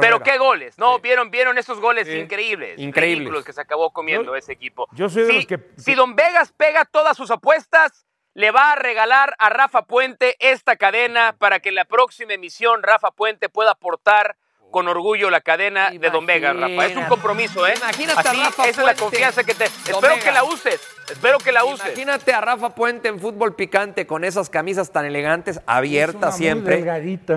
Pero 0.00 0.22
qué 0.22 0.38
goles. 0.38 0.78
No, 0.78 0.98
vieron, 1.00 1.30
vieron 1.30 1.58
esos 1.58 1.80
goles 1.80 2.08
increíbles. 2.08 2.78
Increíbles. 2.78 3.18
ridículos 3.20 3.44
que 3.44 3.52
se 3.52 3.60
acabó 3.60 3.92
comiendo 3.92 4.36
ese 4.36 4.52
equipo. 4.52 4.86
Yo 4.92 5.08
soy 5.08 5.22
de 5.22 5.28
Si- 5.28 5.34
los 5.36 5.46
que- 5.46 5.60
Si 5.76 5.94
Don 5.94 6.14
Vegas 6.14 6.52
pega 6.56 6.84
todas 6.84 7.16
sus 7.16 7.30
apuestas, 7.30 8.06
le 8.34 8.50
va 8.50 8.72
a 8.72 8.76
regalar 8.76 9.34
a 9.38 9.48
Rafa 9.48 9.82
Puente 9.86 10.36
esta 10.40 10.76
cadena 10.76 11.34
para 11.38 11.60
que 11.60 11.70
en 11.70 11.74
la 11.74 11.84
próxima 11.86 12.34
emisión 12.34 12.82
Rafa 12.82 13.10
Puente 13.10 13.48
pueda 13.48 13.74
portar 13.74 14.36
con 14.70 14.88
orgullo 14.88 15.30
la 15.30 15.40
cadena 15.40 15.90
de 15.90 16.10
Don 16.10 16.26
Vegas, 16.26 16.54
Rafa. 16.54 16.86
Es 16.86 16.96
un 16.96 17.04
compromiso, 17.06 17.66
¿eh? 17.66 17.74
Imagínate 17.76 18.28
a 18.28 18.30
Así, 18.32 18.42
Rafa 18.42 18.68
esa 18.68 18.80
es 18.82 18.86
la 18.86 18.94
confianza 18.94 19.42
que 19.44 19.54
te... 19.54 19.64
Don 19.90 20.04
Espero 20.04 20.22
que 20.22 20.32
la 20.32 20.44
uses. 20.44 20.80
Espero 21.10 21.38
que 21.38 21.52
la 21.52 21.64
uses. 21.64 21.86
Imagínate 21.86 22.32
a 22.32 22.40
Rafa 22.40 22.74
Puente 22.74 23.08
en 23.08 23.20
fútbol 23.20 23.54
picante 23.54 24.06
con 24.06 24.24
esas 24.24 24.50
camisas 24.50 24.90
tan 24.90 25.04
elegantes, 25.04 25.60
abiertas 25.66 26.36
siempre. 26.36 26.84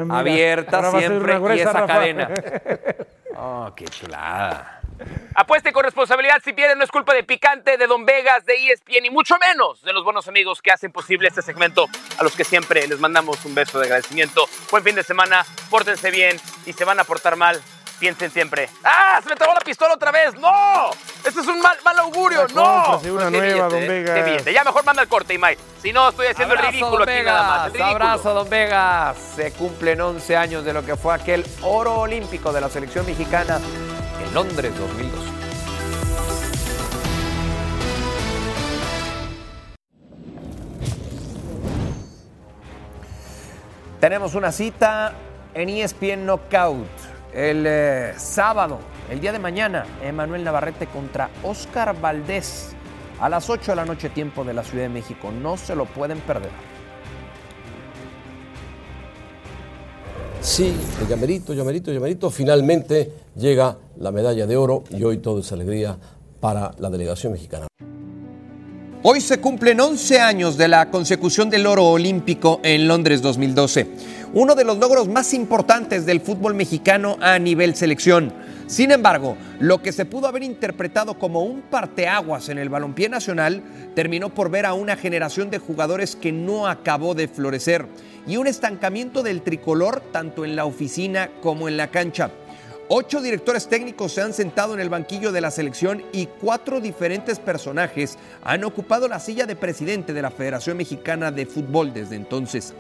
Abiertas 0.09 0.91
siempre 0.97 1.39
y 1.55 1.59
esa 1.59 1.73
Rafa. 1.73 1.87
cadena. 1.87 2.29
Oh, 3.41 3.71
qué 3.73 3.85
chulada. 3.85 4.81
Apueste 5.33 5.71
con 5.71 5.85
responsabilidad 5.85 6.41
si 6.43 6.51
pierden, 6.51 6.77
no 6.77 6.83
es 6.83 6.91
culpa 6.91 7.13
de 7.13 7.23
Picante, 7.23 7.77
de 7.77 7.87
Don 7.87 8.05
Vegas, 8.05 8.45
de 8.45 8.53
ESPN 8.53 9.05
y 9.05 9.09
mucho 9.09 9.35
menos 9.37 9.81
de 9.83 9.93
los 9.93 10.03
buenos 10.03 10.27
amigos 10.27 10.61
que 10.61 10.71
hacen 10.71 10.91
posible 10.91 11.29
este 11.29 11.41
segmento, 11.41 11.85
a 12.17 12.23
los 12.23 12.35
que 12.35 12.43
siempre 12.43 12.85
les 12.85 12.99
mandamos 12.99 13.45
un 13.45 13.55
beso 13.55 13.79
de 13.79 13.85
agradecimiento. 13.85 14.45
Buen 14.71 14.83
fin 14.83 14.95
de 14.95 15.03
semana, 15.03 15.45
pórtense 15.69 16.11
bien 16.11 16.37
y 16.65 16.73
se 16.73 16.83
van 16.83 16.99
a 16.99 17.05
portar 17.05 17.37
mal, 17.37 17.61
piensen 17.99 18.31
siempre. 18.31 18.69
¡Ah! 18.83 19.19
¡Se 19.21 19.29
me 19.29 19.35
trabó 19.35 19.53
la 19.53 19.59
pistola 19.61 19.93
otra 19.93 20.11
vez! 20.11 20.33
¡No! 20.35 20.89
¡Este 21.25 21.41
es 21.41 21.47
un 21.47 21.61
mal, 21.61 21.77
mal 21.83 21.99
augurio! 21.99 22.47
¡No! 22.55 22.97
una 22.97 23.25
Qué 23.29 23.37
nueva, 23.37 23.67
billete, 23.67 23.69
Don 23.69 23.83
¿eh? 23.83 23.87
Vegas. 23.87 24.15
Qué 24.15 24.23
billete. 24.23 24.53
Ya 24.53 24.63
mejor 24.63 24.85
manda 24.85 25.01
el 25.01 25.07
corte, 25.07 25.33
Imai. 25.33 25.57
Si 25.81 25.91
no, 25.93 26.09
estoy 26.09 26.27
haciendo 26.27 26.53
el 26.53 26.59
Abrazo, 26.59 26.71
ridículo 26.71 27.05
don 27.05 27.09
aquí 27.09 27.23
nada 27.23 27.43
más. 27.43 27.65
el 27.67 27.73
ridículo. 27.73 27.91
abrazo, 27.95 28.33
don 28.33 28.49
Vegas. 28.49 29.17
Se 29.35 29.51
cumplen 29.51 30.01
11 30.01 30.37
años 30.37 30.65
de 30.65 30.73
lo 30.73 30.85
que 30.85 30.95
fue 30.95 31.13
aquel 31.13 31.45
oro 31.61 31.99
olímpico 32.01 32.51
de 32.51 32.61
la 32.61 32.69
selección 32.69 33.05
mexicana 33.05 33.59
en 34.25 34.33
Londres 34.33 34.73
2002. 34.77 35.25
Tenemos 43.99 44.35
una 44.35 44.51
cita 44.51 45.13
en 45.53 45.69
ESPN 45.69 46.25
Knockout 46.25 46.87
el 47.33 47.65
eh, 47.67 48.13
sábado, 48.17 48.79
el 49.09 49.19
día 49.19 49.31
de 49.31 49.39
mañana, 49.39 49.85
Emanuel 50.03 50.43
Navarrete 50.43 50.87
contra 50.87 51.29
Oscar 51.43 51.99
Valdés 51.99 52.69
a 53.19 53.29
las 53.29 53.49
8 53.49 53.71
de 53.71 53.75
la 53.75 53.85
noche 53.85 54.09
tiempo 54.09 54.43
de 54.43 54.53
la 54.53 54.63
Ciudad 54.63 54.83
de 54.83 54.89
México. 54.89 55.31
No 55.31 55.57
se 55.57 55.75
lo 55.75 55.85
pueden 55.85 56.19
perder. 56.19 56.51
Sí, 60.41 60.73
llamerito, 61.07 61.53
llamerito, 61.53 61.91
llamerito. 61.91 62.29
Finalmente 62.29 63.11
llega 63.35 63.75
la 63.97 64.11
medalla 64.11 64.47
de 64.47 64.55
oro 64.55 64.83
y 64.89 65.03
hoy 65.03 65.17
todo 65.17 65.41
es 65.41 65.51
alegría 65.51 65.97
para 66.39 66.71
la 66.79 66.89
delegación 66.89 67.33
mexicana. 67.33 67.67
Hoy 69.01 69.21
se 69.21 69.39
cumplen 69.39 69.79
11 69.79 70.19
años 70.19 70.57
de 70.57 70.67
la 70.67 70.91
consecución 70.91 71.49
del 71.49 71.67
oro 71.67 71.85
olímpico 71.85 72.59
en 72.63 72.87
Londres 72.87 73.21
2012, 73.21 73.87
uno 74.33 74.55
de 74.55 74.63
los 74.63 74.77
logros 74.77 75.07
más 75.07 75.33
importantes 75.33 76.05
del 76.05 76.21
fútbol 76.21 76.53
mexicano 76.53 77.17
a 77.21 77.39
nivel 77.39 77.75
selección. 77.75 78.31
Sin 78.67 78.91
embargo, 78.91 79.35
lo 79.59 79.81
que 79.81 79.91
se 79.91 80.05
pudo 80.05 80.27
haber 80.27 80.43
interpretado 80.43 81.17
como 81.17 81.41
un 81.41 81.61
parteaguas 81.61 82.49
en 82.49 82.59
el 82.59 82.69
balompié 82.69 83.09
nacional 83.09 83.63
terminó 83.95 84.29
por 84.29 84.51
ver 84.51 84.67
a 84.67 84.73
una 84.73 84.95
generación 84.95 85.49
de 85.49 85.57
jugadores 85.57 86.15
que 86.15 86.31
no 86.31 86.67
acabó 86.67 87.15
de 87.15 87.27
florecer 87.27 87.87
y 88.27 88.37
un 88.37 88.45
estancamiento 88.45 89.23
del 89.23 89.41
tricolor 89.41 90.03
tanto 90.11 90.45
en 90.45 90.55
la 90.55 90.65
oficina 90.65 91.31
como 91.41 91.67
en 91.67 91.77
la 91.77 91.87
cancha. 91.87 92.29
Ocho 92.91 93.21
directores 93.21 93.69
técnicos 93.69 94.13
se 94.13 94.23
han 94.23 94.33
sentado 94.33 94.73
en 94.73 94.79
el 94.79 94.89
banquillo 94.89 95.31
de 95.31 95.41
la 95.41 95.51
selección 95.51 96.03
y 96.11 96.25
cuatro 96.25 96.81
diferentes 96.81 97.37
personajes 97.37 98.17
han 98.43 98.63
ocupado 98.63 99.07
la 99.07 99.19
silla 99.19 99.45
de 99.45 99.55
presidente 99.55 100.11
de 100.11 100.23
la 100.23 100.31
Federación 100.31 100.75
Mexicana 100.75 101.31
de 101.31 101.45
Fútbol 101.45 101.93
desde 101.93 102.15
entonces. 102.15 102.73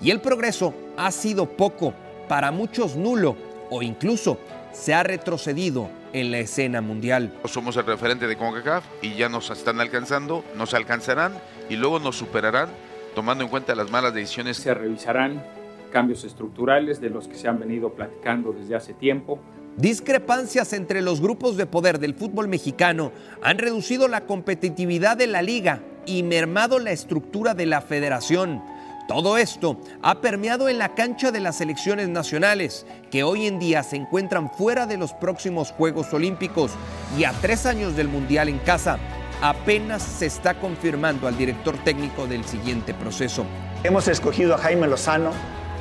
Y 0.00 0.12
el 0.12 0.20
progreso 0.20 0.74
ha 0.96 1.10
sido 1.10 1.46
poco, 1.46 1.92
para 2.28 2.52
muchos 2.52 2.94
nulo 2.94 3.36
o 3.68 3.82
incluso 3.82 4.38
se 4.72 4.94
ha 4.94 5.02
retrocedido 5.02 5.90
en 6.12 6.30
la 6.30 6.38
escena 6.38 6.80
mundial. 6.80 7.32
Somos 7.46 7.76
el 7.76 7.84
referente 7.84 8.28
de 8.28 8.36
CONCACAF 8.36 8.84
y 9.02 9.16
ya 9.16 9.28
nos 9.28 9.50
están 9.50 9.80
alcanzando, 9.80 10.44
nos 10.54 10.72
alcanzarán 10.72 11.32
y 11.68 11.74
luego 11.74 11.98
nos 11.98 12.14
superarán 12.14 12.68
tomando 13.16 13.42
en 13.42 13.50
cuenta 13.50 13.74
las 13.74 13.90
malas 13.90 14.14
decisiones. 14.14 14.58
Se 14.58 14.72
revisarán 14.72 15.42
cambios 15.88 16.24
estructurales 16.24 17.00
de 17.00 17.10
los 17.10 17.28
que 17.28 17.34
se 17.34 17.48
han 17.48 17.58
venido 17.58 17.92
platicando 17.92 18.52
desde 18.52 18.76
hace 18.76 18.94
tiempo. 18.94 19.38
Discrepancias 19.76 20.72
entre 20.72 21.02
los 21.02 21.20
grupos 21.20 21.56
de 21.56 21.66
poder 21.66 22.00
del 22.00 22.14
fútbol 22.14 22.48
mexicano 22.48 23.12
han 23.42 23.58
reducido 23.58 24.08
la 24.08 24.26
competitividad 24.26 25.16
de 25.16 25.28
la 25.28 25.40
liga 25.40 25.80
y 26.04 26.22
mermado 26.24 26.78
la 26.78 26.90
estructura 26.90 27.54
de 27.54 27.66
la 27.66 27.80
federación. 27.80 28.60
Todo 29.06 29.38
esto 29.38 29.78
ha 30.02 30.20
permeado 30.20 30.68
en 30.68 30.78
la 30.78 30.94
cancha 30.94 31.30
de 31.30 31.40
las 31.40 31.58
selecciones 31.58 32.08
nacionales, 32.08 32.86
que 33.10 33.22
hoy 33.22 33.46
en 33.46 33.58
día 33.58 33.82
se 33.82 33.96
encuentran 33.96 34.50
fuera 34.50 34.86
de 34.86 34.98
los 34.98 35.12
próximos 35.12 35.70
Juegos 35.70 36.12
Olímpicos 36.12 36.72
y 37.16 37.24
a 37.24 37.32
tres 37.40 37.64
años 37.64 37.96
del 37.96 38.08
Mundial 38.08 38.48
en 38.48 38.58
casa. 38.58 38.98
Apenas 39.40 40.02
se 40.02 40.26
está 40.26 40.58
confirmando 40.58 41.28
al 41.28 41.38
director 41.38 41.76
técnico 41.84 42.26
del 42.26 42.44
siguiente 42.44 42.92
proceso. 42.92 43.46
Hemos 43.84 44.08
escogido 44.08 44.56
a 44.56 44.58
Jaime 44.58 44.88
Lozano 44.88 45.30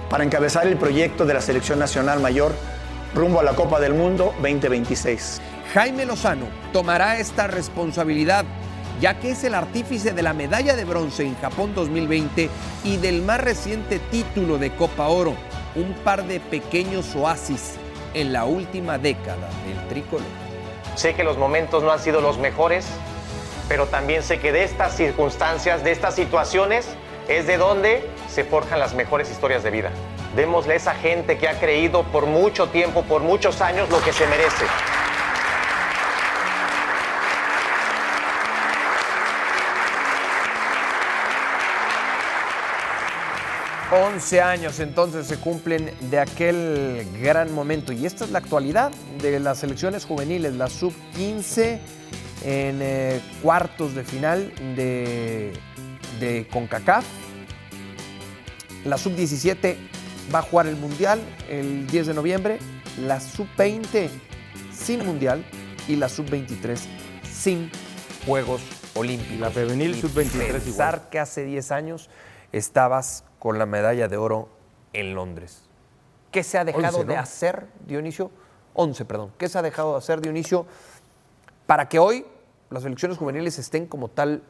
para 0.09 0.23
encabezar 0.23 0.67
el 0.67 0.77
proyecto 0.77 1.25
de 1.25 1.33
la 1.33 1.41
Selección 1.41 1.79
Nacional 1.79 2.19
Mayor 2.19 2.53
rumbo 3.13 3.39
a 3.39 3.43
la 3.43 3.53
Copa 3.53 3.79
del 3.79 3.93
Mundo 3.93 4.33
2026. 4.41 5.41
Jaime 5.73 6.05
Lozano 6.05 6.47
tomará 6.71 7.17
esta 7.17 7.47
responsabilidad, 7.47 8.45
ya 9.01 9.19
que 9.19 9.31
es 9.31 9.43
el 9.43 9.53
artífice 9.53 10.13
de 10.13 10.21
la 10.21 10.33
medalla 10.33 10.75
de 10.75 10.85
bronce 10.85 11.23
en 11.23 11.35
Japón 11.39 11.73
2020 11.75 12.49
y 12.83 12.97
del 12.97 13.21
más 13.21 13.41
reciente 13.41 13.99
título 13.99 14.57
de 14.57 14.73
Copa 14.73 15.07
Oro, 15.07 15.35
un 15.75 15.93
par 16.03 16.25
de 16.25 16.39
pequeños 16.39 17.15
oasis 17.15 17.75
en 18.13 18.33
la 18.33 18.45
última 18.45 18.97
década 18.97 19.49
del 19.67 19.87
tricolor. 19.89 20.25
Sé 20.95 21.13
que 21.13 21.23
los 21.23 21.37
momentos 21.37 21.83
no 21.83 21.91
han 21.91 21.99
sido 21.99 22.21
los 22.21 22.37
mejores, 22.39 22.87
pero 23.67 23.87
también 23.87 24.23
sé 24.23 24.39
que 24.39 24.51
de 24.51 24.63
estas 24.63 24.95
circunstancias, 24.95 25.83
de 25.83 25.91
estas 25.91 26.15
situaciones, 26.15 26.87
es 27.27 27.45
de 27.45 27.57
donde 27.57 28.09
se 28.37 28.43
forjan 28.43 28.77
las 28.77 28.93
mejores 28.93 29.31
historias 29.31 29.63
de 29.63 29.71
vida. 29.71 29.89
Démosle 30.35 30.73
a 30.73 30.75
esa 30.75 30.93
gente 30.93 31.39
que 31.39 31.47
ha 31.47 31.59
creído 31.59 32.03
por 32.03 32.27
mucho 32.27 32.67
tiempo, 32.67 33.01
por 33.01 33.23
muchos 33.23 33.61
años, 33.61 33.89
lo 33.89 33.99
que 34.03 34.13
se 34.13 34.27
merece. 34.27 34.63
11 43.91 44.41
años 44.41 44.79
entonces 44.81 45.25
se 45.25 45.37
cumplen 45.37 45.91
de 45.99 46.19
aquel 46.19 47.07
gran 47.19 47.51
momento 47.51 47.91
y 47.91 48.05
esta 48.05 48.23
es 48.23 48.29
la 48.29 48.37
actualidad 48.37 48.91
de 49.19 49.39
las 49.39 49.57
selecciones 49.57 50.05
juveniles, 50.05 50.53
la 50.53 50.67
sub-15 50.67 51.79
en 52.45 52.79
eh, 52.83 53.19
cuartos 53.41 53.95
de 53.95 54.03
final 54.03 54.53
de, 54.75 55.53
de 56.19 56.47
CONCACAF. 56.51 57.03
La 58.87 58.97
sub-17 58.97 59.75
va 60.33 60.39
a 60.39 60.41
jugar 60.41 60.65
el 60.65 60.77
Mundial 60.77 61.19
el 61.49 61.87
10 61.87 62.07
de 62.07 62.13
noviembre, 62.13 62.59
la 63.01 63.19
sub-20 63.19 64.09
sin 64.71 65.05
Mundial 65.05 65.43
y 65.89 65.97
la 65.97 66.07
sub-23 66.07 66.79
sin 67.29 67.69
Juegos 68.25 68.61
Olímpicos. 68.95 69.39
La 69.39 69.49
femenil 69.49 69.91
Y 69.91 69.99
sub-23 69.99 70.13
Pensar 70.13 70.61
igual. 70.65 71.09
que 71.09 71.19
hace 71.19 71.43
10 71.43 71.71
años 71.73 72.09
estabas 72.53 73.25
con 73.39 73.59
la 73.59 73.65
medalla 73.65 74.07
de 74.07 74.15
oro 74.15 74.47
en 74.93 75.15
Londres. 75.15 75.63
¿Qué 76.31 76.41
se 76.43 76.57
ha 76.57 76.63
dejado 76.63 76.99
11, 76.99 77.09
de 77.09 77.17
hacer, 77.17 77.67
Dionisio? 77.85 78.31
11, 78.73 79.03
perdón. 79.03 79.33
¿Qué 79.37 79.49
se 79.49 79.57
ha 79.57 79.61
dejado 79.61 79.91
de 79.91 79.97
hacer, 79.97 80.21
Dionisio, 80.21 80.65
para 81.65 81.89
que 81.89 81.99
hoy 81.99 82.25
las 82.69 82.83
selecciones 82.83 83.17
juveniles 83.17 83.59
estén 83.59 83.85
como 83.85 84.07
tal 84.07 84.43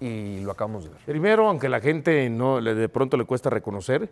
y 0.00 0.40
lo 0.40 0.52
acabamos 0.52 0.84
de 0.84 0.90
ver? 0.90 1.00
Primero, 1.04 1.48
aunque 1.48 1.68
la 1.68 1.80
gente 1.80 2.28
no 2.30 2.60
de 2.60 2.88
pronto 2.88 3.16
le 3.16 3.24
cuesta 3.24 3.50
reconocer, 3.50 4.10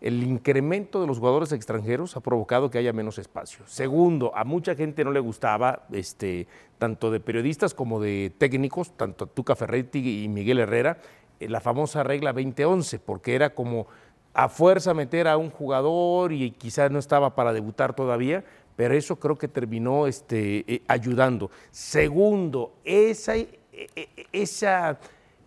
el 0.00 0.22
incremento 0.22 1.00
de 1.00 1.06
los 1.06 1.18
jugadores 1.18 1.52
extranjeros 1.52 2.16
ha 2.16 2.20
provocado 2.20 2.70
que 2.70 2.78
haya 2.78 2.92
menos 2.92 3.18
espacio. 3.18 3.66
Segundo, 3.66 4.32
a 4.36 4.44
mucha 4.44 4.74
gente 4.74 5.04
no 5.04 5.10
le 5.10 5.20
gustaba, 5.20 5.86
este, 5.92 6.46
tanto 6.78 7.10
de 7.10 7.20
periodistas 7.20 7.72
como 7.72 8.00
de 8.00 8.32
técnicos, 8.36 8.96
tanto 8.96 9.26
Tuca 9.26 9.56
Ferretti 9.56 10.24
y 10.24 10.28
Miguel 10.28 10.58
Herrera, 10.58 10.98
eh, 11.40 11.48
la 11.48 11.60
famosa 11.60 12.02
regla 12.02 12.32
2011, 12.32 12.98
porque 12.98 13.34
era 13.34 13.54
como 13.54 13.86
a 14.34 14.50
fuerza 14.50 14.92
meter 14.92 15.28
a 15.28 15.38
un 15.38 15.50
jugador 15.50 16.32
y 16.32 16.50
quizás 16.50 16.90
no 16.90 16.98
estaba 16.98 17.34
para 17.34 17.54
debutar 17.54 17.94
todavía, 17.96 18.44
pero 18.76 18.92
eso 18.92 19.16
creo 19.16 19.36
que 19.36 19.48
terminó 19.48 20.06
este, 20.06 20.64
eh, 20.72 20.82
ayudando. 20.88 21.50
Segundo, 21.70 22.74
esa, 22.84 23.34
eh, 23.36 23.48
esa, 24.32 24.98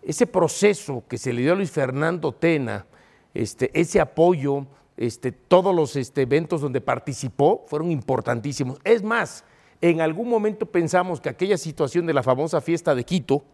ese 0.02 0.26
proceso 0.26 1.04
que 1.08 1.18
se 1.18 1.32
le 1.32 1.42
dio 1.42 1.52
a 1.52 1.56
Luis 1.56 1.70
Fernando 1.70 2.32
Tena, 2.32 2.86
este, 3.34 3.70
ese 3.78 4.00
apoyo, 4.00 4.66
este, 4.96 5.32
todos 5.32 5.74
los 5.74 5.96
este, 5.96 6.22
eventos 6.22 6.60
donde 6.60 6.80
participó 6.80 7.64
fueron 7.66 7.90
importantísimos. 7.90 8.78
Es 8.84 9.02
más, 9.02 9.44
en 9.80 10.00
algún 10.00 10.28
momento 10.28 10.66
pensamos 10.66 11.20
que 11.20 11.28
aquella 11.28 11.56
situación 11.56 12.06
de 12.06 12.14
la 12.14 12.22
famosa 12.22 12.60
fiesta 12.60 12.94
de 12.94 13.04
Quito, 13.04 13.44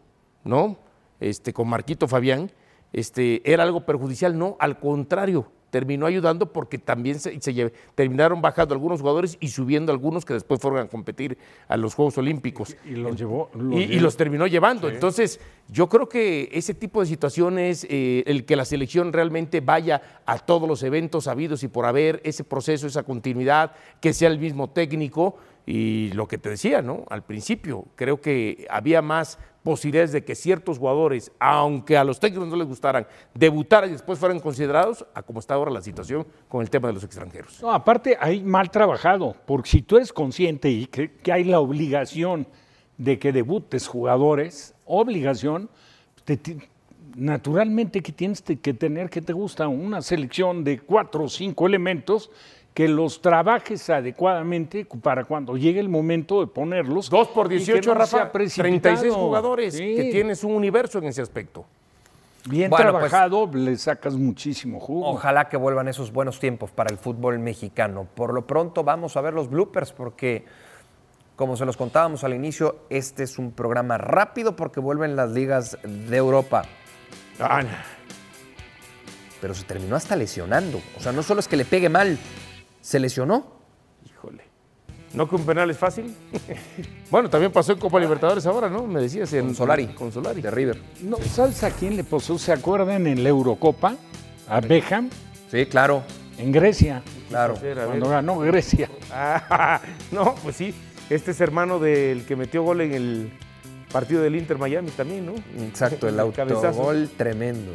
¿no? 0.44 0.78
Este, 1.20 1.52
con 1.52 1.68
Marquito 1.68 2.08
Fabián, 2.08 2.50
este, 2.92 3.42
era 3.50 3.62
algo 3.62 3.86
perjudicial. 3.86 4.36
No, 4.36 4.56
al 4.58 4.78
contrario, 4.78 5.50
terminó 5.70 6.06
ayudando 6.06 6.52
porque 6.52 6.78
también 6.78 7.18
se, 7.18 7.40
se 7.40 7.72
terminaron 7.94 8.40
bajando 8.40 8.74
algunos 8.74 9.00
jugadores 9.00 9.36
y 9.40 9.48
subiendo 9.48 9.92
algunos 9.92 10.24
que 10.24 10.34
después 10.34 10.60
fueron 10.60 10.80
a 10.80 10.88
competir 10.88 11.36
a 11.68 11.76
los 11.76 11.94
Juegos 11.94 12.18
Olímpicos. 12.18 12.76
Y 12.84 12.90
los 12.90 13.16
llevó. 13.16 13.50
los 13.54 13.80
Y, 13.80 13.98
los 13.98 14.16
terminó 14.16 14.46
llevando. 14.46 14.88
Sí. 14.88 14.94
Entonces, 14.94 15.40
yo 15.68 15.88
creo 15.88 16.08
que 16.08 16.48
ese 16.52 16.74
tipo 16.74 17.00
de 17.00 17.06
situaciones, 17.06 17.86
eh, 17.90 18.24
el 18.26 18.44
que 18.44 18.56
la 18.56 18.64
selección 18.64 19.12
realmente 19.12 19.60
vaya 19.60 20.20
a 20.24 20.38
todos 20.38 20.68
los 20.68 20.82
eventos 20.82 21.26
habidos 21.26 21.62
y 21.62 21.68
por 21.68 21.86
haber, 21.86 22.20
ese 22.24 22.44
proceso, 22.44 22.86
esa 22.86 23.02
continuidad, 23.02 23.72
que 24.00 24.12
sea 24.12 24.28
el 24.28 24.38
mismo 24.38 24.70
técnico. 24.70 25.36
Y 25.68 26.12
lo 26.12 26.28
que 26.28 26.38
te 26.38 26.48
decía, 26.48 26.80
¿no? 26.80 27.04
Al 27.10 27.24
principio, 27.24 27.86
creo 27.96 28.20
que 28.20 28.68
había 28.70 29.02
más 29.02 29.38
posibilidades 29.70 30.12
de 30.12 30.22
que 30.24 30.36
ciertos 30.36 30.78
jugadores, 30.78 31.32
aunque 31.40 31.96
a 31.96 32.04
los 32.04 32.20
técnicos 32.20 32.46
no 32.46 32.54
les 32.54 32.68
gustaran, 32.68 33.04
debutaran 33.34 33.90
y 33.90 33.94
después 33.94 34.16
fueran 34.16 34.38
considerados, 34.38 35.04
a 35.12 35.22
como 35.24 35.40
está 35.40 35.54
ahora 35.54 35.72
la 35.72 35.82
situación 35.82 36.24
con 36.48 36.62
el 36.62 36.70
tema 36.70 36.86
de 36.86 36.94
los 36.94 37.02
extranjeros. 37.02 37.60
Aparte, 37.64 38.16
hay 38.20 38.44
mal 38.44 38.70
trabajado, 38.70 39.34
porque 39.44 39.68
si 39.68 39.82
tú 39.82 39.96
eres 39.96 40.12
consciente 40.12 40.70
y 40.70 40.86
que, 40.86 41.10
hay 41.32 41.42
la 41.42 41.58
obligación 41.58 42.46
de 42.96 43.18
que 43.18 43.32
debutes 43.32 43.88
jugadores, 43.88 44.72
obligación, 44.84 45.68
te 46.24 46.36
ti- 46.36 46.58
naturalmente 47.16 48.02
que 48.02 48.12
tienes 48.12 48.44
te- 48.44 48.60
que 48.60 48.72
tener 48.72 49.10
que 49.10 49.20
te 49.20 49.32
gusta 49.32 49.66
una 49.66 50.00
selección 50.00 50.62
de 50.62 50.78
cuatro 50.78 51.24
o 51.24 51.28
cinco 51.28 51.66
elementos 51.66 52.30
que 52.76 52.88
los 52.88 53.22
trabajes 53.22 53.88
adecuadamente 53.88 54.86
para 55.02 55.24
cuando 55.24 55.56
llegue 55.56 55.80
el 55.80 55.88
momento 55.88 56.40
de 56.40 56.46
ponerlos. 56.46 57.08
Dos 57.08 57.28
por 57.28 57.46
y 57.46 57.48
que 57.48 57.54
18, 57.56 57.88
no 57.88 57.98
Rafa, 57.98 58.30
precipitado. 58.30 58.68
36 58.82 59.14
jugadores, 59.14 59.74
Sí. 59.74 59.94
que 59.96 60.10
tienes 60.12 60.44
un 60.44 60.52
universo 60.52 60.98
en 60.98 61.04
ese 61.04 61.22
aspecto. 61.22 61.64
Bien 62.44 62.68
Bueno, 62.68 62.92
pues- 62.92 63.08
trabajado, 63.10 63.50
le 63.50 63.78
sacas 63.78 64.14
muchísimo 64.16 64.78
jugo. 64.78 65.08
Ojalá 65.08 65.48
que 65.48 65.56
vuelvan 65.56 65.88
esos 65.88 66.12
buenos 66.12 66.38
tiempos 66.38 66.70
para 66.70 66.90
el 66.90 66.98
fútbol 66.98 67.38
mexicano. 67.38 68.06
Por 68.14 68.34
lo 68.34 68.46
pronto 68.46 68.84
vamos 68.84 69.16
a 69.16 69.22
ver 69.22 69.32
los 69.32 69.48
bloopers 69.48 69.92
porque, 69.92 70.44
como 71.34 71.56
se 71.56 71.64
los 71.64 71.78
contábamos 71.78 72.24
al 72.24 72.34
inicio, 72.34 72.76
este 72.90 73.22
es 73.22 73.38
un 73.38 73.52
programa 73.52 73.96
rápido 73.96 74.54
porque 74.54 74.80
vuelven 74.80 75.16
las 75.16 75.30
ligas 75.30 75.78
de 75.82 76.14
Europa. 76.18 76.64
Pero 79.40 79.54
se 79.54 79.64
terminó 79.64 79.96
hasta 79.96 80.14
lesionando. 80.14 80.80
O 80.98 81.00
sea, 81.00 81.12
no 81.12 81.22
solo 81.22 81.40
es 81.40 81.48
que 81.48 81.56
le 81.56 81.64
pegue 81.64 81.88
mal, 81.88 82.18
se 82.86 83.00
lesionó. 83.00 83.44
Híjole. 84.04 84.44
¿No 85.12 85.28
que 85.28 85.34
un 85.34 85.44
penal 85.44 85.68
es 85.68 85.76
fácil? 85.76 86.14
bueno, 87.10 87.28
también 87.28 87.50
pasó 87.50 87.72
en 87.72 87.80
Copa 87.80 87.98
Libertadores 87.98 88.46
ahora, 88.46 88.70
¿no? 88.70 88.86
Me 88.86 89.00
decías 89.00 89.32
en 89.32 89.46
Con 89.46 89.54
Solari. 89.56 89.86
Con 89.88 90.12
Solari. 90.12 90.40
De 90.40 90.52
River. 90.52 90.80
No, 91.02 91.16
¿Sabes 91.16 91.64
a 91.64 91.72
quién 91.72 91.96
le 91.96 92.04
pasó? 92.04 92.38
¿Se 92.38 92.52
acuerdan 92.52 93.08
en 93.08 93.24
la 93.24 93.28
Eurocopa? 93.28 93.96
A 94.48 94.60
Beckham. 94.60 95.10
Sí, 95.50 95.66
claro. 95.66 96.04
En 96.38 96.52
Grecia. 96.52 97.02
Claro. 97.28 97.56
Cuando 97.58 98.08
ganó 98.08 98.38
Grecia. 98.38 98.88
Ah, 99.10 99.80
no, 100.12 100.36
pues 100.36 100.54
sí. 100.54 100.72
Este 101.10 101.32
es 101.32 101.40
hermano 101.40 101.80
del 101.80 102.24
que 102.24 102.36
metió 102.36 102.62
gol 102.62 102.82
en 102.82 102.94
el 102.94 103.32
partido 103.90 104.22
del 104.22 104.36
Inter 104.36 104.58
Miami 104.58 104.90
también, 104.90 105.26
¿no? 105.26 105.34
Exacto, 105.64 106.06
el 106.06 106.14
cabezazo. 106.32 106.68
autogol 106.68 107.10
tremendo. 107.16 107.72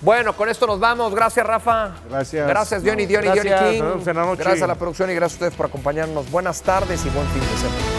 Bueno, 0.00 0.34
con 0.36 0.48
esto 0.48 0.66
nos 0.66 0.78
vamos. 0.78 1.14
Gracias, 1.14 1.46
Rafa. 1.46 1.92
Gracias. 2.08 2.48
Gracias, 2.48 2.82
Diony, 2.82 3.06
Diony, 3.06 3.26
Gracias, 3.26 3.44
Diony 3.44 3.78
King. 4.04 4.36
Gracias 4.36 4.62
a 4.62 4.66
la 4.66 4.74
producción 4.76 5.10
y 5.10 5.14
gracias 5.14 5.34
a 5.34 5.44
ustedes 5.44 5.54
por 5.54 5.66
acompañarnos. 5.66 6.30
Buenas 6.30 6.62
tardes 6.62 7.04
y 7.04 7.08
buen 7.10 7.26
fin 7.28 7.40
de 7.40 7.56
semana. 7.56 7.97